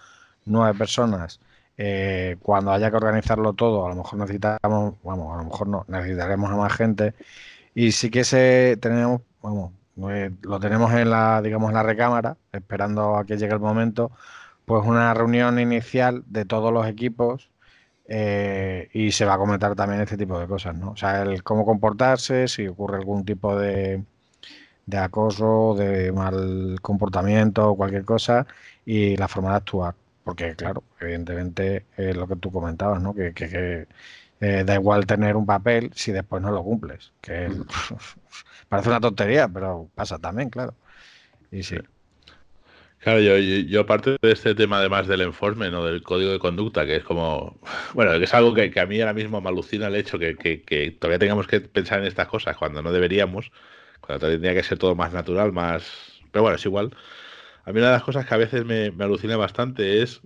nueve 0.46 0.78
personas, 0.78 1.40
eh, 1.78 2.38
cuando 2.42 2.72
haya 2.72 2.92
que 2.92 2.98
organizarlo 2.98 3.54
todo, 3.54 3.86
a 3.86 3.90
lo 3.90 3.96
mejor 3.96 4.20
necesitamos, 4.20 4.96
vamos, 5.04 5.34
a 5.34 5.38
lo 5.38 5.46
mejor 5.46 5.68
no, 5.68 5.86
necesitaremos 5.88 6.52
a 6.52 6.56
más 6.56 6.74
gente. 6.74 7.16
Y 7.76 7.92
sí 7.94 8.10
que 8.12 8.24
se 8.24 8.78
tenemos, 8.82 9.22
vamos, 9.42 9.74
pues, 9.96 10.32
lo 10.44 10.60
tenemos 10.60 10.94
en 10.94 11.10
la, 11.12 11.42
digamos, 11.42 11.70
en 11.70 11.76
la 11.76 11.84
recámara, 11.84 12.38
esperando 12.52 13.18
a 13.18 13.26
que 13.26 13.38
llegue 13.38 13.54
el 13.54 13.60
momento, 13.60 14.12
pues 14.66 14.86
una 14.86 15.14
reunión 15.14 15.60
inicial 15.60 16.24
de 16.28 16.46
todos 16.46 16.74
los 16.74 16.88
equipos 16.88 17.51
eh, 18.08 18.90
y 18.94 19.12
se 19.12 19.26
va 19.26 19.36
a 19.36 19.38
comentar 19.38 19.76
también 19.76 20.02
este 20.02 20.18
tipo 20.18 20.40
de 20.40 20.48
cosas, 20.48 20.76
¿no? 20.76 20.92
O 20.92 20.98
sea, 20.98 21.22
el 21.24 21.44
cómo 21.44 21.66
comportarse, 21.66 22.48
si 22.48 22.68
ocurre 22.68 22.98
algún 22.98 23.26
tipo 23.26 23.58
de, 23.58 24.04
de 24.86 24.98
acoso, 24.98 25.76
de 25.76 26.12
mal 26.12 26.80
comportamiento 26.82 27.70
o 27.70 27.78
cualquier 27.78 28.06
cosa 28.06 28.48
y 28.86 29.16
la 29.18 29.28
forma 29.28 29.52
de 29.52 29.58
actuar. 29.58 29.96
Porque, 30.24 30.56
claro, 30.56 30.84
evidentemente 31.00 31.86
es 31.98 32.16
lo 32.16 32.28
que 32.28 32.36
tú 32.36 32.52
comentabas, 32.52 33.02
¿no? 33.02 33.14
Que, 33.14 33.34
que, 33.34 33.88
eh, 34.42 34.64
da 34.66 34.76
igual 34.76 35.06
tener 35.06 35.36
un 35.36 35.46
papel 35.46 35.92
si 35.96 36.12
después 36.12 36.42
no 36.42 36.52
lo 36.52 36.64
cumples. 36.64 37.14
Que 37.22 37.50
mm. 37.50 37.66
Parece 38.70 38.90
una 38.90 39.02
tontería, 39.02 39.48
pero 39.48 39.90
pasa 39.96 40.18
también, 40.20 40.50
claro. 40.50 40.76
Y 41.52 41.64
sí. 41.64 41.78
Claro, 43.02 43.20
yo, 43.20 43.36
yo, 43.38 43.82
aparte 43.82 44.18
de 44.22 44.32
este 44.32 44.54
tema 44.54 44.78
además 44.78 45.08
del 45.08 45.24
informe, 45.24 45.72
¿no? 45.72 45.84
del 45.84 46.04
código 46.04 46.32
de 46.32 46.38
conducta, 46.38 46.86
que 46.86 46.98
es 46.98 47.04
como, 47.04 47.60
bueno, 47.96 48.12
que 48.20 48.26
es 48.26 48.34
algo 48.36 48.54
que, 48.54 48.72
a 48.80 48.86
mí 48.86 49.00
ahora 49.02 49.14
mismo 49.14 49.42
me 49.42 49.50
alucina 49.50 49.88
el 49.88 49.96
hecho 49.96 50.20
que, 50.20 50.36
que, 50.38 50.92
todavía 50.92 51.18
tengamos 51.18 51.48
que 51.48 51.62
pensar 51.62 52.00
en 52.00 52.06
estas 52.06 52.28
cosas 52.28 52.56
cuando 52.58 52.84
no 52.84 52.92
deberíamos, 52.92 53.52
cuando 54.02 54.28
tendría 54.28 54.54
que 54.54 54.64
ser 54.64 54.78
todo 54.78 54.96
más 54.96 55.14
natural, 55.14 55.52
más... 55.52 56.22
Pero 56.32 56.44
bueno, 56.44 56.58
es 56.58 56.66
igual. 56.66 56.96
A 57.66 57.72
mí 57.72 57.80
una 57.80 57.88
de 57.88 57.94
las 57.94 58.04
cosas 58.04 58.26
que 58.28 58.34
a 58.36 58.38
veces 58.38 58.66
me, 58.66 58.92
me 58.92 59.06
alucina 59.06 59.38
bastante 59.38 60.02
es 60.04 60.22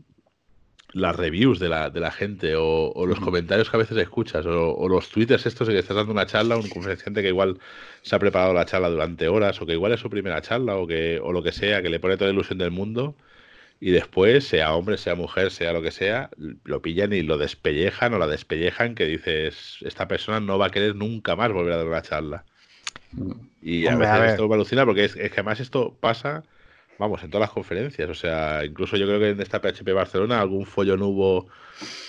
las 0.96 1.14
reviews 1.14 1.60
de 1.60 1.68
la, 1.68 1.90
de 1.90 2.00
la 2.00 2.10
gente 2.10 2.54
o, 2.56 3.06
los 3.06 3.20
comentarios 3.20 3.70
que 3.70 3.76
a 3.76 3.80
veces 3.80 3.98
escuchas 3.98 4.46
o, 4.46 4.88
los 4.88 5.10
twitters 5.10 5.46
estos 5.46 5.68
de 5.68 5.74
que 5.74 5.80
estás 5.82 5.98
dando 5.98 6.14
una 6.14 6.26
charla, 6.26 6.56
un 6.56 6.70
conferenciante 6.70 7.22
que 7.22 7.28
igual 7.28 7.60
se 8.02 8.16
ha 8.16 8.20
preparado 8.20 8.54
la 8.54 8.66
charla 8.66 8.90
durante 8.90 9.28
horas 9.28 9.62
o 9.62 9.66
que 9.66 9.74
igual 9.74 9.92
es 9.92 10.00
su 10.00 10.10
primera 10.10 10.42
charla 10.42 10.78
o, 10.78 10.88
que, 10.88 11.20
o 11.22 11.34
lo 11.34 11.44
que 11.44 11.52
sea, 11.52 11.82
que 11.82 11.90
le 11.90 12.00
pone 12.00 12.16
toda 12.16 12.30
la 12.30 12.34
ilusión 12.34 12.60
del 12.60 12.72
mundo 12.72 13.14
y 13.82 13.92
después, 13.92 14.48
sea 14.48 14.74
hombre, 14.74 14.98
sea 14.98 15.16
mujer, 15.16 15.52
sea 15.52 15.74
lo 15.74 15.82
que 15.82 15.92
sea, 15.92 16.30
lo 16.64 16.82
pillan 16.82 17.12
y 17.12 17.24
lo 17.24 17.38
despellejan 17.38 18.14
o 18.14 18.18
la 18.18 18.28
despellejan 18.28 18.96
que 18.96 19.06
dices, 19.06 19.80
esta 19.82 20.08
persona 20.08 20.40
no 20.40 20.58
va 20.58 20.68
a 20.68 20.72
querer 20.72 20.96
nunca 20.96 21.36
más 21.36 21.52
volver 21.52 21.74
a 21.74 21.78
dar 21.78 21.88
una 21.88 22.02
charla. 22.04 22.46
Mm. 23.12 23.32
Y 23.62 23.88
a 23.88 23.98
veces 23.98 24.32
esto 24.32 24.48
me 24.48 24.56
alucina 24.56 24.86
porque 24.86 25.04
es, 25.04 25.18
es 25.18 25.30
que 25.30 25.42
además 25.42 25.60
esto 25.60 25.98
pasa 26.00 26.46
vamos, 26.98 27.24
en 27.24 27.30
todas 27.30 27.48
las 27.48 27.54
conferencias. 27.54 28.10
O 28.10 28.14
sea, 28.14 28.64
incluso 28.66 28.98
yo 28.98 29.06
creo 29.06 29.20
que 29.20 29.30
en 29.30 29.42
esta 29.42 29.60
PHP 29.60 29.94
Barcelona 29.94 30.40
algún 30.40 30.66
follón 30.66 31.02
hubo 31.02 31.48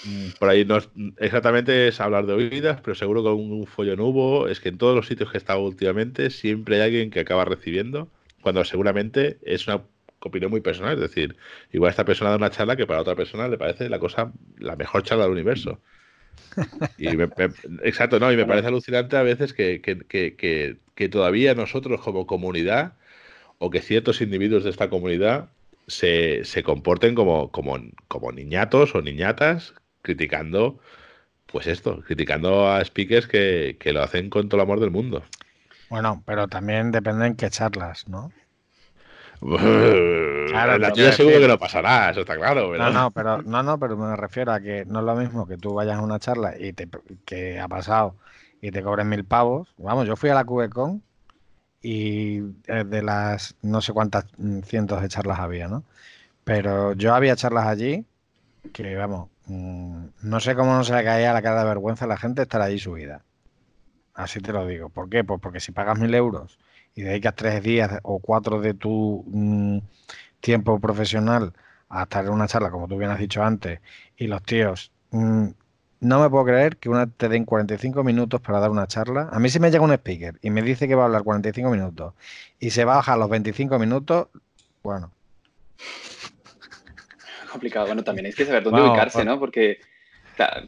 mm, 0.04 0.38
por 0.38 0.48
ahí 0.48 0.64
no 0.64 0.78
exactamente 1.18 1.88
es 1.88 2.00
hablar 2.00 2.26
de 2.26 2.34
oídas, 2.34 2.80
pero 2.82 2.94
seguro 2.94 3.22
que 3.22 3.30
un 3.30 3.66
follón 3.66 4.00
hubo. 4.00 4.48
Es 4.48 4.60
que 4.60 4.68
en 4.68 4.78
todos 4.78 4.94
los 4.94 5.06
sitios 5.06 5.30
que 5.30 5.38
he 5.38 5.40
estado 5.40 5.60
últimamente 5.60 6.30
siempre 6.30 6.76
hay 6.76 6.82
alguien 6.82 7.10
que 7.10 7.20
acaba 7.20 7.44
recibiendo, 7.44 8.08
cuando 8.42 8.64
seguramente 8.64 9.38
es 9.42 9.66
una 9.66 9.82
opinión 10.20 10.50
muy 10.50 10.60
personal. 10.60 10.94
Es 10.94 11.00
decir, 11.00 11.36
igual 11.72 11.90
esta 11.90 12.04
persona 12.04 12.30
da 12.30 12.36
una 12.36 12.50
charla 12.50 12.76
que 12.76 12.86
para 12.86 13.00
otra 13.00 13.16
persona 13.16 13.48
le 13.48 13.58
parece 13.58 13.88
la 13.88 13.98
cosa, 13.98 14.32
la 14.58 14.76
mejor 14.76 15.02
charla 15.02 15.24
del 15.24 15.32
universo. 15.32 15.80
Y 16.98 17.08
exacto, 17.82 18.18
no, 18.18 18.30
y 18.32 18.36
me 18.36 18.46
parece 18.46 18.68
alucinante 18.68 19.16
a 19.16 19.22
veces 19.22 19.52
que, 19.52 19.80
que 19.80 21.08
todavía 21.08 21.54
nosotros 21.54 22.00
como 22.00 22.26
comunidad 22.26 22.94
o 23.58 23.70
que 23.70 23.80
ciertos 23.80 24.20
individuos 24.20 24.64
de 24.64 24.70
esta 24.70 24.90
comunidad 24.90 25.48
se, 25.86 26.62
comporten 26.64 27.14
como, 27.14 27.50
como, 27.50 27.78
como 28.08 28.32
niñatos 28.32 28.94
o 28.94 29.02
niñatas 29.02 29.74
criticando, 30.02 30.78
pues 31.46 31.66
esto, 31.66 32.02
criticando 32.02 32.68
a 32.68 32.84
speakers 32.84 33.26
que, 33.26 33.76
lo 33.84 34.02
hacen 34.02 34.30
con 34.30 34.48
todo 34.48 34.60
el 34.60 34.64
amor 34.64 34.80
del 34.80 34.90
mundo. 34.90 35.22
Bueno, 35.88 36.22
pero 36.26 36.48
también 36.48 36.90
depende 36.90 37.26
en 37.26 37.36
qué 37.36 37.50
charlas, 37.50 38.08
¿no? 38.08 38.32
claro, 39.38 40.78
la 40.78 40.92
tuya 40.92 41.12
seguro 41.12 41.38
que 41.38 41.48
no 41.48 41.58
pasará, 41.58 42.10
eso 42.10 42.20
está 42.20 42.36
claro. 42.36 42.74
No, 42.76 42.90
no, 42.90 43.10
pero, 43.10 43.42
no, 43.42 43.62
no, 43.62 43.78
pero 43.78 43.96
me 43.96 44.16
refiero 44.16 44.52
a 44.52 44.60
que 44.60 44.84
no 44.86 45.00
es 45.00 45.04
lo 45.04 45.14
mismo 45.14 45.46
que 45.46 45.58
tú 45.58 45.74
vayas 45.74 45.98
a 45.98 46.02
una 46.02 46.18
charla 46.18 46.54
y 46.58 46.72
te, 46.72 46.88
que 47.26 47.60
ha 47.60 47.68
pasado 47.68 48.16
y 48.62 48.70
te 48.70 48.82
cobren 48.82 49.08
mil 49.08 49.24
pavos. 49.24 49.68
Vamos, 49.76 50.08
yo 50.08 50.16
fui 50.16 50.30
a 50.30 50.34
la 50.34 50.44
QECon 50.44 51.02
y 51.86 52.38
eh, 52.66 52.82
de 52.84 53.00
las 53.00 53.54
no 53.62 53.80
sé 53.80 53.92
cuántas 53.92 54.24
mm, 54.38 54.62
cientos 54.62 55.00
de 55.00 55.08
charlas 55.08 55.38
había, 55.38 55.68
¿no? 55.68 55.84
Pero 56.42 56.94
yo 56.94 57.14
había 57.14 57.36
charlas 57.36 57.68
allí 57.68 58.04
que, 58.72 58.96
vamos, 58.96 59.30
mm, 59.46 60.06
no 60.22 60.40
sé 60.40 60.56
cómo 60.56 60.74
no 60.74 60.82
se 60.82 60.96
le 60.96 61.04
caía 61.04 61.32
la 61.32 61.42
cara 61.42 61.60
de 61.62 61.68
vergüenza 61.68 62.04
a 62.06 62.08
la 62.08 62.16
gente 62.16 62.42
estar 62.42 62.60
allí 62.60 62.80
subida. 62.80 63.22
Así 64.14 64.40
te 64.40 64.52
lo 64.52 64.66
digo. 64.66 64.88
¿Por 64.88 65.08
qué? 65.08 65.22
Pues 65.22 65.40
porque 65.40 65.60
si 65.60 65.70
pagas 65.70 65.96
mil 66.00 66.12
euros 66.14 66.58
y 66.96 67.02
dedicas 67.02 67.36
tres 67.36 67.62
días 67.62 68.00
o 68.02 68.18
cuatro 68.18 68.60
de 68.60 68.74
tu 68.74 69.24
mm, 69.28 69.78
tiempo 70.40 70.80
profesional 70.80 71.52
a 71.88 72.02
estar 72.02 72.24
en 72.24 72.32
una 72.32 72.48
charla, 72.48 72.72
como 72.72 72.88
tú 72.88 72.98
bien 72.98 73.12
has 73.12 73.20
dicho 73.20 73.44
antes, 73.44 73.80
y 74.16 74.26
los 74.26 74.42
tíos 74.42 74.90
no 76.00 76.20
me 76.20 76.30
puedo 76.30 76.44
creer 76.44 76.76
que 76.76 76.88
una 76.88 77.06
te 77.06 77.28
den 77.28 77.44
45 77.44 78.04
minutos 78.04 78.40
para 78.40 78.60
dar 78.60 78.70
una 78.70 78.86
charla. 78.86 79.28
A 79.32 79.38
mí 79.38 79.48
si 79.48 79.60
me 79.60 79.70
llega 79.70 79.84
un 79.84 79.92
speaker 79.92 80.38
y 80.42 80.50
me 80.50 80.62
dice 80.62 80.86
que 80.86 80.94
va 80.94 81.02
a 81.02 81.06
hablar 81.06 81.22
45 81.22 81.70
minutos 81.70 82.14
y 82.60 82.70
se 82.70 82.84
baja 82.84 83.14
a 83.14 83.16
los 83.16 83.28
25 83.30 83.78
minutos, 83.78 84.28
bueno. 84.82 85.10
Complicado. 87.50 87.86
Bueno, 87.86 88.04
también 88.04 88.26
hay 88.26 88.32
que 88.32 88.44
saber 88.44 88.62
dónde 88.62 88.82
ubicarse, 88.82 89.24
¿no? 89.24 89.38
Porque 89.38 89.78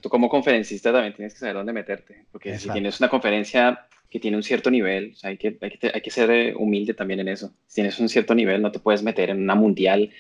tú 0.00 0.08
como 0.08 0.28
conferencista 0.28 0.92
también 0.92 1.14
tienes 1.14 1.34
que 1.34 1.40
saber 1.40 1.54
dónde 1.54 1.72
meterte. 1.72 2.24
Porque 2.32 2.58
si 2.58 2.70
tienes 2.70 2.98
una 3.00 3.08
conferencia 3.08 3.86
que 4.10 4.20
tiene 4.20 4.36
un 4.36 4.42
cierto 4.42 4.70
nivel, 4.70 5.14
hay, 5.22 5.36
que, 5.36 5.58
hay, 5.60 6.00
que, 6.00 6.10
ser 6.10 6.30
eh, 6.30 6.54
humilde 6.56 6.94
también 6.94 7.20
en 7.20 7.28
eso. 7.28 7.52
Si 7.66 7.76
tienes 7.76 7.98
un 7.98 8.08
cierto 8.08 8.34
nivel, 8.34 8.62
no 8.62 8.72
te 8.72 8.78
puedes 8.78 9.02
meter 9.02 9.28
en 9.30 9.42
una 9.42 9.54
mundial, 9.54 10.10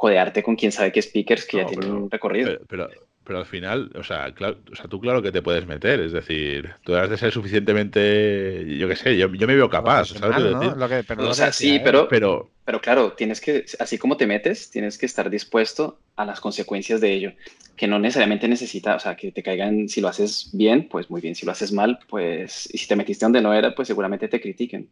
codearte 0.00 0.42
con 0.42 0.56
quien 0.56 0.72
sabe 0.72 0.90
qué 0.90 1.02
speakers 1.02 1.44
que 1.44 1.58
ya 1.58 1.66
tienen 1.66 1.92
un 1.92 2.10
recorrido. 2.10 2.58
pero 2.66 2.88
pero 3.22 3.38
al 3.38 3.46
final, 3.46 3.92
o 3.94 4.02
sea, 4.02 4.32
claro, 4.34 4.56
o 4.72 4.74
sea, 4.74 4.86
tú 4.86 4.98
claro 4.98 5.22
que 5.22 5.30
te 5.30 5.40
puedes 5.40 5.64
meter, 5.64 6.00
es 6.00 6.10
decir, 6.10 6.68
tú 6.82 6.96
has 6.96 7.08
de 7.08 7.16
ser 7.16 7.30
suficientemente, 7.30 8.76
yo 8.76 8.88
qué 8.88 8.96
sé, 8.96 9.16
yo, 9.16 9.28
me 9.28 9.54
veo 9.54 9.70
capaz, 9.70 10.06
¿sabes? 10.06 10.76
Lo 10.76 10.88
que, 10.88 11.04
pero 11.04 11.28
o 11.28 11.34
sea, 11.34 11.52
sí, 11.52 11.80
pero, 11.84 12.08
pero, 12.08 12.50
pero 12.64 12.80
claro, 12.80 13.12
tienes 13.12 13.40
que, 13.40 13.66
así 13.78 13.98
como 13.98 14.16
te 14.16 14.26
metes, 14.26 14.70
tienes 14.70 14.98
que 14.98 15.06
estar 15.06 15.30
dispuesto 15.30 16.00
a 16.16 16.24
las 16.24 16.40
consecuencias 16.40 17.00
de 17.00 17.12
ello, 17.12 17.32
que 17.76 17.86
no 17.86 18.00
necesariamente 18.00 18.48
necesita, 18.48 18.96
o 18.96 18.98
sea, 18.98 19.14
que 19.14 19.30
te 19.30 19.44
caigan, 19.44 19.88
si 19.88 20.00
lo 20.00 20.08
haces 20.08 20.50
bien, 20.52 20.88
pues 20.88 21.08
muy 21.08 21.20
bien, 21.20 21.36
si 21.36 21.46
lo 21.46 21.52
haces 21.52 21.72
mal, 21.72 22.00
pues, 22.08 22.68
y 22.72 22.78
si 22.78 22.88
te 22.88 22.96
metiste 22.96 23.26
donde 23.26 23.42
no 23.42 23.54
era, 23.54 23.76
pues 23.76 23.86
seguramente 23.86 24.26
te 24.26 24.40
critiquen. 24.40 24.88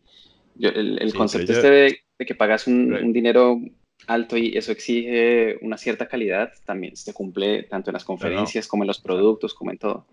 el, 0.61 1.13
concepto 1.13 1.53
este 1.55 1.71
de, 1.71 1.99
que 2.25 2.35
pagas 2.37 2.69
un, 2.69 2.93
un 2.93 3.13
dinero 3.13 3.59
alto 4.07 4.37
y 4.37 4.57
eso 4.57 4.73
exige 4.73 5.59
una 5.61 5.77
cierta 5.77 6.07
calidad, 6.07 6.53
también 6.65 6.97
se 6.97 7.13
cumple 7.13 7.65
tanto 7.65 7.91
en 7.91 7.95
las 7.95 8.05
conferencias 8.05 8.67
como 8.67 8.85
en 8.85 8.89
los 8.89 9.01
productos, 9.01 9.55
como 9.55 9.71
en 9.71 9.79
todo. 9.79 10.07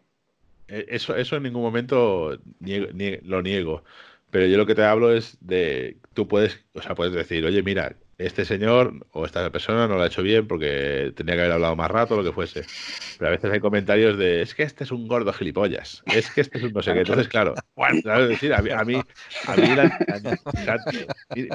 Eh, 0.67 0.85
eso, 0.89 1.15
eso 1.15 1.35
en 1.35 1.43
ningún 1.43 1.61
momento 1.61 2.37
lo 2.59 3.41
niego. 3.41 3.83
Pero 4.31 4.47
yo 4.47 4.57
lo 4.57 4.65
que 4.65 4.75
te 4.75 4.83
hablo 4.83 5.13
es 5.13 5.37
de, 5.39 5.97
tú 6.13 6.27
puedes, 6.27 6.59
o 6.73 6.81
sea, 6.81 6.95
puedes 6.95 7.13
decir, 7.13 7.45
oye, 7.45 7.63
mira, 7.63 7.95
este 8.17 8.45
señor 8.45 9.05
o 9.11 9.25
esta 9.25 9.49
persona 9.49 9.87
no 9.87 9.95
lo 9.95 10.03
ha 10.03 10.07
hecho 10.07 10.23
bien 10.23 10.47
porque 10.47 11.11
tenía 11.15 11.35
que 11.35 11.41
haber 11.41 11.53
hablado 11.53 11.75
más 11.75 11.91
rato 11.91 12.13
o 12.13 12.17
lo 12.17 12.23
que 12.23 12.31
fuese. 12.31 12.65
Pero 13.17 13.29
a 13.29 13.31
veces 13.31 13.51
hay 13.51 13.59
comentarios 13.59 14.17
de, 14.17 14.41
es 14.41 14.55
que 14.55 14.63
este 14.63 14.83
es 14.83 14.91
un 14.91 15.07
gordo 15.07 15.31
gilipollas, 15.33 16.01
es 16.05 16.31
que 16.31 16.41
este 16.41 16.57
es 16.57 16.63
un 16.63 16.73
no 16.73 16.81
sé 16.81 16.93
qué. 16.93 16.99
Entonces, 16.99 17.27
claro, 17.27 17.55
bueno, 17.75 18.27
decir? 18.27 18.53
A 18.53 18.61
mí, 18.61 18.71
a 18.71 18.83
mí, 18.83 18.95
a 18.95 19.55
mí 19.55 19.63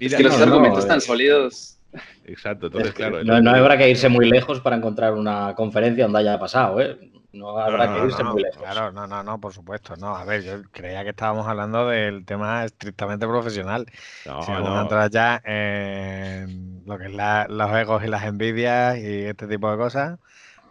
es 0.00 0.14
que 0.14 0.22
los 0.22 0.40
argumentos 0.40 0.86
tan 0.86 1.00
sólidos 1.00 1.79
Exacto, 2.24 2.66
entonces, 2.66 2.92
claro. 2.92 3.24
No, 3.24 3.40
no, 3.40 3.50
habrá 3.50 3.76
que 3.76 3.88
irse 3.88 4.08
muy 4.08 4.28
lejos 4.30 4.60
para 4.60 4.76
encontrar 4.76 5.14
una 5.14 5.54
conferencia 5.54 6.04
donde 6.04 6.20
haya 6.20 6.38
pasado, 6.38 6.80
¿eh? 6.80 6.98
No 7.32 7.56
habrá 7.58 7.94
que 7.94 8.06
irse 8.06 8.24
muy 8.24 8.42
lejos. 8.42 8.58
Claro, 8.58 8.92
no, 8.92 9.06
no, 9.06 9.22
no, 9.22 9.40
por 9.40 9.52
supuesto. 9.52 9.96
No, 9.96 10.16
a 10.16 10.24
ver, 10.24 10.42
yo 10.42 10.62
creía 10.72 11.04
que 11.04 11.10
estábamos 11.10 11.46
hablando 11.46 11.86
del 11.88 12.24
tema 12.24 12.64
estrictamente 12.64 13.26
profesional. 13.26 13.86
No, 14.26 14.42
si 14.42 14.50
vamos 14.50 14.70
a 14.70 14.82
entrar 14.82 15.10
ya 15.10 15.40
en 15.44 16.82
lo 16.86 16.98
que 16.98 17.06
es 17.06 17.12
los 17.48 17.72
egos 17.72 18.02
y 18.04 18.08
las 18.08 18.24
envidias 18.24 18.98
y 18.98 19.24
este 19.26 19.46
tipo 19.46 19.70
de 19.70 19.76
cosas, 19.76 20.18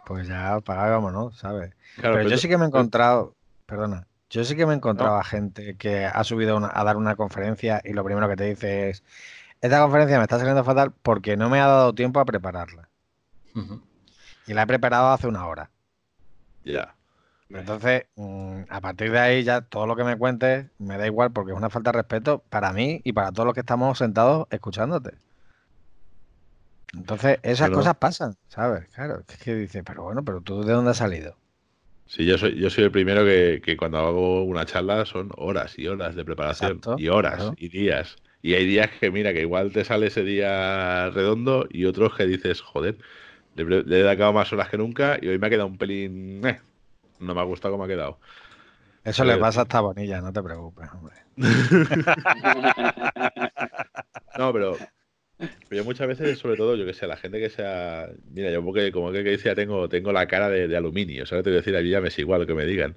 pues 0.04 0.28
ya 0.28 0.60
pagábamos, 0.60 1.12
¿no? 1.12 1.30
¿Sabes? 1.32 1.72
pero, 2.00 2.22
yo 2.28 2.36
sí 2.36 2.48
que 2.48 2.58
me 2.58 2.64
he 2.64 2.68
encontrado, 2.68 3.34
perdona, 3.64 4.06
yo 4.28 4.44
sí 4.44 4.54
que 4.54 4.66
me 4.66 4.74
he 4.74 4.76
encontrado 4.76 5.16
a 5.16 5.24
gente 5.24 5.76
que 5.76 6.04
ha 6.04 6.24
subido 6.24 6.60
a 6.62 6.84
dar 6.84 6.96
una 6.96 7.16
conferencia 7.16 7.80
y 7.84 7.94
lo 7.94 8.04
primero 8.04 8.28
que 8.28 8.36
te 8.36 8.44
dice 8.44 8.90
es 8.90 9.02
esta 9.60 9.80
conferencia 9.80 10.18
me 10.18 10.24
está 10.24 10.38
saliendo 10.38 10.64
fatal 10.64 10.92
porque 11.02 11.36
no 11.36 11.50
me 11.50 11.60
ha 11.60 11.66
dado 11.66 11.94
tiempo 11.94 12.20
a 12.20 12.24
prepararla. 12.24 12.88
Y 14.46 14.54
la 14.54 14.62
he 14.62 14.66
preparado 14.66 15.08
hace 15.10 15.26
una 15.26 15.46
hora. 15.46 15.70
Ya. 16.64 16.94
Entonces, 17.50 18.04
mm, 18.14 18.62
a 18.68 18.80
partir 18.80 19.10
de 19.10 19.18
ahí 19.18 19.42
ya 19.42 19.60
todo 19.60 19.86
lo 19.86 19.96
que 19.96 20.04
me 20.04 20.16
cuentes 20.16 20.66
me 20.78 20.96
da 20.98 21.06
igual 21.06 21.32
porque 21.32 21.52
es 21.52 21.58
una 21.58 21.68
falta 21.68 21.90
de 21.90 21.98
respeto 21.98 22.44
para 22.48 22.72
mí 22.72 23.00
y 23.04 23.12
para 23.12 23.32
todos 23.32 23.46
los 23.46 23.54
que 23.54 23.60
estamos 23.60 23.98
sentados 23.98 24.46
escuchándote. 24.50 25.14
Entonces, 26.94 27.38
esas 27.42 27.70
cosas 27.70 27.96
pasan, 27.96 28.36
¿sabes? 28.48 28.88
Claro, 28.94 29.22
es 29.26 29.38
que 29.38 29.54
dices, 29.54 29.82
pero 29.84 30.04
bueno, 30.04 30.24
pero 30.24 30.40
tú 30.40 30.64
de 30.64 30.72
dónde 30.72 30.92
has 30.92 30.96
salido. 30.96 31.36
Sí, 32.06 32.24
yo 32.24 32.36
soy, 32.38 32.58
yo 32.58 32.70
soy 32.70 32.84
el 32.84 32.90
primero 32.90 33.24
que, 33.24 33.76
cuando 33.78 33.98
hago 33.98 34.42
una 34.42 34.66
charla 34.66 35.06
son 35.06 35.30
horas 35.36 35.78
y 35.78 35.86
horas 35.86 36.16
de 36.16 36.24
preparación 36.24 36.80
y 36.98 37.08
horas 37.08 37.52
y 37.56 37.68
días. 37.68 38.16
Y 38.42 38.54
hay 38.54 38.66
días 38.66 38.90
que, 38.98 39.10
mira, 39.10 39.32
que 39.32 39.42
igual 39.42 39.72
te 39.72 39.84
sale 39.84 40.06
ese 40.06 40.24
día 40.24 41.10
redondo 41.10 41.66
y 41.70 41.84
otros 41.84 42.16
que 42.16 42.26
dices, 42.26 42.60
joder, 42.60 42.96
le, 43.54 43.78
he 43.78 43.82
dedicado 43.82 44.32
más 44.32 44.52
horas 44.52 44.68
que 44.68 44.78
nunca 44.78 45.18
y 45.20 45.28
hoy 45.28 45.38
me 45.38 45.46
ha 45.46 45.50
quedado 45.50 45.68
un 45.68 45.78
pelín. 45.78 46.44
Eh, 46.46 46.60
no 47.18 47.34
me 47.34 47.40
ha 47.40 47.44
gustado 47.44 47.74
cómo 47.74 47.84
ha 47.84 47.88
quedado. 47.88 48.18
Eso 49.04 49.24
le 49.24 49.36
pasa 49.38 49.60
a 49.60 49.62
esta 49.62 49.80
Bonilla, 49.80 50.20
no 50.20 50.32
te 50.32 50.42
preocupes, 50.42 50.88
hombre. 50.92 51.14
no, 54.38 54.52
pero, 54.52 54.76
yo 55.70 55.84
muchas 55.84 56.06
veces, 56.06 56.38
sobre 56.38 56.56
todo, 56.56 56.76
yo 56.76 56.84
que 56.84 56.92
sé, 56.92 57.06
la 57.06 57.16
gente 57.16 57.40
que 57.40 57.48
sea. 57.48 58.10
Mira, 58.30 58.50
yo 58.50 58.62
porque, 58.62 58.92
como 58.92 59.10
que, 59.10 59.22
decía, 59.22 59.54
tengo, 59.54 59.88
tengo 59.88 60.12
la 60.12 60.26
cara 60.26 60.50
de, 60.50 60.76
aluminio, 60.76 61.24
¿sabes? 61.24 61.44
Te 61.44 61.50
voy 61.50 61.56
a 61.56 61.60
decir, 61.60 61.74
a 61.76 61.80
mí 61.80 61.88
ya 61.88 62.02
me 62.02 62.08
es 62.08 62.18
igual 62.18 62.42
lo 62.42 62.46
que 62.46 62.54
me 62.54 62.66
digan. 62.66 62.94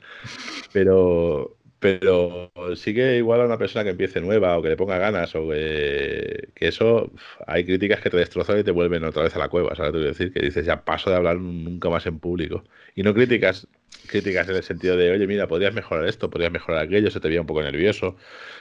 Pero, 0.74 1.56
pero 1.84 2.50
sí 2.78 2.94
que 2.94 3.18
igual 3.18 3.42
a 3.42 3.46
una 3.46 3.58
persona 3.58 3.84
que 3.84 3.90
empiece 3.90 4.22
nueva 4.22 4.58
o 4.58 4.62
que 4.62 4.70
le 4.70 4.78
ponga 4.78 4.98
ganas 4.98 5.36
o 5.36 5.50
que, 5.50 6.50
eso, 6.56 7.12
hay 7.46 7.66
críticas 7.66 8.00
que 8.00 8.10
te 8.10 8.16
destrozan 8.16 8.60
y 8.60 8.64
te 8.64 8.72
vuelven 8.72 9.04
otra 9.04 9.24
vez 9.24 9.36
a 9.36 9.40
la 9.40 9.50
cueva, 9.50 9.76
¿sabes? 9.76 9.92
Te 9.92 9.98
decir 10.00 10.32
que 10.32 10.40
dices, 10.40 10.66
ya 10.66 10.86
paso 10.86 11.10
de 11.10 11.18
hablar 11.18 11.36
nunca 11.38 11.90
más 11.90 12.06
en 12.06 12.20
público. 12.20 12.64
Y 12.96 13.04
no 13.04 13.14
críticas, 13.14 13.68
críticas 14.08 14.48
en 14.48 14.56
el 14.56 14.64
sentido 14.64 14.96
de, 14.96 15.12
oye, 15.12 15.28
mira, 15.28 15.48
podrías 15.50 15.74
mejorar 15.74 16.08
esto, 16.08 16.30
podrías 16.30 16.54
mejorar 16.54 16.86
aquello, 16.86 17.12
se 17.12 17.20
te 17.20 17.28
veía 17.28 17.42
un 17.42 17.48
poco 17.48 17.62
nervioso, 17.62 18.16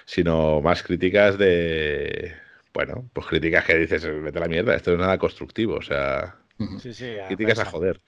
sino 0.04 0.60
más 0.60 0.82
críticas 0.82 1.38
de, 1.38 2.34
bueno, 2.74 3.08
pues 3.12 3.28
críticas 3.28 3.64
que 3.64 3.76
dices, 3.76 4.04
vete 4.04 4.38
a 4.38 4.40
la 4.40 4.48
mierda, 4.48 4.74
esto 4.74 4.90
no 4.90 4.96
es 4.96 5.00
nada 5.02 5.18
constructivo, 5.18 5.76
o 5.76 5.82
sea, 5.82 6.42
Sí, 6.80 6.92
sí, 6.92 7.16
Críticas 7.28 7.58
a 7.60 7.64
joder. 7.66 8.00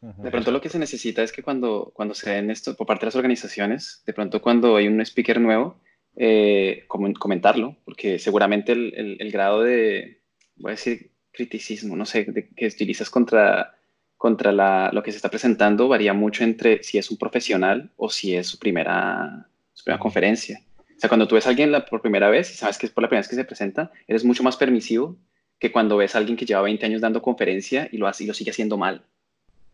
De 0.00 0.30
pronto 0.30 0.50
lo 0.50 0.60
que 0.60 0.68
se 0.68 0.78
necesita 0.78 1.22
es 1.22 1.32
que 1.32 1.42
cuando, 1.42 1.90
cuando 1.94 2.14
se 2.14 2.30
den 2.30 2.50
esto 2.50 2.76
por 2.76 2.86
parte 2.86 3.02
de 3.02 3.06
las 3.06 3.16
organizaciones, 3.16 4.02
de 4.06 4.12
pronto 4.12 4.42
cuando 4.42 4.76
hay 4.76 4.88
un 4.88 5.00
speaker 5.00 5.40
nuevo, 5.40 5.80
eh, 6.16 6.84
comentarlo, 6.88 7.76
porque 7.84 8.18
seguramente 8.18 8.72
el, 8.72 9.16
el, 9.18 9.32
grado 9.32 9.62
de, 9.62 10.22
voy 10.56 10.70
a 10.70 10.74
decir, 10.74 11.12
criticismo, 11.32 11.96
no 11.96 12.06
sé, 12.06 12.24
de, 12.24 12.48
que 12.50 12.66
utilizas 12.66 13.10
contra, 13.10 13.74
contra 14.16 14.52
la, 14.52 14.90
lo 14.92 15.02
que 15.02 15.10
se 15.10 15.16
está 15.16 15.30
presentando 15.30 15.88
varía 15.88 16.12
mucho 16.12 16.44
entre 16.44 16.82
si 16.82 16.98
es 16.98 17.10
un 17.10 17.16
profesional 17.16 17.90
o 17.96 18.08
si 18.10 18.36
es 18.36 18.46
su 18.46 18.58
primera, 18.58 19.48
su 19.72 19.84
primera 19.84 20.00
conferencia. 20.00 20.62
O 20.78 21.00
sea, 21.00 21.08
cuando 21.08 21.26
tú 21.26 21.34
ves 21.34 21.46
a 21.46 21.50
alguien 21.50 21.72
la, 21.72 21.84
por 21.84 22.00
primera 22.00 22.30
vez 22.30 22.50
y 22.50 22.54
sabes 22.54 22.78
que 22.78 22.86
es 22.86 22.92
por 22.92 23.02
la 23.02 23.08
primera 23.08 23.20
vez 23.20 23.28
que 23.28 23.36
se 23.36 23.44
presenta, 23.44 23.92
eres 24.06 24.24
mucho 24.24 24.42
más 24.42 24.56
permisivo 24.56 25.16
que 25.58 25.72
cuando 25.72 25.96
ves 25.96 26.14
a 26.14 26.18
alguien 26.18 26.36
que 26.36 26.46
lleva 26.46 26.62
20 26.62 26.84
años 26.86 27.00
dando 27.00 27.22
conferencia 27.22 27.88
y 27.90 27.96
lo, 27.96 28.06
hace, 28.06 28.24
y 28.24 28.26
lo 28.26 28.34
sigue 28.34 28.50
haciendo 28.50 28.76
mal 28.76 29.04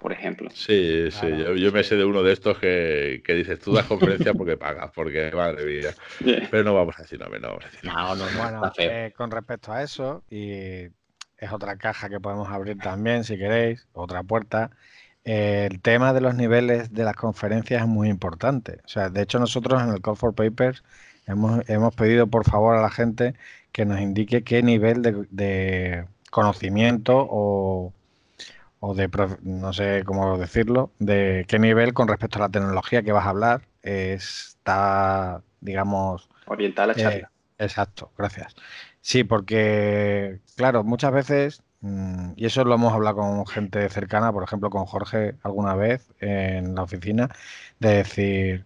por 0.03 0.13
ejemplo. 0.13 0.51
Sí, 0.51 1.11
sí, 1.13 1.29
yo, 1.57 1.71
me 1.71 1.85
sé 1.85 1.95
de 1.95 2.05
uno 2.05 2.25
de 2.25 2.33
estos 2.33 2.59
que, 2.59 3.23
que 3.25 3.35
dices, 3.35 3.61
tú 3.61 3.73
das 3.73 3.87
conferencia 3.87 4.35
porque 4.35 4.57
pagas, 4.57 4.91
porque 4.93 5.31
madre 5.33 5.65
mía. 5.65 5.95
Pero 6.51 6.65
no 6.65 6.75
vamos 6.75 6.99
a 6.99 7.03
decir 7.03 7.21
no, 7.21 7.27
no 7.27 7.49
vamos 7.49 7.65
a 7.65 7.69
decir 7.69 7.85
no. 7.85 8.15
No, 8.17 8.25
Bueno, 8.37 8.73
eh, 8.79 9.13
con 9.17 9.31
respecto 9.31 9.73
a 9.73 9.83
eso, 9.85 10.25
y 10.29 10.89
es 11.39 11.53
otra 11.53 11.77
caja 11.77 12.09
que 12.09 12.19
podemos 12.19 12.49
abrir 12.49 12.79
también, 12.79 13.23
si 13.23 13.39
queréis, 13.39 13.87
otra 13.93 14.25
puerta. 14.25 14.71
el 15.23 15.81
tema 15.81 16.13
de 16.13 16.21
los 16.21 16.35
niveles 16.35 16.93
de 16.93 17.05
las 17.05 17.15
conferencias 17.15 17.83
es 17.83 17.89
muy 17.89 18.09
importante. 18.09 18.81
O 18.85 18.89
sea, 18.89 19.09
de 19.09 19.23
hecho 19.23 19.39
nosotros 19.39 19.81
en 19.81 19.91
el 19.91 20.01
Call 20.03 20.17
for 20.17 20.35
Papers 20.35 20.83
hemos, 21.29 21.69
hemos 21.71 21.95
pedido 21.95 22.27
por 22.27 22.45
favor 22.45 22.77
a 22.77 22.83
la 22.83 22.91
gente 22.91 23.35
que 23.71 23.85
nos 23.85 24.01
indique 24.01 24.43
qué 24.43 24.65
nivel 24.65 25.01
de, 25.03 25.27
de 25.31 26.07
conocimiento 26.31 27.25
o 27.31 27.93
o 28.85 28.95
de, 28.95 29.09
no 29.43 29.73
sé 29.73 30.03
cómo 30.05 30.37
decirlo, 30.39 30.91
de 30.99 31.45
qué 31.47 31.61
nivel 31.61 31.95
con 31.95 32.09
respecto 32.09 32.39
a 32.39 32.43
la 32.43 32.49
tecnología 32.49 33.05
que 33.05 33.13
vas 33.13 33.27
a 33.27 33.31
hablar 33.31 33.63
está, 33.81 35.41
digamos... 35.61 36.29
Orientada 36.47 36.89
la 36.89 36.95
charla. 36.97 37.31
Eh, 37.59 37.65
exacto, 37.65 38.11
gracias. 38.19 38.57
Sí, 39.01 39.23
porque, 39.23 40.41
claro, 40.57 40.83
muchas 40.83 41.13
veces, 41.13 41.63
mm, 41.83 42.33
y 42.35 42.45
eso 42.45 42.65
lo 42.65 42.75
hemos 42.75 42.93
hablado 42.93 43.19
con 43.19 43.47
gente 43.47 43.89
cercana, 43.89 44.33
por 44.33 44.43
ejemplo, 44.43 44.69
con 44.69 44.85
Jorge 44.85 45.37
alguna 45.45 45.77
vez 45.77 46.11
en 46.19 46.75
la 46.75 46.83
oficina, 46.83 47.29
de 47.79 47.89
decir, 47.99 48.65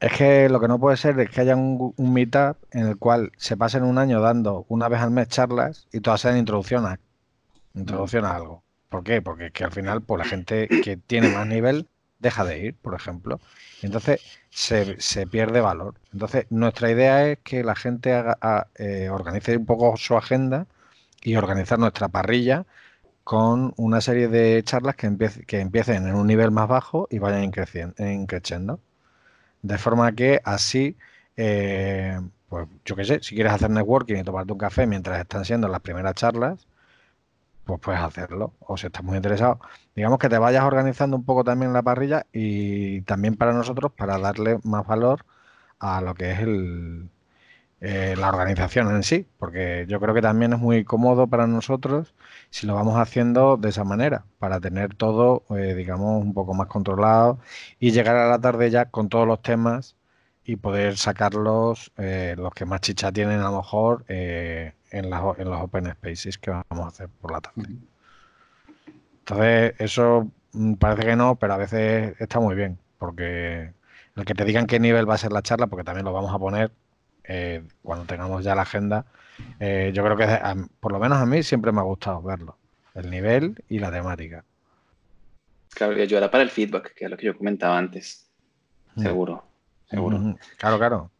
es 0.00 0.12
que 0.12 0.48
lo 0.48 0.58
que 0.58 0.66
no 0.66 0.80
puede 0.80 0.96
ser 0.96 1.20
es 1.20 1.30
que 1.30 1.40
haya 1.40 1.54
un, 1.54 1.94
meetup 1.98 2.56
en 2.72 2.88
el 2.88 2.98
cual 2.98 3.30
se 3.36 3.56
pasen 3.56 3.84
un 3.84 3.98
año 3.98 4.20
dando 4.20 4.66
una 4.68 4.88
vez 4.88 5.00
al 5.00 5.12
mes 5.12 5.28
charlas 5.28 5.86
y 5.92 6.00
todas 6.00 6.20
sean 6.20 6.36
introducción 6.36 6.84
a, 6.84 6.98
introducción 7.74 8.24
a 8.24 8.34
algo. 8.34 8.63
¿Por 8.94 9.02
qué? 9.02 9.20
Porque 9.20 9.50
que 9.50 9.64
al 9.64 9.72
final, 9.72 10.02
pues 10.02 10.20
la 10.20 10.24
gente 10.24 10.68
que 10.68 10.96
tiene 10.96 11.28
más 11.28 11.48
nivel 11.48 11.88
deja 12.20 12.44
de 12.44 12.60
ir, 12.60 12.76
por 12.76 12.94
ejemplo. 12.94 13.40
Entonces 13.82 14.20
se, 14.50 15.26
pierde 15.26 15.60
valor. 15.60 15.96
Entonces, 16.12 16.46
nuestra 16.50 16.92
idea 16.92 17.26
es 17.28 17.40
que 17.40 17.64
la 17.64 17.74
gente 17.74 18.12
haga, 18.12 18.68
eh, 18.76 19.08
organice 19.10 19.56
un 19.56 19.66
poco 19.66 19.96
su 19.96 20.16
agenda 20.16 20.68
y 21.24 21.34
organizar 21.34 21.76
nuestra 21.80 22.06
parrilla 22.06 22.66
con 23.24 23.74
una 23.78 24.00
serie 24.00 24.28
de 24.28 24.62
charlas 24.64 24.94
que, 24.94 25.10
que 25.44 25.58
empiecen 25.58 26.06
en 26.06 26.14
un 26.14 26.28
nivel 26.28 26.52
más 26.52 26.68
bajo 26.68 27.08
y 27.10 27.18
vayan 27.18 27.50
creciendo. 27.50 28.78
De 29.62 29.78
forma 29.78 30.12
que 30.12 30.40
así, 30.44 30.96
eh, 31.36 32.20
pues 32.48 32.68
yo 32.84 32.94
qué 32.94 33.04
sé, 33.04 33.20
si 33.24 33.34
quieres 33.34 33.54
hacer 33.54 33.70
networking 33.70 34.18
y 34.18 34.22
tomarte 34.22 34.52
un 34.52 34.58
café 34.60 34.86
mientras 34.86 35.20
están 35.20 35.44
siendo 35.44 35.66
las 35.66 35.80
primeras 35.80 36.14
charlas, 36.14 36.68
pues 37.64 37.80
puedes 37.80 38.00
hacerlo. 38.00 38.54
O 38.60 38.76
si 38.76 38.86
estás 38.86 39.04
muy 39.04 39.16
interesado, 39.16 39.60
digamos 39.94 40.18
que 40.18 40.28
te 40.28 40.38
vayas 40.38 40.64
organizando 40.64 41.16
un 41.16 41.24
poco 41.24 41.44
también 41.44 41.72
la 41.72 41.82
parrilla 41.82 42.26
y 42.32 43.02
también 43.02 43.36
para 43.36 43.52
nosotros 43.52 43.92
para 43.96 44.18
darle 44.18 44.58
más 44.64 44.86
valor 44.86 45.24
a 45.78 46.00
lo 46.00 46.14
que 46.14 46.32
es 46.32 46.40
el, 46.40 47.10
eh, 47.80 48.14
la 48.16 48.28
organización 48.30 48.94
en 48.94 49.02
sí, 49.02 49.26
porque 49.38 49.84
yo 49.88 50.00
creo 50.00 50.14
que 50.14 50.22
también 50.22 50.54
es 50.54 50.58
muy 50.58 50.84
cómodo 50.84 51.26
para 51.26 51.46
nosotros 51.46 52.14
si 52.50 52.66
lo 52.66 52.74
vamos 52.74 52.98
haciendo 52.98 53.56
de 53.58 53.68
esa 53.70 53.84
manera, 53.84 54.24
para 54.38 54.60
tener 54.60 54.94
todo, 54.94 55.44
eh, 55.50 55.74
digamos, 55.74 56.22
un 56.22 56.32
poco 56.34 56.54
más 56.54 56.68
controlado 56.68 57.40
y 57.78 57.90
llegar 57.92 58.16
a 58.16 58.28
la 58.28 58.40
tarde 58.40 58.70
ya 58.70 58.86
con 58.90 59.08
todos 59.10 59.26
los 59.26 59.42
temas 59.42 59.96
y 60.44 60.56
poder 60.56 60.96
sacarlos, 60.96 61.92
eh, 61.98 62.34
los 62.38 62.54
que 62.54 62.64
más 62.64 62.80
chicha 62.80 63.12
tienen 63.12 63.40
a 63.40 63.50
lo 63.50 63.58
mejor, 63.58 64.04
en, 64.94 65.06
en 65.06 65.50
los 65.50 65.60
open 65.60 65.90
spaces 65.92 66.38
que 66.38 66.50
vamos 66.50 66.84
a 66.84 66.88
hacer 66.88 67.08
por 67.20 67.32
la 67.32 67.40
tarde. 67.40 67.68
Entonces, 69.20 69.74
eso 69.78 70.30
mm, 70.52 70.74
parece 70.74 71.06
que 71.06 71.16
no, 71.16 71.36
pero 71.36 71.54
a 71.54 71.56
veces 71.56 72.14
está 72.20 72.40
muy 72.40 72.54
bien, 72.54 72.78
porque 72.98 73.72
el 74.16 74.24
que 74.24 74.34
te 74.34 74.44
digan 74.44 74.66
qué 74.66 74.78
nivel 74.78 75.08
va 75.08 75.14
a 75.14 75.18
ser 75.18 75.32
la 75.32 75.42
charla, 75.42 75.66
porque 75.66 75.84
también 75.84 76.04
lo 76.04 76.12
vamos 76.12 76.32
a 76.32 76.38
poner 76.38 76.70
eh, 77.24 77.62
cuando 77.82 78.04
tengamos 78.04 78.44
ya 78.44 78.54
la 78.54 78.62
agenda, 78.62 79.06
eh, 79.58 79.90
yo 79.94 80.04
creo 80.04 80.16
que 80.16 80.26
por 80.78 80.92
lo 80.92 81.00
menos 81.00 81.18
a 81.18 81.26
mí 81.26 81.42
siempre 81.42 81.72
me 81.72 81.80
ha 81.80 81.84
gustado 81.84 82.22
verlo, 82.22 82.56
el 82.94 83.10
nivel 83.10 83.62
y 83.68 83.78
la 83.78 83.90
temática. 83.90 84.44
Claro, 85.74 85.98
y 85.98 86.02
ayudará 86.02 86.30
para 86.30 86.44
el 86.44 86.50
feedback, 86.50 86.94
que 86.94 87.06
es 87.06 87.10
lo 87.10 87.16
que 87.16 87.26
yo 87.26 87.36
comentaba 87.36 87.76
antes. 87.76 88.30
Mm. 88.94 89.02
Seguro, 89.02 89.44
seguro. 89.90 90.36
Claro, 90.56 90.78
claro. 90.78 91.10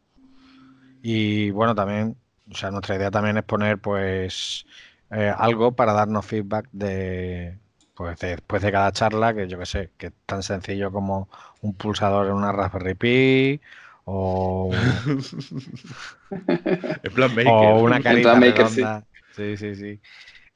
Y 1.01 1.51
bueno, 1.51 1.75
también 1.75 2.15
o 2.51 2.55
sea, 2.55 2.71
nuestra 2.71 2.95
idea 2.95 3.11
también 3.11 3.37
es 3.37 3.43
poner 3.43 3.79
pues 3.79 4.65
eh, 5.11 5.33
algo 5.35 5.73
para 5.73 5.93
darnos 5.93 6.25
feedback 6.25 6.67
de 6.71 7.57
pues 7.95 8.19
después 8.19 8.61
de 8.61 8.71
cada 8.71 8.91
charla, 8.91 9.33
que 9.33 9.47
yo 9.47 9.57
que 9.57 9.65
sé, 9.65 9.89
que 9.97 10.07
es 10.07 10.13
tan 10.25 10.43
sencillo 10.43 10.91
como 10.91 11.29
un 11.61 11.73
pulsador 11.73 12.27
en 12.27 12.33
una 12.33 12.51
Raspberry 12.51 12.95
Pi 12.95 13.61
o, 14.03 14.69
plan 17.15 17.33
maker. 17.33 17.47
o 17.47 17.81
una 17.81 18.01
carita 18.01 18.37
redonda. 18.37 19.05
Sí, 19.35 19.57
sí, 19.57 19.75
sí. 19.75 19.99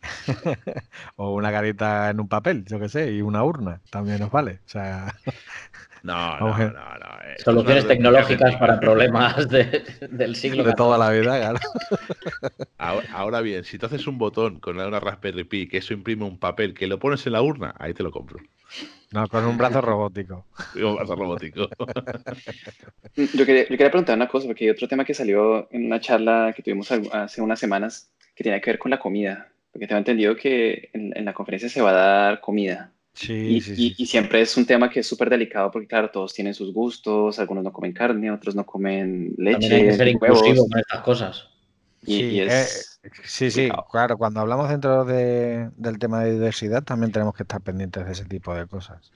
o 1.16 1.34
una 1.34 1.52
carita 1.52 2.10
en 2.10 2.20
un 2.20 2.28
papel, 2.28 2.66
yo 2.66 2.80
que 2.80 2.90
sé, 2.90 3.12
y 3.12 3.22
una 3.22 3.44
urna 3.44 3.82
también 3.90 4.20
nos 4.20 4.32
vale. 4.32 4.60
O 4.66 4.70
sea, 4.70 5.14
no, 6.04 6.39
no, 6.39 6.58
no, 6.58 6.70
no, 6.70 7.10
Soluciones 7.43 7.88
tecnológicas 7.88 8.56
para 8.58 8.80
problemas 8.80 9.47
del 9.50 10.36
siglo. 10.36 10.64
De 10.64 10.74
toda 10.74 10.97
la 10.97 11.10
vida, 11.12 11.38
claro. 11.39 11.60
Ahora, 13.14 13.41
bien, 13.41 13.64
si 13.64 13.78
tú 13.78 13.86
haces 13.86 14.08
un 14.08 14.18
botón 14.18 14.60
con 14.60 14.80
una 14.80 15.00
Raspberry 15.00 15.43
Pi 15.43 15.68
que 15.68 15.78
eso 15.78 15.93
imprime 15.93 16.26
un 16.26 16.38
papel 16.38 16.74
que 16.74 16.88
lo 16.88 17.00
pones 17.00 17.26
en 17.26 17.34
la 17.34 17.41
urna, 17.41 17.74
ahí 17.78 17.93
te 17.93 18.04
lo 18.04 18.12
compro. 18.12 18.39
No, 19.12 19.28
con 19.28 19.45
un 19.45 19.58
brazo 19.58 19.82
robótico. 19.82 20.45
un 20.76 20.95
brazo 20.95 21.16
robótico. 21.16 21.68
yo, 23.16 23.45
quería, 23.45 23.64
yo 23.64 23.70
quería 23.70 23.91
preguntar 23.91 24.16
una 24.16 24.28
cosa, 24.28 24.47
porque 24.47 24.66
hay 24.66 24.70
otro 24.70 24.88
tema 24.88 25.06
que 25.06 25.14
salió 25.14 25.68
en 25.72 25.86
una 25.86 26.00
charla 26.00 26.54
que 26.56 26.62
tuvimos 26.64 26.91
hace 26.91 27.41
unas 27.41 27.60
semanas 27.60 28.12
que 28.36 28.43
tiene 28.43 28.62
que 28.62 28.72
ver 28.72 28.80
con 28.80 28.91
la 28.91 29.00
comida. 29.00 29.50
Porque 29.72 29.88
tengo 29.88 30.00
entendido 30.00 30.36
que 30.36 30.89
en 30.93 31.26
la 31.26 31.34
conferencia 31.34 31.70
se 31.70 31.82
va 31.82 31.91
a 31.91 31.93
dar 31.93 32.41
comida. 32.41 32.91
Sí, 33.20 33.62
y, 33.98 34.06
siempre 34.06 34.40
es 34.40 34.56
un 34.56 34.66
tema 34.66 34.90
que 34.90 35.02
es 35.02 35.08
súper 35.08 35.30
delicado 35.30 35.70
porque, 35.72 35.88
claro, 35.88 36.10
todos 36.10 36.34
tienen 36.34 36.54
sus 36.54 36.74
gustos, 36.74 37.38
algunos 37.38 37.66
no 37.66 37.74
comen 37.74 37.92
carne, 37.92 38.32
otros 38.32 38.56
no 38.56 38.66
comen 38.66 39.34
leche. 39.38 39.60
También 39.60 39.74
hay 39.74 39.88
que 39.88 39.94
ser 39.94 40.08
inclusivo 40.08 40.70
con 40.70 40.80
estas 40.80 41.02
cosas. 41.02 41.48
Y, 42.06 42.40
es 42.40 42.98
eh, 43.04 43.10
sí, 43.26 43.52
sí, 43.52 43.70
claro, 43.92 44.18
cuando 44.18 44.40
hablamos 44.40 44.70
dentro 44.70 45.04
de, 45.04 45.70
del 45.76 46.00
tema 46.00 46.24
de 46.24 46.32
diversidad 46.32 46.82
también 46.82 47.12
tenemos 47.12 47.36
que 47.36 47.44
estar 47.44 47.60
pendientes 47.60 48.06
de 48.06 48.12
ese 48.14 48.24
tipo 48.24 48.56
de 48.56 48.68
cosas. 48.68 49.12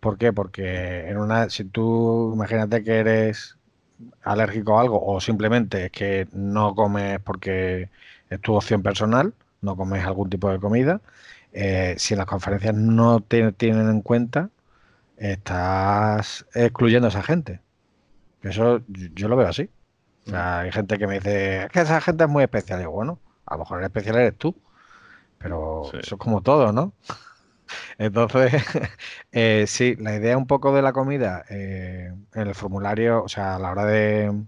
¿Por 0.00 0.16
qué? 0.16 0.32
Porque 0.32 1.06
en 1.06 1.18
una, 1.18 1.50
si 1.50 1.64
tú 1.64 2.32
imagínate 2.32 2.82
que 2.82 2.94
eres 2.94 3.58
alérgico 4.22 4.78
a 4.78 4.80
algo 4.80 5.04
o 5.04 5.20
simplemente 5.20 5.84
es 5.84 5.90
que 5.92 6.26
no 6.32 6.74
comes 6.74 7.20
porque 7.20 7.90
es 8.30 8.40
tu 8.40 8.54
opción 8.54 8.82
personal, 8.82 9.34
no 9.60 9.76
comes 9.76 10.02
algún 10.06 10.30
tipo 10.30 10.50
de 10.50 10.58
comida, 10.58 11.02
eh, 11.58 11.94
si 11.98 12.12
en 12.14 12.18
las 12.18 12.26
conferencias 12.26 12.74
no 12.74 13.20
te 13.20 13.50
tienen 13.52 13.88
en 13.88 14.02
cuenta, 14.02 14.50
estás 15.16 16.46
excluyendo 16.54 17.08
a 17.08 17.10
esa 17.10 17.22
gente. 17.22 17.60
Eso 18.42 18.82
yo 18.88 19.28
lo 19.28 19.36
veo 19.36 19.48
así. 19.48 19.70
hay 20.32 20.70
gente 20.72 20.98
que 20.98 21.06
me 21.06 21.14
dice, 21.14 21.64
es 21.64 21.70
que 21.70 21.80
esa 21.80 22.00
gente 22.02 22.24
es 22.24 22.30
muy 22.30 22.44
especial. 22.44 22.82
Y 22.82 22.86
bueno, 22.86 23.20
a 23.46 23.54
lo 23.54 23.60
mejor 23.60 23.78
el 23.80 23.86
especial 23.86 24.16
eres 24.16 24.36
tú, 24.36 24.54
pero 25.38 25.84
eso 25.94 26.16
es 26.16 26.20
como 26.20 26.42
todo, 26.42 26.72
¿no? 26.72 26.92
Entonces, 27.98 28.52
eh, 29.32 29.64
sí, 29.66 29.96
la 29.96 30.16
idea 30.16 30.38
un 30.38 30.46
poco 30.46 30.74
de 30.74 30.82
la 30.82 30.92
comida 30.92 31.44
eh, 31.50 32.12
el 32.34 32.54
formulario, 32.54 33.24
o 33.24 33.28
sea, 33.28 33.56
a 33.56 33.58
la 33.58 33.70
hora 33.72 33.86
de, 33.86 34.44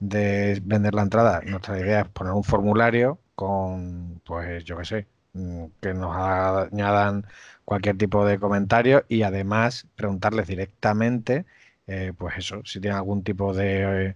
de 0.00 0.60
vender 0.64 0.94
la 0.94 1.02
entrada, 1.02 1.40
nuestra 1.46 1.78
idea 1.78 2.00
es 2.02 2.08
poner 2.08 2.32
un 2.34 2.44
formulario 2.44 3.20
con, 3.34 4.20
pues 4.24 4.64
yo 4.64 4.76
qué 4.78 4.84
sé, 4.84 5.06
que 5.80 5.94
nos 5.94 6.16
añadan 6.16 7.26
cualquier 7.64 7.96
tipo 7.98 8.24
de 8.26 8.38
comentario 8.38 9.04
y 9.08 9.22
además 9.22 9.86
preguntarles 9.96 10.46
directamente, 10.48 11.46
eh, 11.86 12.12
pues 12.16 12.38
eso, 12.38 12.62
si 12.64 12.80
tienen 12.80 12.96
algún 12.98 13.22
tipo 13.24 13.54
de, 13.54 14.14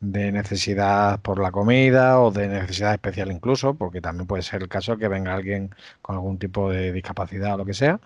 de 0.00 0.32
necesidad 0.32 1.20
por 1.20 1.40
la 1.40 1.50
comida 1.52 2.20
o 2.20 2.30
de 2.30 2.48
necesidad 2.48 2.94
especial 2.94 3.32
incluso, 3.32 3.74
porque 3.74 4.00
también 4.00 4.26
puede 4.26 4.42
ser 4.42 4.62
el 4.62 4.68
caso 4.68 4.96
que 4.98 5.08
venga 5.08 5.34
alguien 5.34 5.74
con 6.02 6.16
algún 6.16 6.38
tipo 6.38 6.70
de 6.70 6.92
discapacidad 6.92 7.54
o 7.54 7.58
lo 7.58 7.64
que 7.66 7.74
sea. 7.74 8.00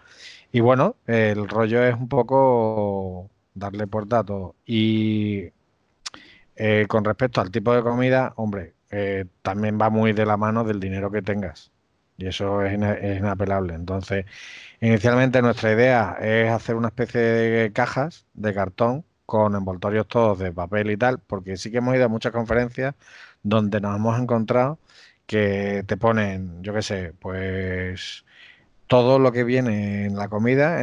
Y 0.53 0.61
bueno, 0.61 0.97
el 1.07 1.49
rollo 1.49 1.85
es 1.85 1.95
un 1.97 2.09
poco 2.09 3.31
darle 3.55 3.87
por 3.87 4.09
datos. 4.09 4.55
Y 4.67 5.51
eh, 6.57 6.87
con 6.89 7.05
respecto 7.05 7.41
al 7.41 7.51
tipo 7.51 7.75
de 7.75 7.83
comida, 7.83 8.33
hombre, 8.37 8.75
eh, 8.91 9.27
también 9.43 9.79
va 9.81 9.91
muy 9.91 10.13
de 10.13 10.27
la 10.27 10.37
mano 10.37 10.65
del 10.65 10.81
dinero 10.81 11.11
que 11.11 11.23
tengas. 11.23 11.72
Y 12.17 12.27
eso 12.27 12.63
es, 12.63 12.75
inapelable. 12.75 13.75
Entonces, 13.75 14.27
inicialmente 14.81 15.43
nuestra 15.43 15.73
idea 15.73 16.17
es 16.21 16.51
hacer 16.51 16.77
una 16.77 16.89
especie 16.89 17.21
de 17.21 17.73
cajas 17.73 18.27
de 18.35 18.55
cartón 18.55 19.05
con 19.27 19.55
envoltorios 19.55 20.07
todos 20.09 20.39
de 20.39 20.53
papel 20.53 20.91
y 20.91 20.97
tal, 20.97 21.19
porque 21.21 21.57
sí 21.57 21.71
que 21.71 21.79
hemos 21.79 21.95
ido 21.95 22.05
a 22.07 22.09
muchas 22.09 22.33
conferencias 22.33 22.95
donde 23.43 23.81
nos 23.81 23.97
hemos 23.97 24.19
encontrado 24.21 24.79
que 25.27 25.85
te 25.87 25.97
ponen, 25.97 26.63
yo 26.63 26.75
qué 26.75 26.83
sé, 26.83 27.15
pues 27.21 28.25
todo 28.87 29.19
lo 29.19 29.33
que 29.33 29.45
viene 29.45 30.07
en 30.07 30.17
la 30.17 30.29
comida 30.29 30.79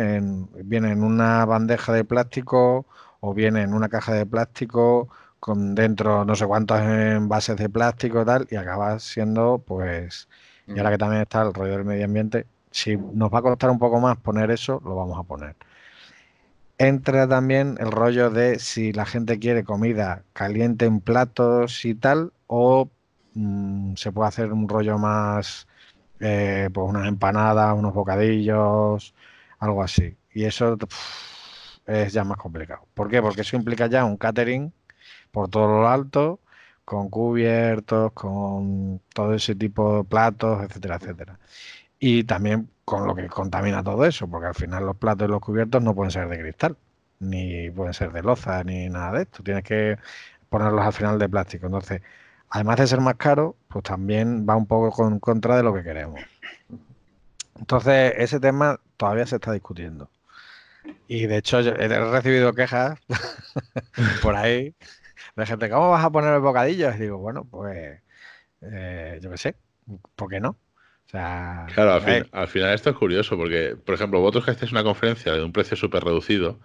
viene 0.64 0.92
en 0.92 1.04
una 1.04 1.46
bandeja 1.46 1.94
de 1.94 2.06
plástico 2.06 2.88
o 3.20 3.34
viene 3.34 3.62
en 3.64 3.74
una 3.74 3.90
caja 3.90 4.14
de 4.14 4.26
plástico 4.26 5.10
con 5.40 5.76
dentro 5.76 6.26
no 6.26 6.36
sé 6.36 6.46
cuántos 6.48 6.80
envases 6.82 7.58
de 7.58 7.70
plástico 7.70 8.22
y 8.22 8.26
tal, 8.26 8.48
y 8.50 8.56
acaba 8.56 9.00
siendo, 9.00 9.64
pues, 9.66 10.28
y 10.74 10.78
ahora 10.78 10.92
que 10.92 10.98
también 10.98 11.22
está 11.24 11.42
el 11.42 11.54
rollo 11.54 11.74
del 11.74 11.86
medio 11.86 12.06
ambiente, 12.06 12.46
si 12.72 12.98
nos 12.98 13.34
va 13.34 13.40
a 13.40 13.42
costar 13.42 13.70
un 13.70 13.80
poco 13.80 14.00
más 14.00 14.18
poner 14.18 14.52
eso, 14.52 14.82
lo 14.86 14.96
vamos 14.96 15.20
a 15.20 15.24
poner 15.24 15.56
entra 16.80 17.28
también 17.28 17.78
el 17.80 17.92
rollo 17.92 18.32
de 18.32 18.58
si 18.60 18.94
la 18.94 19.06
gente 19.06 19.38
quiere 19.40 19.64
comida 19.64 20.24
caliente 20.34 20.86
en 20.86 21.02
platos 21.02 21.86
y 21.86 21.94
tal, 21.96 22.34
o 22.48 22.90
mm, 23.36 23.96
se 23.96 24.12
puede 24.12 24.30
hacer 24.30 24.54
un 24.54 24.68
rollo 24.70 24.98
más, 24.98 25.68
eh, 26.20 26.70
pues 26.74 26.88
unas 26.90 27.08
empanadas, 27.08 27.78
unos 27.78 27.94
bocadillos, 27.94 29.14
algo 29.60 29.84
así. 29.84 30.18
Y 30.34 30.46
eso 30.46 30.78
es 31.86 32.14
ya 32.14 32.24
más 32.24 32.38
complicado. 32.38 32.88
¿Por 32.94 33.10
qué? 33.10 33.22
Porque 33.22 33.42
eso 33.42 33.58
implica 33.58 33.88
ya 33.88 34.06
un 34.06 34.18
catering 34.18 34.74
por 35.32 35.50
todo 35.50 35.68
lo 35.68 35.88
alto, 35.90 36.40
con 36.90 37.10
cubiertos, 37.10 38.12
con 38.14 39.00
todo 39.14 39.36
ese 39.36 39.56
tipo 39.56 39.98
de 39.98 40.04
platos, 40.06 40.64
etcétera, 40.64 40.96
etcétera. 40.96 41.40
Y 42.00 42.24
también 42.26 42.70
con 42.86 43.08
lo 43.08 43.16
que 43.16 43.28
contamina 43.28 43.84
todo 43.84 44.06
eso, 44.06 44.28
porque 44.28 44.48
al 44.48 44.56
final 44.56 44.86
los 44.86 44.98
platos 44.98 45.28
y 45.28 45.32
los 45.32 45.42
cubiertos 45.42 45.84
no 45.84 45.94
pueden 45.96 46.12
ser 46.12 46.28
de 46.30 46.40
cristal, 46.40 46.78
ni 47.20 47.70
pueden 47.72 47.94
ser 47.94 48.12
de 48.12 48.24
loza, 48.24 48.64
ni 48.64 48.90
nada 48.90 49.12
de 49.14 49.24
esto. 49.24 49.44
Tienes 49.44 49.64
que 49.64 49.98
ponerlos 50.50 50.84
al 50.86 50.94
final 50.94 51.20
de 51.20 51.30
plástico. 51.30 51.68
Entonces, 51.68 52.02
además 52.50 52.78
de 52.78 52.88
ser 52.88 53.02
más 53.02 53.16
caro, 53.18 53.56
pues 53.68 53.84
también 53.84 54.48
va 54.50 54.56
un 54.56 54.66
poco 54.68 54.92
con 54.92 55.20
contra 55.20 55.58
de 55.58 55.64
lo 55.64 55.74
que 55.76 55.84
queremos. 55.84 56.22
Entonces, 57.60 58.14
ese 58.18 58.40
tema 58.40 58.80
todavía 58.98 59.26
se 59.28 59.36
está 59.36 59.52
discutiendo. 59.52 60.10
Y 61.08 61.28
de 61.28 61.38
hecho, 61.38 61.60
he 61.60 61.88
recibido 62.12 62.54
quejas 62.54 63.00
por 64.24 64.36
ahí 64.36 64.76
de 65.40 65.46
gente, 65.46 65.70
¿cómo 65.70 65.92
vas 65.92 66.04
a 66.04 66.12
poner 66.12 66.34
el 66.34 66.42
bocadillo? 66.42 66.92
Y 66.94 66.98
digo, 66.98 67.18
bueno, 67.18 67.46
pues 67.50 68.02
eh, 68.62 69.20
yo 69.22 69.32
qué 69.32 69.38
sé, 69.38 69.56
¿por 70.16 70.30
qué 70.30 70.40
no? 70.40 70.58
claro, 71.12 71.94
al, 72.32 72.48
final 72.48 72.74
esto 72.74 72.92
es 72.92 72.96
curioso 72.96 73.36
porque, 73.36 73.76
por 73.84 73.96
ejemplo, 73.96 74.20
vosotros 74.20 74.46
que 74.46 74.52
hacéis 74.52 74.72
una 74.72 74.84
conferencia 74.84 75.34
de 75.34 75.44
un 75.44 75.52
precio 75.52 75.76
súper 75.76 76.04
reducido, 76.04 76.60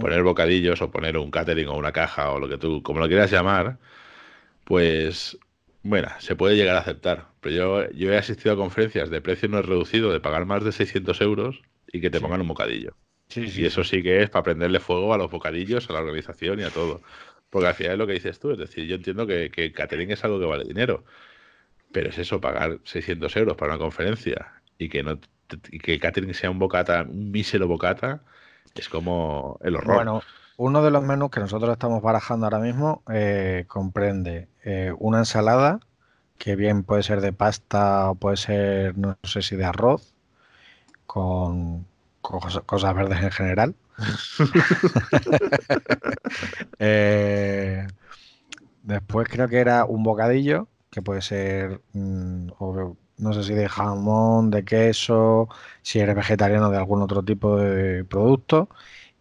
poner 0.00 0.22
bocadillos 0.22 0.80
o 0.82 0.90
poner 0.92 1.18
un 1.18 1.32
catering 1.32 1.66
o 1.66 1.76
una 1.76 1.90
caja 1.90 2.30
o 2.30 2.38
lo 2.38 2.48
que 2.48 2.58
tú, 2.58 2.82
como 2.84 3.00
lo 3.00 3.08
quieras 3.08 3.32
llamar, 3.32 3.78
pues, 4.64 5.36
bueno, 5.82 6.08
se 6.20 6.36
puede 6.36 6.56
llegar 6.56 6.76
a 6.76 6.80
aceptar. 6.80 7.26
Pero 7.40 7.54
yo, 7.56 7.90
yo 7.90 8.12
he 8.12 8.16
asistido 8.16 8.54
a 8.54 8.56
conferencias 8.56 9.10
de 9.10 9.20
precio 9.20 9.48
no 9.48 9.60
reducido, 9.60 10.12
de 10.12 10.20
pagar 10.20 10.46
más 10.46 10.62
de 10.62 10.70
600 10.70 11.20
euros 11.20 11.62
y 11.92 12.00
que 12.00 12.10
te 12.10 12.20
pongan 12.20 12.40
un 12.40 12.48
bocadillo. 12.48 12.94
y 13.34 13.66
eso 13.66 13.82
sí 13.82 14.02
que 14.02 14.22
es 14.22 14.30
para 14.30 14.44
prenderle 14.44 14.78
fuego 14.78 15.12
a 15.12 15.18
los 15.18 15.30
bocadillos, 15.30 15.90
a 15.90 15.92
la 15.94 16.00
organización 16.00 16.60
y 16.60 16.62
a 16.62 16.70
todo. 16.70 17.00
Porque 17.52 17.68
al 17.68 17.74
final 17.74 17.92
es 17.92 17.98
lo 17.98 18.06
que 18.08 18.14
dices 18.14 18.40
tú, 18.40 18.50
es 18.50 18.58
decir, 18.58 18.86
yo 18.86 18.96
entiendo 18.96 19.28
que, 19.28 19.50
que 19.50 19.72
catering 19.72 20.10
es 20.10 20.24
algo 20.24 20.40
que 20.40 20.46
vale 20.46 20.64
dinero 20.64 21.04
pero 21.92 22.08
es 22.08 22.18
eso, 22.18 22.40
pagar 22.40 22.78
600 22.84 23.36
euros 23.36 23.56
para 23.56 23.72
una 23.72 23.78
conferencia 23.78 24.54
y 24.78 24.88
que 24.88 25.02
no 25.02 25.18
que 25.82 26.00
catering 26.00 26.32
sea 26.32 26.50
un 26.50 26.58
bocata, 26.58 27.02
un 27.02 27.30
mísero 27.30 27.68
bocata, 27.68 28.22
es 28.74 28.88
como 28.88 29.58
el 29.62 29.76
horror. 29.76 29.96
Bueno, 29.96 30.22
uno 30.56 30.82
de 30.82 30.90
los 30.90 31.02
menús 31.02 31.30
que 31.30 31.40
nosotros 31.40 31.70
estamos 31.72 32.00
barajando 32.00 32.46
ahora 32.46 32.58
mismo 32.58 33.02
eh, 33.12 33.66
comprende 33.68 34.48
eh, 34.64 34.94
una 34.98 35.18
ensalada, 35.18 35.80
que 36.38 36.56
bien 36.56 36.84
puede 36.84 37.02
ser 37.02 37.20
de 37.20 37.34
pasta 37.34 38.10
o 38.10 38.14
puede 38.14 38.38
ser, 38.38 38.96
no 38.96 39.18
sé 39.24 39.42
si 39.42 39.56
de 39.56 39.66
arroz, 39.66 40.14
con, 41.04 41.84
cosas, 42.22 42.94
verdes 42.94 43.22
en 43.22 43.30
general. 43.30 43.74
Eh, 46.78 47.86
después 48.82 49.28
creo 49.28 49.48
que 49.48 49.58
era 49.60 49.84
un 49.84 50.02
bocadillo 50.02 50.68
que 50.90 51.02
puede 51.02 51.22
ser, 51.22 51.80
mm, 51.92 52.48
no 53.18 53.32
sé 53.32 53.44
si 53.44 53.54
de 53.54 53.68
jamón, 53.68 54.50
de 54.50 54.64
queso, 54.64 55.48
si 55.82 56.00
eres 56.00 56.16
vegetariano 56.16 56.70
de 56.70 56.76
algún 56.78 57.02
otro 57.02 57.22
tipo 57.24 57.56
de 57.58 58.04
producto. 58.04 58.68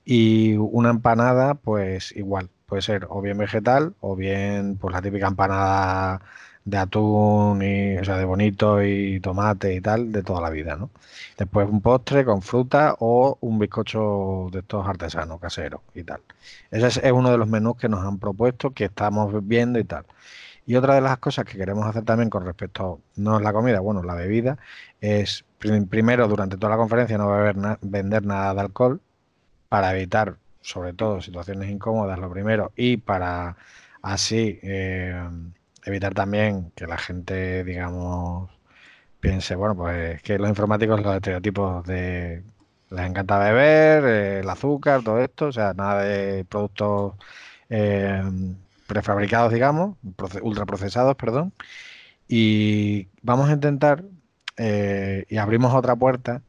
Y 0.05 0.55
una 0.57 0.89
empanada, 0.91 1.55
pues 1.55 2.13
igual, 2.17 2.49
puede 2.67 2.82
ser 2.84 3.07
o 3.09 3.22
bien 3.22 3.38
vegetal 3.38 3.95
o 4.01 4.15
bien 4.15 4.78
pues 4.80 4.93
la 4.93 5.01
típica 5.01 5.28
empanada 5.28 6.22
de 6.66 6.78
atún 6.78 7.62
y, 7.64 7.97
o 7.97 8.03
sea, 8.05 8.18
de 8.18 8.26
bonito 8.26 8.84
y 8.84 9.20
tomate 9.20 9.74
y 9.74 9.82
tal 9.82 10.12
de 10.12 10.24
toda 10.24 10.41
la 10.41 10.49
vida, 10.49 10.76
¿no? 10.76 10.89
Después 11.38 11.68
un 11.70 11.82
postre 11.82 12.24
con 12.26 12.41
fruta 12.41 12.95
o 12.99 13.38
un 13.41 13.59
bizcocho 13.59 14.49
de 14.51 14.59
estos 14.59 14.88
artesanos, 14.88 15.39
caseros 15.39 15.82
y 15.95 16.03
tal. 16.03 16.22
Ese 16.70 16.88
es 17.07 17.12
uno 17.12 17.32
de 17.32 17.38
los 17.38 17.47
menús 17.47 17.78
que 17.78 17.89
nos 17.89 18.05
han 18.05 18.20
propuesto, 18.20 18.72
que 18.72 18.86
estamos 18.86 19.34
viendo 19.47 19.80
y 19.80 19.84
tal. 19.84 20.05
Y 20.66 20.76
otra 20.76 20.95
de 20.95 21.01
las 21.01 21.18
cosas 21.18 21.45
que 21.45 21.57
queremos 21.57 21.86
hacer 21.88 22.03
también 22.05 22.30
con 22.30 22.45
respecto, 22.45 23.01
no 23.16 23.38
es 23.38 23.43
la 23.43 23.53
comida, 23.53 23.80
bueno, 23.80 24.03
la 24.03 24.14
bebida, 24.16 24.57
es 25.01 25.43
primero 25.57 26.28
durante 26.28 26.57
toda 26.57 26.70
la 26.72 26.78
conferencia 26.78 27.18
no 27.18 27.34
a 27.34 27.78
vender 27.82 28.26
nada 28.26 28.53
de 28.53 28.62
alcohol 28.62 29.01
para 29.70 29.95
evitar, 29.95 30.38
sobre 30.62 30.93
todo, 30.93 31.22
situaciones 31.22 31.70
incómodas, 31.70 32.20
lo 32.20 32.30
primero, 32.32 32.72
y 32.76 32.97
para 32.97 33.57
así 34.01 34.59
eh, 34.64 35.20
evitar 35.86 36.13
también 36.13 36.71
que 36.75 36.88
la 36.88 36.97
gente, 36.97 37.63
digamos, 37.63 38.49
piense, 39.19 39.55
bueno, 39.55 39.75
pues 39.75 40.21
que 40.23 40.39
los 40.39 40.49
informáticos, 40.49 41.01
los 41.01 41.15
estereotipos 41.15 41.86
de 41.86 42.43
les 42.91 43.05
encanta 43.05 43.39
beber, 43.39 44.03
eh, 44.05 44.39
el 44.41 44.49
azúcar, 44.49 45.03
todo 45.03 45.19
esto, 45.21 45.47
o 45.47 45.51
sea, 45.51 45.73
nada 45.73 46.03
de 46.03 46.45
productos 46.45 47.15
eh, 47.69 48.21
prefabricados, 48.88 49.53
digamos, 49.53 49.97
ultraprocesados, 50.41 51.15
perdón. 51.15 51.53
Y 52.27 53.09
vamos 53.21 53.49
a 53.49 53.53
intentar, 53.53 54.03
eh, 54.57 55.25
y 55.29 55.38
abrimos 55.38 55.73
otra 55.73 55.95
puerta, 55.95 56.43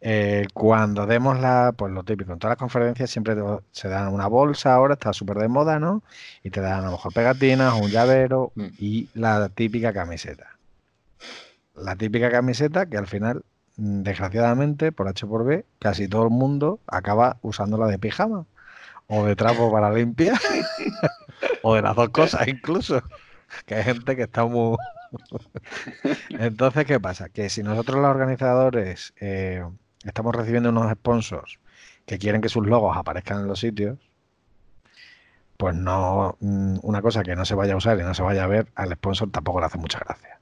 eh, 0.00 0.46
cuando 0.52 1.06
demos 1.06 1.40
la, 1.40 1.72
pues 1.76 1.92
lo 1.92 2.04
típico, 2.04 2.32
en 2.32 2.38
todas 2.38 2.52
las 2.52 2.58
conferencias 2.58 3.10
siempre 3.10 3.34
se 3.72 3.88
dan 3.88 4.12
una 4.12 4.26
bolsa, 4.26 4.74
ahora 4.74 4.94
está 4.94 5.12
súper 5.12 5.38
de 5.38 5.48
moda, 5.48 5.78
¿no? 5.78 6.02
Y 6.42 6.50
te 6.50 6.60
dan 6.60 6.80
a 6.80 6.86
lo 6.86 6.92
mejor 6.92 7.12
pegatinas, 7.12 7.74
un 7.74 7.90
llavero 7.90 8.52
mm. 8.54 8.66
y 8.78 9.08
la 9.14 9.48
típica 9.48 9.92
camiseta. 9.92 10.58
La 11.74 11.96
típica 11.96 12.30
camiseta 12.30 12.86
que 12.86 12.98
al 12.98 13.06
final, 13.06 13.44
mm, 13.76 14.02
desgraciadamente, 14.02 14.92
por 14.92 15.08
H 15.08 15.26
por 15.26 15.44
B, 15.44 15.64
casi 15.78 16.08
todo 16.08 16.24
el 16.24 16.30
mundo 16.30 16.80
acaba 16.86 17.38
usándola 17.42 17.86
de 17.86 17.98
pijama 17.98 18.46
o 19.08 19.24
de 19.24 19.36
trapo 19.36 19.72
para 19.72 19.90
limpiar, 19.92 20.38
o 21.62 21.74
de 21.74 21.82
las 21.82 21.96
dos 21.96 22.10
cosas 22.10 22.46
incluso, 22.48 23.02
que 23.64 23.76
hay 23.76 23.84
gente 23.84 24.14
que 24.16 24.22
está 24.24 24.44
muy... 24.44 24.76
Entonces, 26.30 26.84
¿qué 26.84 27.00
pasa? 27.00 27.28
Que 27.28 27.48
si 27.48 27.62
nosotros 27.62 28.00
los 28.00 28.10
organizadores 28.10 29.14
eh, 29.20 29.64
estamos 30.08 30.34
recibiendo 30.34 30.70
unos 30.70 30.90
sponsors 30.92 31.58
que 32.06 32.18
quieren 32.18 32.40
que 32.40 32.48
sus 32.48 32.66
logos 32.66 32.96
aparezcan 32.96 33.40
en 33.40 33.48
los 33.48 33.60
sitios, 33.60 33.98
pues 35.56 35.74
no, 35.74 36.36
mm, 36.40 36.78
una 36.82 37.02
cosa 37.02 37.22
que 37.22 37.34
no 37.36 37.44
se 37.44 37.54
vaya 37.54 37.74
a 37.74 37.76
usar 37.76 37.98
y 37.98 38.02
no 38.02 38.14
se 38.14 38.22
vaya 38.22 38.44
a 38.44 38.46
ver, 38.46 38.68
al 38.74 38.92
sponsor 38.94 39.30
tampoco 39.30 39.60
le 39.60 39.66
hace 39.66 39.78
mucha 39.78 39.98
gracia. 39.98 40.40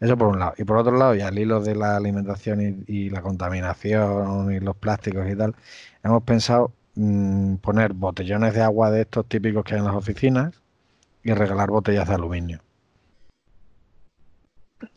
Eso 0.00 0.16
por 0.16 0.28
un 0.28 0.38
lado. 0.40 0.54
Y 0.58 0.64
por 0.64 0.78
otro 0.78 0.96
lado, 0.96 1.14
y 1.14 1.20
al 1.20 1.38
hilo 1.38 1.60
de 1.60 1.74
la 1.76 1.96
alimentación 1.96 2.84
y 2.86 3.10
la 3.10 3.22
contaminación 3.22 4.52
y 4.52 4.60
los 4.60 4.76
plásticos 4.76 5.28
y 5.30 5.36
tal, 5.36 5.54
hemos 6.02 6.22
pensado 6.24 6.72
Mm, 7.02 7.56
poner 7.56 7.92
botellones 7.92 8.52
de 8.54 8.62
agua 8.62 8.90
de 8.90 9.02
estos 9.02 9.26
típicos 9.26 9.64
que 9.64 9.74
hay 9.74 9.80
en 9.80 9.86
las 9.86 9.94
oficinas 9.94 10.60
y 11.22 11.32
regalar 11.32 11.70
botellas 11.70 12.08
de 12.08 12.14
aluminio. 12.14 12.60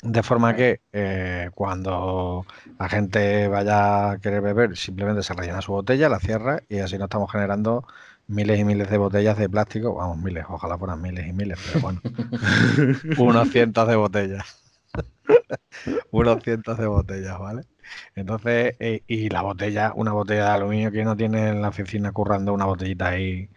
De 0.02 0.24
forma 0.24 0.56
que 0.56 0.82
eh, 0.94 1.50
cuando 1.56 2.46
la 2.80 2.90
gente 2.90 3.48
vaya 3.48 4.12
a 4.12 4.20
querer 4.20 4.42
beber, 4.42 4.78
simplemente 4.78 5.24
se 5.24 5.34
rellena 5.34 5.62
su 5.62 5.72
botella, 5.74 6.10
la 6.10 6.20
cierra 6.20 6.62
y 6.70 6.80
así 6.80 6.98
no 6.98 7.06
estamos 7.06 7.32
generando 7.32 7.86
miles 8.28 8.60
y 8.60 8.66
miles 8.66 8.90
de 8.90 8.98
botellas 8.98 9.38
de 9.38 9.50
plástico. 9.50 9.96
Vamos, 9.96 10.18
miles, 10.20 10.46
ojalá 10.50 10.78
fueran 10.78 11.02
miles 11.02 11.28
y 11.28 11.34
miles, 11.34 11.60
pero 11.66 11.80
bueno. 11.82 12.02
Unos 13.18 13.50
cientos 13.50 13.88
de 13.88 13.96
botellas. 13.96 14.64
Unos 16.12 16.44
cientos 16.44 16.78
de 16.78 16.88
botellas, 16.88 17.40
¿vale? 17.40 17.64
Entonces, 18.16 18.76
eh, 18.80 19.04
y 19.08 19.30
la 19.30 19.42
botella, 19.42 19.94
una 19.96 20.14
botella 20.14 20.46
de 20.46 20.52
aluminio 20.52 20.92
que 20.92 21.04
no 21.04 21.16
tiene 21.18 21.50
en 21.50 21.62
la 21.62 21.70
oficina 21.70 22.12
currando 22.12 22.54
una 22.54 22.66
botellita 22.66 23.10
ahí 23.10 23.50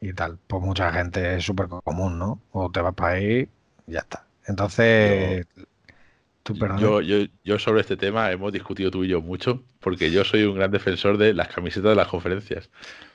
y 0.00 0.12
tal, 0.14 0.38
pues 0.46 0.62
mucha 0.62 0.92
gente 0.92 1.36
es 1.36 1.44
súper 1.44 1.68
común, 1.68 2.18
¿no? 2.18 2.40
O 2.52 2.70
te 2.70 2.80
vas 2.80 2.94
para 2.94 3.14
ahí 3.14 3.48
y 3.86 3.92
ya 3.92 4.00
está. 4.00 4.26
Entonces, 4.46 5.46
yo, 6.78 7.00
yo, 7.00 7.26
yo, 7.44 7.58
sobre 7.58 7.82
este 7.82 7.96
tema 7.96 8.30
hemos 8.32 8.52
discutido 8.52 8.90
tú 8.90 9.04
y 9.04 9.08
yo 9.08 9.20
mucho, 9.20 9.62
porque 9.80 10.10
yo 10.10 10.24
soy 10.24 10.42
un 10.44 10.56
gran 10.56 10.70
defensor 10.70 11.16
de 11.16 11.34
las 11.34 11.48
camisetas 11.48 11.90
de 11.90 11.96
las 11.96 12.08
conferencias. 12.08 12.70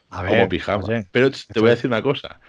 A 0.09 0.23
ver, 0.23 0.31
como 0.31 0.49
pijama. 0.49 0.87
Pero 1.11 1.31
te 1.31 1.59
voy 1.59 1.69
a 1.69 1.75
decir 1.75 1.89
una 1.89 2.01
cosa. 2.01 2.39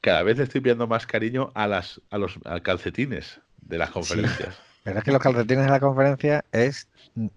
Cada 0.00 0.22
vez 0.22 0.38
le 0.38 0.44
estoy 0.44 0.60
pidiendo 0.60 0.86
más 0.86 1.06
cariño 1.06 1.50
a 1.54 1.66
las 1.66 2.00
a 2.10 2.18
los 2.18 2.38
calcetines 2.62 3.40
de 3.60 3.78
las 3.78 3.90
conferencias. 3.90 4.56
pero 4.82 4.98
es 4.98 5.04
que 5.04 5.12
los 5.12 5.20
calcetines 5.20 5.64
de 5.64 5.70
la 5.70 5.80
conferencia 5.80 6.44
es 6.52 6.88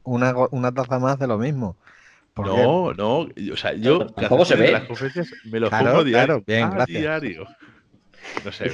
una, 0.03 0.33
una 0.51 0.71
taza 0.71 0.99
más 0.99 1.19
de 1.19 1.27
lo 1.27 1.37
mismo. 1.37 1.75
No, 2.37 2.93
no, 2.93 3.19
o 3.51 3.57
sea, 3.57 3.73
yo 3.73 4.07
¿Cómo 4.29 4.45
se 4.45 4.55
ve? 4.55 4.71
las 4.71 4.83
conferencias 4.83 5.33
me 5.45 5.59
los 5.59 5.69
pongo 5.69 6.03
diario. 6.03 6.43
bien, 6.45 6.69
gracias. 6.69 7.01
diario. 7.01 7.47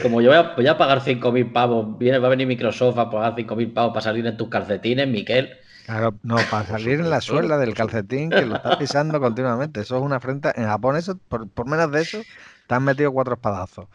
Como 0.01 0.21
yo 0.21 0.29
voy 0.55 0.67
a, 0.67 0.77
pagar 0.77 1.01
5.000 1.01 1.51
pavos, 1.51 1.97
viene, 1.97 2.19
va 2.19 2.27
a 2.27 2.31
venir 2.31 2.47
Microsoft 2.47 2.97
a 2.97 3.09
pagar 3.09 3.35
5.000 3.35 3.73
pavos 3.73 3.91
para 3.93 4.01
salir 4.01 4.25
en 4.25 4.37
tus 4.37 4.49
calcetines, 4.49 5.07
Miquel. 5.07 5.57
Claro, 5.85 6.15
no, 6.23 6.37
para 6.49 6.65
salir 6.65 6.99
en 6.99 7.09
la 7.09 7.19
suela 7.19 7.57
del 7.57 7.73
calcetín 7.73 8.29
que 8.29 8.45
lo 8.45 8.55
estás 8.55 8.77
pisando 8.77 9.19
continuamente. 9.19 9.81
Eso 9.81 9.97
es 9.97 10.01
una 10.03 10.17
afrenta. 10.17 10.53
En 10.55 10.65
Japón, 10.65 10.95
eso, 10.95 11.19
por, 11.27 11.67
menos 11.67 11.91
de 11.91 12.01
eso, 12.01 12.21
te 12.67 12.75
han 12.75 12.83
metido 12.83 13.11
cuatro 13.11 13.33
espadazos. 13.33 13.87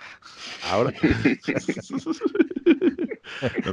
Ahora. 0.71 0.93
no, 3.65 3.73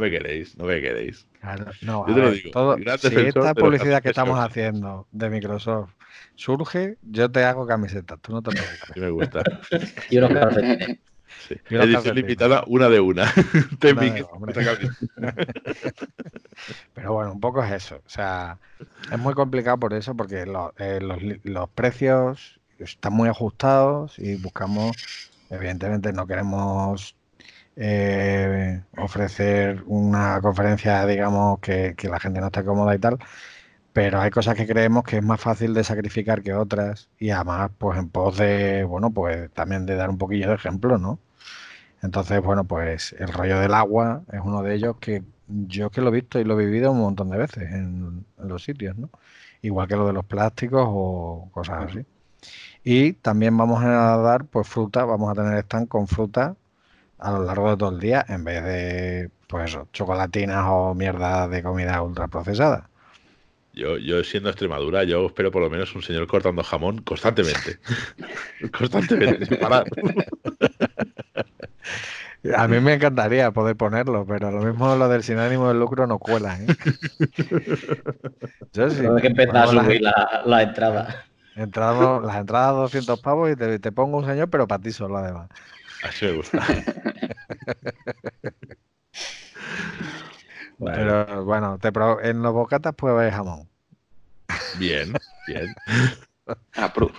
me, 0.00 0.10
queréis, 0.10 0.56
no 0.56 0.64
me 0.64 0.80
queréis. 0.80 1.26
Claro, 1.40 1.66
no, 1.82 2.06
Yo 2.08 2.14
te 2.14 2.20
lo 2.20 2.30
digo. 2.30 2.76
si 2.98 3.16
esta 3.16 3.54
publicidad 3.54 4.02
que 4.02 4.10
estamos 4.10 4.38
haciendo 4.38 5.06
de 5.12 5.30
Microsoft 5.30 5.92
surge, 6.34 6.96
yo 7.02 7.30
te 7.30 7.44
hago 7.44 7.66
camisetas, 7.66 8.18
tú 8.20 8.32
no 8.32 8.42
te 8.42 8.50
preocupes. 8.50 8.90
Sí 8.94 9.00
me 9.00 9.10
gusta. 9.10 9.42
y 10.10 10.18
unos. 10.18 10.54
Sí. 11.48 11.56
Edición 11.70 12.14
limitada, 12.14 12.62
una 12.66 12.88
de 12.88 13.00
una. 13.00 13.32
Pero 16.94 17.12
bueno, 17.12 17.32
un 17.32 17.40
poco 17.40 17.64
es 17.64 17.72
eso. 17.72 17.96
O 17.96 18.08
sea, 18.08 18.58
es 19.10 19.18
muy 19.18 19.34
complicado 19.34 19.78
por 19.78 19.92
eso, 19.94 20.14
porque 20.14 20.44
eh, 20.78 21.00
los, 21.00 21.68
precios 21.70 22.60
están 22.78 23.14
muy 23.14 23.28
ajustados 23.28 24.18
y 24.18 24.36
buscamos, 24.36 25.30
evidentemente 25.50 26.12
no 26.12 26.26
queremos 26.26 27.16
eh, 27.76 28.82
ofrecer 28.98 29.82
una 29.86 30.40
conferencia, 30.40 31.06
digamos, 31.06 31.58
que, 31.60 31.94
que, 31.96 32.08
la 32.08 32.20
gente 32.20 32.40
no 32.40 32.46
esté 32.46 32.64
cómoda 32.64 32.94
y 32.94 32.98
tal, 32.98 33.18
pero 33.92 34.20
hay 34.20 34.30
cosas 34.30 34.54
que 34.56 34.66
creemos 34.66 35.04
que 35.04 35.18
es 35.18 35.22
más 35.22 35.40
fácil 35.40 35.74
de 35.74 35.84
sacrificar 35.84 36.42
que 36.42 36.54
otras 36.54 37.10
y 37.18 37.30
además 37.30 37.70
pues 37.78 37.98
en 37.98 38.08
pos 38.08 38.38
de, 38.38 38.84
bueno, 38.84 39.10
pues 39.10 39.50
también 39.52 39.86
de 39.86 39.96
dar 39.96 40.10
un 40.10 40.18
poquillo 40.18 40.48
de 40.48 40.54
ejemplo, 40.54 40.98
¿no? 40.98 41.18
Entonces, 42.02 42.42
bueno, 42.42 42.64
pues 42.64 43.14
el 43.18 43.28
rollo 43.28 43.60
del 43.60 43.74
agua 43.74 44.22
es 44.32 44.40
uno 44.44 44.62
de 44.62 44.74
ellos 44.74 44.96
que 45.00 45.22
yo 45.48 45.90
que 45.90 46.00
lo 46.00 46.08
he 46.08 46.12
visto 46.12 46.40
y 46.40 46.44
lo 46.44 46.58
he 46.60 46.64
vivido 46.66 46.90
un 46.92 47.00
montón 47.00 47.30
de 47.30 47.38
veces 47.38 47.72
en, 47.72 48.24
los 48.38 48.64
sitios, 48.64 48.96
¿no? 48.96 49.10
Igual 49.62 49.88
que 49.88 49.96
lo 49.96 50.06
de 50.06 50.12
los 50.12 50.24
plásticos 50.24 50.84
o 50.86 51.48
cosas 51.52 51.90
así. 51.90 52.06
Y 52.84 53.14
también 53.14 53.56
vamos 53.56 53.82
a 53.84 54.16
dar 54.18 54.46
pues 54.46 54.68
fruta, 54.68 55.04
vamos 55.04 55.30
a 55.30 55.34
tener 55.34 55.58
stand 55.64 55.88
con 55.88 56.08
fruta 56.08 56.56
a 57.22 57.30
lo 57.30 57.44
largo 57.44 57.70
de 57.70 57.76
todo 57.76 57.90
el 57.90 58.00
día 58.00 58.24
en 58.28 58.44
vez 58.44 58.64
de 58.64 59.30
pues 59.46 59.78
chocolatinas 59.92 60.64
o 60.68 60.94
mierda 60.94 61.48
de 61.48 61.62
comida 61.62 62.02
ultraprocesada. 62.02 62.88
Yo, 63.74 63.96
yo 63.96 64.22
siendo 64.22 64.50
Extremadura, 64.50 65.04
yo 65.04 65.26
espero 65.26 65.50
por 65.50 65.62
lo 65.62 65.70
menos 65.70 65.94
un 65.94 66.02
señor 66.02 66.26
cortando 66.26 66.62
jamón 66.62 66.98
constantemente. 66.98 67.78
constantemente, 68.76 69.46
sin 69.46 69.58
parar. 69.58 69.84
A 72.56 72.66
mí 72.66 72.80
me 72.80 72.94
encantaría 72.94 73.52
poder 73.52 73.76
ponerlo, 73.76 74.26
pero 74.26 74.50
lo 74.50 74.62
mismo 74.62 74.96
lo 74.96 75.08
del 75.08 75.22
sin 75.22 75.38
ánimo 75.38 75.68
de 75.68 75.74
lucro 75.74 76.08
no 76.08 76.18
cuela. 76.18 76.58
¿eh? 76.58 76.66
Yo 78.72 78.90
sí. 78.90 79.04
que 79.20 79.28
empezar 79.28 79.58
a 79.58 79.66
subir 79.68 80.02
la, 80.02 80.42
la, 80.44 80.62
entrada. 80.62 81.24
Entramos, 81.54 82.24
las 82.24 82.36
entradas 82.36 82.74
200 82.74 83.20
pavos 83.20 83.52
y 83.52 83.54
te, 83.54 83.78
te, 83.78 83.92
pongo 83.92 84.18
un 84.18 84.26
señor, 84.26 84.50
pero 84.50 84.66
para 84.66 84.82
ti 84.82 84.90
solo 84.90 85.18
además. 85.18 85.50
Así 86.02 86.26
me 86.26 86.32
gusta. 86.32 86.66
Pero 90.78 91.44
bueno, 91.44 91.78
te 91.78 91.92
en 92.22 92.42
los 92.42 92.52
bocatas 92.52 92.94
puede 92.94 93.14
haber 93.14 93.32
jamón. 93.32 93.68
Bien, 94.78 95.12
bien. 95.46 95.74
Approve. 96.74 97.14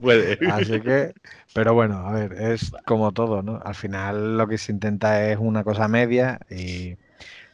Puede. 0.00 0.38
Así 0.50 0.80
que, 0.80 1.14
pero 1.54 1.74
bueno, 1.74 2.06
a 2.06 2.12
ver, 2.12 2.32
es 2.34 2.72
como 2.86 3.12
todo, 3.12 3.42
¿no? 3.42 3.60
Al 3.64 3.74
final 3.74 4.36
lo 4.36 4.46
que 4.46 4.58
se 4.58 4.72
intenta 4.72 5.30
es 5.30 5.38
una 5.38 5.64
cosa 5.64 5.88
media 5.88 6.40
y 6.50 6.96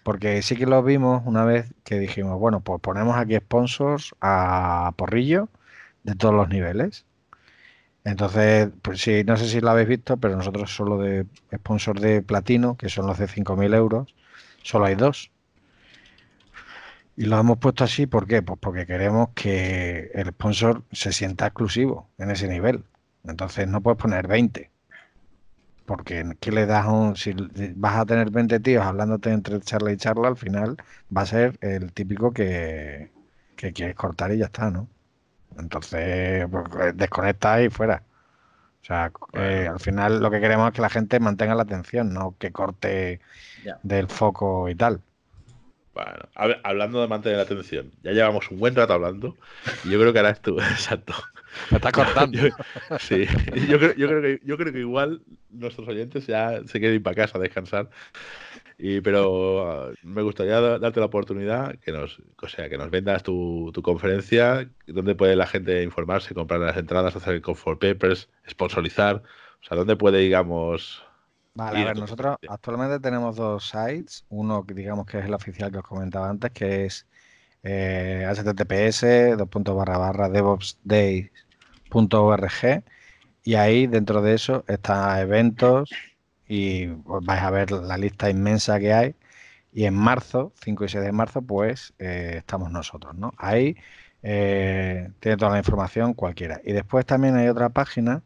porque 0.02 0.42
sí 0.42 0.56
que 0.56 0.66
lo 0.66 0.82
vimos 0.82 1.22
una 1.26 1.44
vez 1.44 1.72
que 1.84 1.98
dijimos, 1.98 2.38
bueno, 2.38 2.60
pues 2.60 2.80
ponemos 2.80 3.16
aquí 3.16 3.36
sponsors 3.36 4.14
a 4.20 4.92
porrillo 4.96 5.48
de 6.02 6.14
todos 6.14 6.34
los 6.34 6.48
niveles. 6.48 7.06
Entonces, 8.04 8.70
pues 8.82 9.00
sí, 9.00 9.24
no 9.24 9.36
sé 9.36 9.48
si 9.48 9.60
lo 9.60 9.70
habéis 9.70 9.88
visto, 9.88 10.16
pero 10.18 10.36
nosotros 10.36 10.74
solo 10.74 10.98
de 10.98 11.26
sponsor 11.54 12.00
de 12.00 12.22
platino, 12.22 12.76
que 12.76 12.88
son 12.88 13.06
los 13.06 13.18
de 13.18 13.28
5.000 13.28 13.72
euros, 13.74 14.14
solo 14.62 14.84
hay 14.86 14.94
dos. 14.94 15.32
Y 17.16 17.26
lo 17.26 17.38
hemos 17.38 17.58
puesto 17.58 17.84
así, 17.84 18.06
¿por 18.06 18.26
qué? 18.26 18.42
Pues 18.42 18.58
porque 18.60 18.86
queremos 18.86 19.30
que 19.34 20.10
el 20.14 20.28
sponsor 20.30 20.84
se 20.92 21.12
sienta 21.12 21.46
exclusivo 21.46 22.10
en 22.18 22.30
ese 22.30 22.48
nivel. 22.48 22.84
Entonces 23.24 23.68
no 23.68 23.80
puedes 23.82 23.98
poner 24.00 24.26
20. 24.28 24.70
Porque 25.86 26.24
¿qué 26.40 26.50
le 26.52 26.66
das 26.66 26.86
un. 26.86 27.16
Si 27.16 27.32
vas 27.76 27.96
a 27.96 28.06
tener 28.06 28.30
20 28.30 28.60
tíos 28.60 28.84
hablándote 28.84 29.30
entre 29.32 29.60
charla 29.60 29.92
y 29.92 29.96
charla, 29.96 30.28
al 30.28 30.36
final 30.36 30.76
va 31.14 31.22
a 31.22 31.26
ser 31.26 31.58
el 31.60 31.92
típico 31.92 32.32
que, 32.32 33.10
que 33.56 33.72
quieres 33.72 33.94
cortar 33.96 34.32
y 34.32 34.38
ya 34.38 34.46
está, 34.46 34.70
¿no? 34.70 34.88
Entonces, 35.58 36.46
pues, 36.50 36.96
desconecta 36.96 37.62
y 37.62 37.70
fuera. 37.70 38.02
O 38.82 38.86
sea, 38.86 39.10
eh, 39.32 39.66
al 39.70 39.80
final 39.80 40.20
lo 40.20 40.30
que 40.30 40.40
queremos 40.40 40.68
es 40.68 40.74
que 40.74 40.82
la 40.82 40.90
gente 40.90 41.18
mantenga 41.18 41.54
la 41.54 41.62
atención, 41.62 42.12
no 42.12 42.36
que 42.38 42.52
corte 42.52 43.20
del 43.82 44.08
foco 44.08 44.68
y 44.68 44.74
tal. 44.74 45.00
Bueno, 45.94 46.28
hablando 46.64 47.00
de 47.00 47.08
mantener 47.08 47.38
la 47.38 47.44
atención, 47.44 47.92
ya 48.02 48.10
llevamos 48.10 48.50
un 48.50 48.58
buen 48.58 48.74
rato 48.74 48.92
hablando 48.92 49.36
y 49.84 49.90
yo 49.90 50.00
creo 50.00 50.12
que 50.12 50.18
ahora 50.18 50.30
esto, 50.30 50.58
exacto. 50.70 51.14
Me 51.70 51.76
está 51.78 51.92
cortando. 51.92 52.38
sí, 53.00 53.26
yo 53.68 53.78
creo, 53.78 53.94
yo, 53.94 54.08
creo 54.08 54.22
que, 54.22 54.40
yo 54.44 54.56
creo 54.56 54.72
que 54.72 54.80
igual 54.80 55.22
nuestros 55.50 55.88
oyentes 55.88 56.26
ya 56.26 56.60
se 56.66 56.78
quieren 56.78 56.96
ir 56.96 57.02
para 57.02 57.16
casa 57.16 57.38
a 57.38 57.40
descansar. 57.40 57.90
Y, 58.76 59.00
pero 59.00 59.90
uh, 59.90 59.94
me 60.02 60.22
gustaría 60.22 60.60
darte 60.60 60.98
la 60.98 61.06
oportunidad 61.06 61.78
que 61.78 61.92
nos, 61.92 62.20
o 62.42 62.48
sea, 62.48 62.68
que 62.68 62.76
nos 62.76 62.90
vendas 62.90 63.22
tu, 63.22 63.70
tu 63.72 63.82
conferencia, 63.82 64.68
donde 64.86 65.14
puede 65.14 65.36
la 65.36 65.46
gente 65.46 65.82
informarse, 65.82 66.34
comprar 66.34 66.60
las 66.60 66.76
entradas, 66.76 67.14
hacer 67.14 67.34
el 67.34 67.54
for 67.54 67.78
papers, 67.78 68.28
sponsorizar. 68.48 69.22
O 69.62 69.66
sea, 69.66 69.76
¿dónde 69.76 69.96
puede, 69.96 70.18
digamos, 70.18 71.04
Vale, 71.56 71.82
a 71.82 71.84
ver, 71.84 71.98
nosotros 71.98 72.36
actualmente 72.48 72.98
tenemos 72.98 73.36
dos 73.36 73.68
sites. 73.68 74.24
Uno, 74.28 74.66
que 74.66 74.74
digamos 74.74 75.06
que 75.06 75.20
es 75.20 75.24
el 75.24 75.34
oficial 75.34 75.70
que 75.70 75.78
os 75.78 75.84
comentaba 75.84 76.28
antes, 76.28 76.50
que 76.50 76.86
es 76.86 77.06
eh, 77.62 78.26
https 78.28 79.02
devopsdays.org 81.94 82.84
y 83.44 83.54
ahí 83.56 83.86
dentro 83.86 84.22
de 84.22 84.34
eso 84.34 84.64
está 84.68 85.20
eventos 85.20 85.90
y 86.48 86.86
vais 86.86 87.42
a 87.42 87.50
ver 87.50 87.70
la 87.72 87.98
lista 87.98 88.30
inmensa 88.30 88.78
que 88.80 88.92
hay. 88.92 89.16
Y 89.72 89.84
en 89.86 89.94
marzo, 89.94 90.52
5 90.64 90.84
y 90.84 90.88
6 90.88 91.04
de 91.04 91.12
marzo, 91.12 91.42
pues 91.42 91.94
eh, 91.98 92.36
estamos 92.38 92.70
nosotros, 92.70 93.14
¿no? 93.16 93.32
Ahí 93.38 93.76
eh, 94.22 95.10
tiene 95.20 95.36
toda 95.36 95.52
la 95.52 95.58
información 95.58 96.14
cualquiera. 96.14 96.60
Y 96.64 96.72
después 96.72 97.06
también 97.06 97.36
hay 97.36 97.48
otra 97.48 97.70
página 97.70 98.22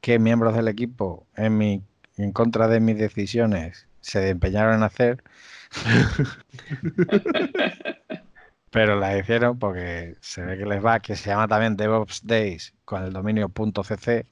que 0.00 0.18
miembros 0.18 0.54
del 0.56 0.68
equipo 0.68 1.26
en 1.36 1.58
mi 1.58 1.82
en 2.16 2.32
contra 2.32 2.68
de 2.68 2.80
mis 2.80 2.98
decisiones 2.98 3.88
se 4.00 4.30
empeñaron 4.30 4.76
en 4.76 4.82
hacer. 4.82 5.22
pero 8.70 8.98
la 8.98 9.16
hicieron 9.18 9.58
porque 9.58 10.16
se 10.20 10.44
ve 10.44 10.58
que 10.58 10.66
les 10.66 10.84
va, 10.84 11.00
que 11.00 11.16
se 11.16 11.30
llama 11.30 11.48
también 11.48 11.76
DevOps 11.76 12.26
Days 12.26 12.74
con 12.84 13.02
el 13.04 13.12
dominio 13.12 13.50
.cc. 13.52 14.26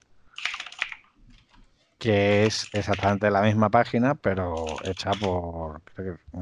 que 1.99 2.47
es 2.47 2.68
exactamente 2.72 3.30
la 3.30 3.43
misma 3.43 3.70
página, 3.70 4.14
pero 4.14 4.78
hecha 4.84 5.14
por, 5.16 5.82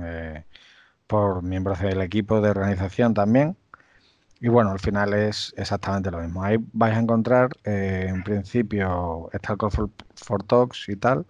eh, 0.02 0.44
por 1.06 1.42
miembros 1.42 1.80
del 1.80 2.02
equipo 2.02 2.40
de 2.40 2.50
organización 2.50 3.14
también. 3.14 3.58
Y 4.40 4.48
bueno, 4.48 4.70
al 4.72 4.80
final 4.80 5.14
es 5.14 5.54
exactamente 5.56 6.10
lo 6.10 6.20
mismo. 6.20 6.44
Ahí 6.44 6.58
vais 6.72 6.96
a 6.96 7.00
encontrar, 7.00 7.50
eh, 7.64 8.06
en 8.08 8.22
principio, 8.24 9.30
está 9.32 9.52
el 9.54 9.58
Call 9.58 9.70
for, 9.72 10.44
Talks 10.44 10.88
y 10.90 10.96
tal. 10.96 11.26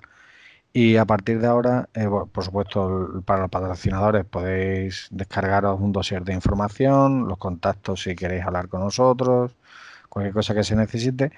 Y 0.76 0.96
a 0.96 1.04
partir 1.04 1.40
de 1.40 1.46
ahora, 1.46 1.88
eh, 1.94 2.08
por 2.32 2.44
supuesto, 2.44 3.22
para 3.24 3.42
los 3.42 3.50
patrocinadores 3.50 4.24
podéis 4.24 5.06
descargaros 5.12 5.80
un 5.80 5.92
dossier 5.92 6.24
de 6.24 6.34
información, 6.34 7.28
los 7.28 7.38
contactos 7.38 8.02
si 8.02 8.16
queréis 8.16 8.44
hablar 8.44 8.68
con 8.68 8.80
nosotros, 8.80 9.56
cualquier 10.08 10.34
cosa 10.34 10.52
que 10.54 10.64
se 10.64 10.74
necesite. 10.76 11.32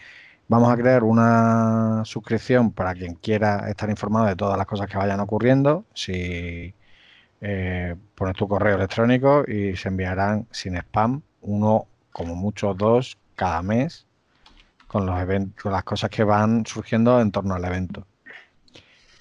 Vamos 0.49 0.73
a 0.73 0.77
crear 0.77 1.05
una 1.05 2.03
suscripción 2.07 2.73
para 2.73 2.95
quien 2.95 3.15
quiera 3.17 3.69
estar 3.69 3.91
informado 3.91 4.27
de 4.27 4.37
todas 4.37 4.57
las 4.59 4.67
cosas 4.67 4.89
que 4.89 4.97
vayan 4.99 5.21
ocurriendo. 5.21 5.85
Si 5.95 6.75
eh, 7.41 7.97
pones 8.15 8.37
tu 8.37 8.49
correo 8.49 8.77
electrónico 8.77 9.45
y 9.47 9.77
se 9.77 9.89
enviarán 9.89 10.47
sin 10.51 10.77
spam, 10.79 11.23
uno, 11.43 11.87
como 12.13 12.35
mucho 12.37 12.75
dos 12.75 13.19
cada 13.37 13.63
mes, 13.63 14.07
con 14.89 15.07
los 15.07 15.21
eventos, 15.21 15.71
las 15.73 15.85
cosas 15.85 16.11
que 16.11 16.25
van 16.25 16.65
surgiendo 16.67 17.21
en 17.21 17.33
torno 17.33 17.55
al 17.55 17.65
evento. 17.67 18.07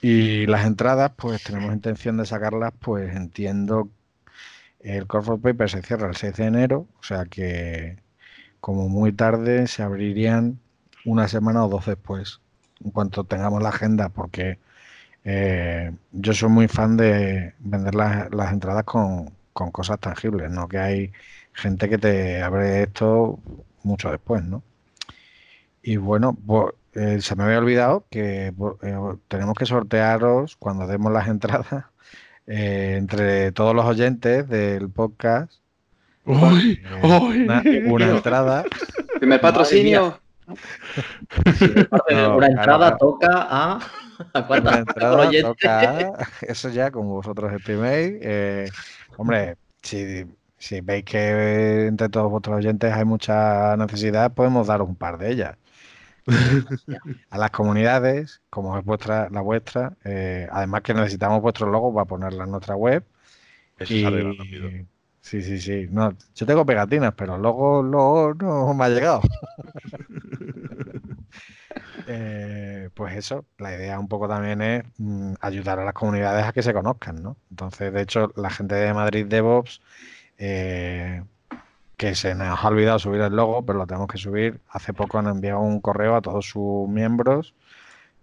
Y 0.07 0.45
las 0.45 0.67
entradas, 0.67 1.13
pues 1.17 1.41
tenemos 1.43 1.73
intención 1.73 2.17
de 2.17 2.27
sacarlas, 2.27 2.73
pues 2.79 3.15
entiendo, 3.15 3.89
el 4.79 5.07
Corporate 5.07 5.41
Paper 5.41 5.67
se 5.67 5.81
cierra 5.81 6.07
el 6.07 6.15
6 6.15 6.35
de 6.35 6.45
enero, 6.45 6.87
o 6.99 7.03
sea 7.03 7.25
que 7.25 7.97
como 8.61 8.87
muy 8.87 9.13
tarde 9.13 9.65
se 9.65 9.81
abrirían 9.81 10.59
una 11.05 11.27
semana 11.27 11.65
o 11.65 11.69
dos 11.69 11.87
después, 11.87 12.39
en 12.83 12.91
cuanto 12.91 13.23
tengamos 13.23 13.63
la 13.63 13.69
agenda, 13.69 14.09
porque 14.09 14.59
eh, 15.23 15.91
yo 16.11 16.33
soy 16.33 16.49
muy 16.49 16.67
fan 16.67 16.97
de 16.97 17.55
vender 17.57 17.95
las, 17.95 18.53
entradas 18.53 18.83
con, 18.83 19.31
cosas 19.53 19.99
tangibles, 19.99 20.51
no 20.51 20.67
que 20.67 20.77
hay 20.77 21.13
gente 21.53 21.89
que 21.89 21.97
te 21.97 22.43
abre 22.43 22.83
esto 22.83 23.39
mucho 23.83 24.11
después, 24.11 24.43
¿no? 24.43 24.61
Y 25.81 25.97
bueno, 25.97 26.37
pues, 26.45 26.73
eh, 26.95 27.21
se 27.21 27.35
me 27.35 27.43
había 27.43 27.59
olvidado 27.59 28.05
que 28.09 28.47
eh, 28.47 28.97
tenemos 29.27 29.55
que 29.55 29.65
sortearos 29.65 30.55
cuando 30.57 30.87
demos 30.87 31.11
las 31.11 31.27
entradas 31.29 31.85
entre 32.47 33.51
todos 33.51 33.75
los 33.75 33.85
oyentes 33.85 34.47
del 34.47 34.89
podcast. 34.89 35.53
una, 36.25 37.61
entrada. 37.63 38.63
Primer 39.19 39.41
patrocinio 39.41 40.19
una 42.09 42.47
entrada 42.47 42.97
toca 42.97 43.47
a. 43.49 43.79
¿A 44.33 44.77
entrada 44.77 45.29
toca 45.41 46.13
eso 46.41 46.69
ya, 46.69 46.89
como 46.91 47.15
vosotros 47.15 47.51
estiméis. 47.51 48.13
Eh, 48.21 48.69
hombre, 49.17 49.57
si, 49.81 50.25
si, 50.57 50.79
veis 50.81 51.03
que 51.03 51.87
entre 51.87 52.07
todos 52.07 52.31
vuestros 52.31 52.57
oyentes 52.57 52.93
hay 52.93 53.03
mucha 53.03 53.75
necesidad, 53.75 54.33
podemos 54.33 54.67
dar 54.67 54.81
un 54.81 54.95
par 54.95 55.17
de 55.17 55.31
ellas. 55.31 55.57
a 57.29 57.37
las 57.37 57.51
comunidades, 57.51 58.41
como 58.49 58.77
es 58.77 58.85
vuestra, 58.85 59.29
la 59.29 59.41
vuestra, 59.41 59.95
eh, 60.03 60.47
además 60.51 60.81
que 60.81 60.93
necesitamos 60.93 61.41
vuestros 61.41 61.69
logos 61.69 61.93
para 61.93 62.05
ponerla 62.05 62.45
en 62.45 62.51
nuestra 62.51 62.75
web. 62.75 63.03
Eso 63.77 63.93
y, 63.93 64.87
Sí, 65.21 65.41
sí, 65.41 65.59
sí. 65.59 65.87
No, 65.89 66.15
yo 66.35 66.45
tengo 66.45 66.63
pegatinas, 66.67 67.13
pero 67.17 67.35
luego, 67.39 67.81
luego 67.81 68.35
no 68.35 68.73
me 68.75 68.85
ha 68.85 68.89
llegado. 68.89 69.21
Eh, 72.07 72.89
pues 72.93 73.15
eso, 73.15 73.45
la 73.57 73.75
idea 73.75 73.99
un 73.99 74.07
poco 74.07 74.27
también 74.27 74.61
es 74.61 74.83
mm, 74.97 75.33
ayudar 75.41 75.79
a 75.79 75.85
las 75.85 75.93
comunidades 75.93 76.45
a 76.45 76.53
que 76.53 76.61
se 76.61 76.73
conozcan, 76.73 77.23
¿no? 77.23 77.37
Entonces, 77.49 77.91
de 77.91 78.01
hecho, 78.01 78.31
la 78.35 78.49
gente 78.49 78.75
de 78.75 78.93
Madrid 78.93 79.25
DevOps, 79.25 79.81
eh, 80.37 81.23
que 81.97 82.15
se 82.15 82.35
nos 82.35 82.63
ha 82.63 82.67
olvidado 82.67 82.99
subir 82.99 83.21
el 83.21 83.35
logo, 83.35 83.65
pero 83.65 83.79
lo 83.79 83.87
tenemos 83.87 84.07
que 84.07 84.17
subir. 84.17 84.61
Hace 84.69 84.93
poco 84.93 85.17
han 85.19 85.27
enviado 85.27 85.61
un 85.61 85.81
correo 85.81 86.15
a 86.15 86.21
todos 86.21 86.47
sus 86.49 86.87
miembros 86.89 87.55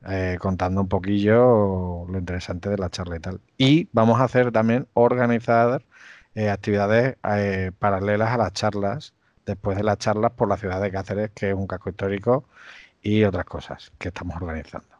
eh, 0.08 0.36
contando 0.40 0.80
un 0.80 0.88
poquillo 0.88 2.06
lo 2.08 2.18
interesante 2.18 2.68
de 2.68 2.78
la 2.78 2.90
charla 2.90 3.16
y 3.16 3.20
tal. 3.20 3.40
Y 3.56 3.88
vamos 3.92 4.20
a 4.20 4.24
hacer 4.24 4.50
también 4.52 4.88
organizar 4.94 5.84
eh, 6.34 6.50
actividades 6.50 7.16
eh, 7.24 7.72
paralelas 7.78 8.30
a 8.30 8.38
las 8.38 8.52
charlas, 8.52 9.14
después 9.46 9.76
de 9.76 9.84
las 9.84 9.98
charlas 9.98 10.32
por 10.32 10.48
la 10.48 10.56
ciudad 10.56 10.80
de 10.80 10.90
Cáceres, 10.90 11.30
que 11.34 11.50
es 11.50 11.54
un 11.54 11.66
casco 11.66 11.90
histórico, 11.90 12.44
y 13.02 13.24
otras 13.24 13.44
cosas 13.46 13.92
que 13.98 14.08
estamos 14.08 14.36
organizando. 14.36 14.91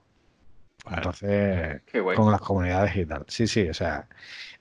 Entonces, 0.91 1.83
con 2.17 2.31
las 2.33 2.41
comunidades 2.41 2.97
y 2.97 3.07
tal. 3.07 3.25
Sí, 3.29 3.47
sí, 3.47 3.69
o 3.69 3.75
sea, 3.75 4.09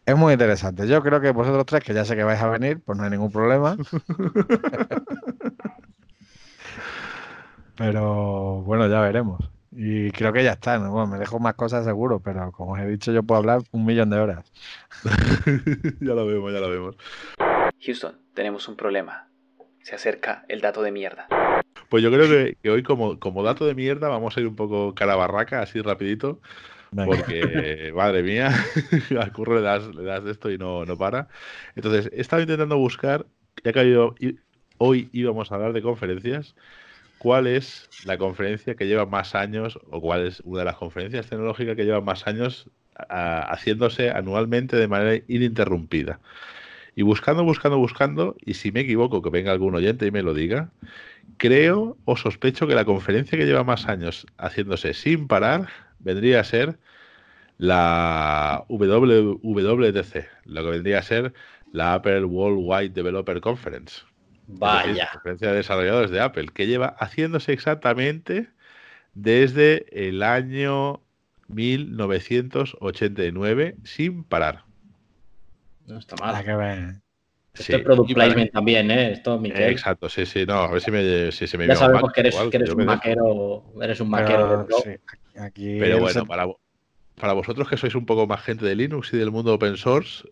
es 0.05 0.15
muy 0.15 0.33
interesante. 0.33 0.87
Yo 0.87 1.01
creo 1.01 1.19
que 1.19 1.31
vosotros 1.31 1.65
tres, 1.65 1.83
que 1.83 1.93
ya 1.93 2.05
sé 2.05 2.15
que 2.15 2.23
vais 2.23 2.41
a 2.41 2.49
venir, 2.49 2.79
pues 2.83 2.97
no 2.97 3.03
hay 3.03 3.09
ningún 3.09 3.31
problema. 3.31 3.75
Pero 7.77 8.61
bueno, 8.61 8.87
ya 8.87 9.01
veremos. 9.01 9.39
Y 9.71 10.11
creo 10.11 10.33
que 10.33 10.43
ya 10.43 10.51
está, 10.51 10.77
¿no? 10.77 10.91
Bueno, 10.91 11.07
me 11.07 11.17
dejo 11.17 11.39
más 11.39 11.55
cosas 11.55 11.85
seguro, 11.85 12.19
pero 12.19 12.51
como 12.51 12.73
os 12.73 12.79
he 12.79 12.85
dicho, 12.85 13.13
yo 13.13 13.23
puedo 13.23 13.39
hablar 13.39 13.61
un 13.71 13.85
millón 13.85 14.09
de 14.09 14.19
horas. 14.19 14.51
ya 16.01 16.13
lo 16.13 16.27
vemos, 16.27 16.51
ya 16.51 16.59
lo 16.59 16.69
vemos. 16.69 16.97
Houston, 17.79 18.19
tenemos 18.33 18.67
un 18.67 18.75
problema. 18.75 19.29
Se 19.81 19.95
acerca 19.95 20.43
el 20.49 20.59
dato 20.61 20.83
de 20.83 20.91
mierda. 20.91 21.27
Pues 21.89 22.03
yo 22.03 22.11
creo 22.11 22.27
que, 22.27 22.69
hoy 22.69 22.83
como, 22.83 23.19
como, 23.19 23.43
dato 23.43 23.65
de 23.65 23.75
mierda 23.75 24.07
vamos 24.07 24.37
a 24.37 24.39
ir 24.39 24.47
un 24.47 24.55
poco 24.55 24.95
cara 24.95 25.15
barraca, 25.15 25.61
así 25.61 25.81
rapidito. 25.81 26.39
Porque, 27.05 27.91
madre 27.95 28.23
mía, 28.23 28.53
al 29.19 29.31
curro 29.31 29.55
le 29.55 29.61
das, 29.61 29.93
le 29.93 30.03
das 30.03 30.23
de 30.23 30.31
esto 30.31 30.51
y 30.51 30.57
no, 30.57 30.85
no 30.85 30.97
para. 30.97 31.27
Entonces, 31.75 32.09
he 32.13 32.21
estado 32.21 32.41
intentando 32.41 32.77
buscar, 32.77 33.25
ya 33.63 33.73
que 33.73 33.97
hoy 34.77 35.09
íbamos 35.11 35.51
a 35.51 35.55
hablar 35.55 35.73
de 35.73 35.81
conferencias, 35.81 36.55
¿cuál 37.17 37.47
es 37.47 37.89
la 38.05 38.17
conferencia 38.17 38.75
que 38.75 38.87
lleva 38.87 39.05
más 39.05 39.35
años 39.35 39.79
o 39.89 40.01
cuál 40.01 40.25
es 40.25 40.41
una 40.41 40.59
de 40.59 40.65
las 40.65 40.75
conferencias 40.75 41.27
tecnológicas 41.27 41.75
que 41.75 41.85
lleva 41.85 42.01
más 42.01 42.27
años 42.27 42.69
haciéndose 43.09 44.09
anualmente 44.09 44.75
de 44.75 44.87
manera 44.87 45.23
ininterrumpida? 45.27 46.19
Y 46.95 47.03
buscando, 47.03 47.43
buscando, 47.43 47.77
buscando, 47.77 48.35
y 48.45 48.55
si 48.55 48.71
me 48.71 48.81
equivoco, 48.81 49.21
que 49.21 49.29
venga 49.29 49.51
algún 49.51 49.75
oyente 49.75 50.05
y 50.05 50.11
me 50.11 50.23
lo 50.23 50.33
diga, 50.33 50.71
creo 51.37 51.97
o 52.05 52.17
sospecho 52.17 52.67
que 52.67 52.75
la 52.75 52.85
conferencia 52.85 53.37
que 53.37 53.45
lleva 53.45 53.63
más 53.63 53.87
años 53.87 54.25
haciéndose 54.37 54.93
sin 54.93 55.27
parar 55.27 55.69
vendría 55.99 56.41
a 56.41 56.43
ser 56.43 56.77
la 57.57 58.65
WWDC, 58.67 60.27
lo 60.45 60.63
que 60.63 60.69
vendría 60.69 60.99
a 60.99 61.03
ser 61.03 61.33
la 61.71 61.93
Apple 61.93 62.25
Worldwide 62.25 62.89
Developer 62.89 63.39
Conference. 63.39 64.01
Vaya. 64.47 65.09
Conferencia 65.13 65.51
de 65.51 65.57
desarrolladores 65.57 66.11
de 66.11 66.19
Apple, 66.19 66.47
que 66.53 66.67
lleva 66.67 66.95
haciéndose 66.99 67.53
exactamente 67.53 68.49
desde 69.13 69.85
el 69.91 70.23
año 70.23 71.01
1989 71.47 73.75
sin 73.83 74.23
parar. 74.23 74.63
No 75.91 75.99
está 75.99 76.15
mal. 76.15 76.43
que 76.43 76.55
ver. 76.55 76.95
Esto 77.53 77.75
es 77.75 77.83
product 77.83 78.13
placement 78.13 78.51
también, 78.51 78.89
¿eh? 78.91 79.11
Esto, 79.11 79.37
Miquel. 79.37 79.71
Exacto, 79.71 80.07
sí, 80.07 80.25
sí, 80.25 80.45
no, 80.45 80.53
a 80.53 80.71
ver 80.71 80.81
si, 80.81 80.89
me, 80.89 81.31
si 81.33 81.47
se 81.47 81.57
me 81.57 81.67
Ya 81.67 81.75
sabemos 81.75 82.13
que 82.13 82.21
eres, 82.21 82.35
que 82.49 82.57
eres 82.57 82.69
un 82.69 82.85
maquero, 82.85 83.65
eres 83.81 83.99
un 83.99 84.09
maquero 84.09 84.67
aquí 85.37 85.77
Pero 85.77 85.99
bueno, 85.99 86.25
para, 86.25 86.47
para 87.19 87.33
vosotros 87.33 87.67
que 87.67 87.75
sois 87.75 87.93
un 87.93 88.05
poco 88.05 88.25
más 88.25 88.41
gente 88.41 88.65
de 88.65 88.75
Linux 88.75 89.13
y 89.13 89.17
del 89.17 89.31
mundo 89.31 89.53
open 89.53 89.75
source, 89.75 90.23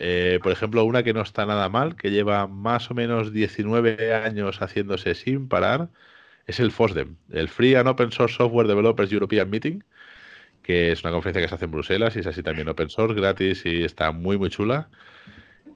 eh, 0.00 0.40
por 0.42 0.50
ejemplo, 0.50 0.82
una 0.84 1.04
que 1.04 1.14
no 1.14 1.20
está 1.20 1.46
nada 1.46 1.68
mal, 1.68 1.94
que 1.94 2.10
lleva 2.10 2.48
más 2.48 2.90
o 2.90 2.94
menos 2.94 3.32
19 3.32 4.12
años 4.12 4.60
haciéndose 4.60 5.14
sin 5.14 5.46
parar, 5.46 5.88
es 6.46 6.58
el 6.58 6.72
FOSDEM, 6.72 7.16
el 7.30 7.48
Free 7.48 7.76
and 7.76 7.88
Open 7.88 8.10
Source 8.10 8.36
Software 8.36 8.66
Developers 8.66 9.12
European 9.12 9.50
Meeting, 9.50 9.84
que 10.66 10.92
es 10.92 11.04
una 11.04 11.12
conferencia 11.12 11.42
que 11.42 11.48
se 11.48 11.54
hace 11.54 11.64
en 11.66 11.70
Bruselas 11.70 12.16
y 12.16 12.20
es 12.20 12.26
así 12.26 12.42
también 12.42 12.68
open 12.68 12.90
source, 12.90 13.14
gratis 13.14 13.64
y 13.64 13.84
está 13.84 14.10
muy, 14.10 14.36
muy 14.36 14.50
chula. 14.50 14.88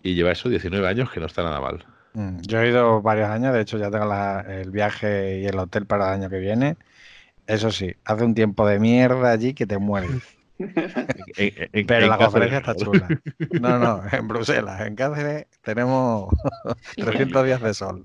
Y 0.02 0.14
lleva 0.14 0.32
eso 0.32 0.48
19 0.48 0.86
años 0.88 1.10
que 1.10 1.20
no 1.20 1.26
está 1.26 1.42
nada 1.42 1.60
mal. 1.60 1.84
Mm, 2.14 2.40
yo 2.40 2.60
he 2.60 2.70
ido 2.70 3.00
varios 3.00 3.28
años, 3.28 3.54
de 3.54 3.60
hecho 3.60 3.78
ya 3.78 3.90
tengo 3.90 4.12
el 4.48 4.70
viaje 4.70 5.38
y 5.40 5.46
el 5.46 5.58
hotel 5.58 5.86
para 5.86 6.08
el 6.08 6.20
año 6.20 6.30
que 6.30 6.38
viene. 6.38 6.76
Eso 7.46 7.70
sí, 7.70 7.94
hace 8.04 8.24
un 8.24 8.34
tiempo 8.34 8.66
de 8.66 8.80
mierda 8.80 9.30
allí 9.30 9.54
que 9.54 9.66
te 9.66 9.78
mueres. 9.78 10.39
Pero 11.86 12.06
la 12.06 12.18
conferencia 12.18 12.58
está 12.58 12.74
chula. 12.74 13.08
No, 13.60 13.78
no, 13.78 14.02
en 14.12 14.28
Bruselas. 14.28 14.80
En 14.82 14.94
Cáceres 14.94 15.46
tenemos 15.62 16.34
300 16.96 17.44
días 17.44 17.62
de 17.62 17.74
sol. 17.74 18.04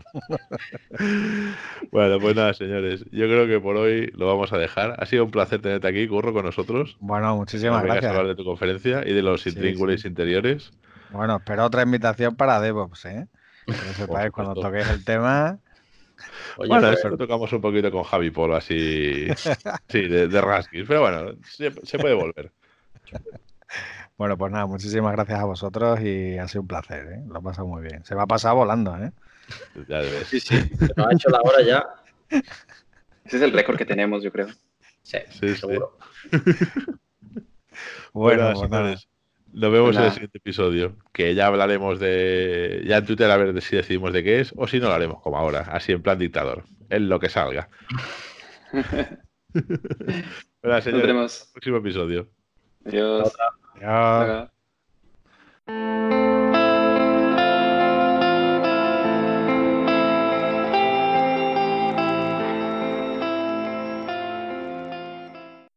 Bueno, 1.92 2.20
pues 2.20 2.36
nada, 2.36 2.54
señores. 2.54 3.06
Yo 3.12 3.26
creo 3.26 3.48
que 3.48 3.60
por 3.60 3.76
hoy 3.76 4.12
lo 4.16 4.28
vamos 4.28 4.54
a 4.54 4.58
dejar. 4.58 4.96
Ha 4.98 5.06
sido 5.06 5.26
un 5.26 5.32
placer 5.32 5.62
tenerte 5.62 5.88
aquí, 5.88 6.08
Curro, 6.08 6.34
con 6.34 6.46
nosotros. 6.46 6.98
Bueno, 7.00 7.36
muchísimas 7.36 7.84
gracias. 7.84 8.12
hablar 8.12 8.28
de 8.28 8.36
tu 8.36 8.46
conferencia 8.46 9.04
y 9.06 9.14
de 9.14 9.22
los 9.22 9.46
intríngulis 9.48 10.06
interiores. 10.06 10.72
Bueno, 11.12 11.38
espero 11.38 11.66
otra 11.66 11.84
invitación 11.84 12.36
para 12.36 12.60
DevOps, 12.60 13.06
¿eh? 13.06 13.28
Que 13.66 13.74
sepáis, 13.96 14.32
cuando 14.32 14.54
toquéis 14.56 14.90
el 14.90 15.04
tema, 15.04 15.60
bueno, 16.58 16.88
pues... 16.88 17.00
eso 17.00 17.18
tocamos 17.18 17.52
un 17.54 17.62
poquito 17.62 17.92
con 17.92 18.04
Javi 18.04 18.32
Polo, 18.32 18.56
así. 18.56 19.28
sí, 19.90 20.08
de, 20.08 20.28
de 20.28 20.66
Pero 20.88 21.02
bueno, 21.02 21.34
se, 21.44 21.72
puede 22.00 22.14
volver. 22.14 22.52
Bueno, 24.18 24.38
pues 24.38 24.52
nada, 24.52 24.66
muchísimas 24.66 25.12
gracias 25.14 25.40
a 25.40 25.46
vosotros 25.46 26.00
y 26.02 26.38
ha 26.38 26.48
sido 26.48 26.62
un 26.62 26.68
placer, 26.68 27.06
¿eh? 27.08 27.24
Lo 27.28 27.40
ha 27.40 27.42
pasado 27.42 27.68
muy 27.68 27.84
bien. 27.84 28.06
Se 28.06 28.16
va 28.16 28.24
a 28.24 28.28
pasar 28.28 28.56
volando, 28.56 28.96
¿eh? 28.98 29.12
Ya 29.90 30.00
ves. 30.00 30.28
Sí, 30.28 30.40
sí. 30.40 30.58
Se 30.58 30.94
nos 30.96 31.08
ha 31.08 31.14
hecho 31.14 31.30
la 31.30 31.42
hora 31.42 31.62
ya. 31.62 31.86
Ese 33.26 33.38
es 33.38 33.42
el 33.42 33.52
récord 33.52 33.78
que 33.78 33.86
tenemos, 33.86 34.24
yo 34.24 34.32
creo. 34.32 34.48
Sí, 35.04 35.18
sí 35.30 35.56
seguro. 35.56 35.98
bueno, 38.14 38.54
pues 38.54 38.60
señores. 38.60 39.08
Nos 39.56 39.72
vemos 39.72 39.96
en 39.96 40.04
el 40.04 40.12
siguiente 40.12 40.38
episodio, 40.38 40.98
que 41.14 41.34
ya 41.34 41.48
hablaremos 41.48 41.98
de. 41.98 42.84
Ya 42.86 42.98
en 42.98 43.06
Twitter 43.06 43.32
a 43.32 43.38
ver 43.38 43.62
si 43.62 43.78
decidimos 43.78 44.12
de 44.12 44.22
qué 44.22 44.42
es 44.42 44.54
o 44.58 44.68
si 44.68 44.82
no 44.82 44.90
lo 44.90 44.94
haremos 44.94 45.22
como 45.22 45.38
ahora, 45.38 45.62
así 45.72 45.94
en 45.94 46.02
plan 46.02 46.20
dictador, 46.20 46.66
en 46.90 47.08
lo 47.08 47.22
que 47.22 47.30
salga. 47.30 47.70
bueno, 50.62 50.82
señores, 50.82 51.50
próximo 51.54 51.78
episodio. 51.78 52.28
Adiós. 52.86 53.34
Adiós. 53.82 54.50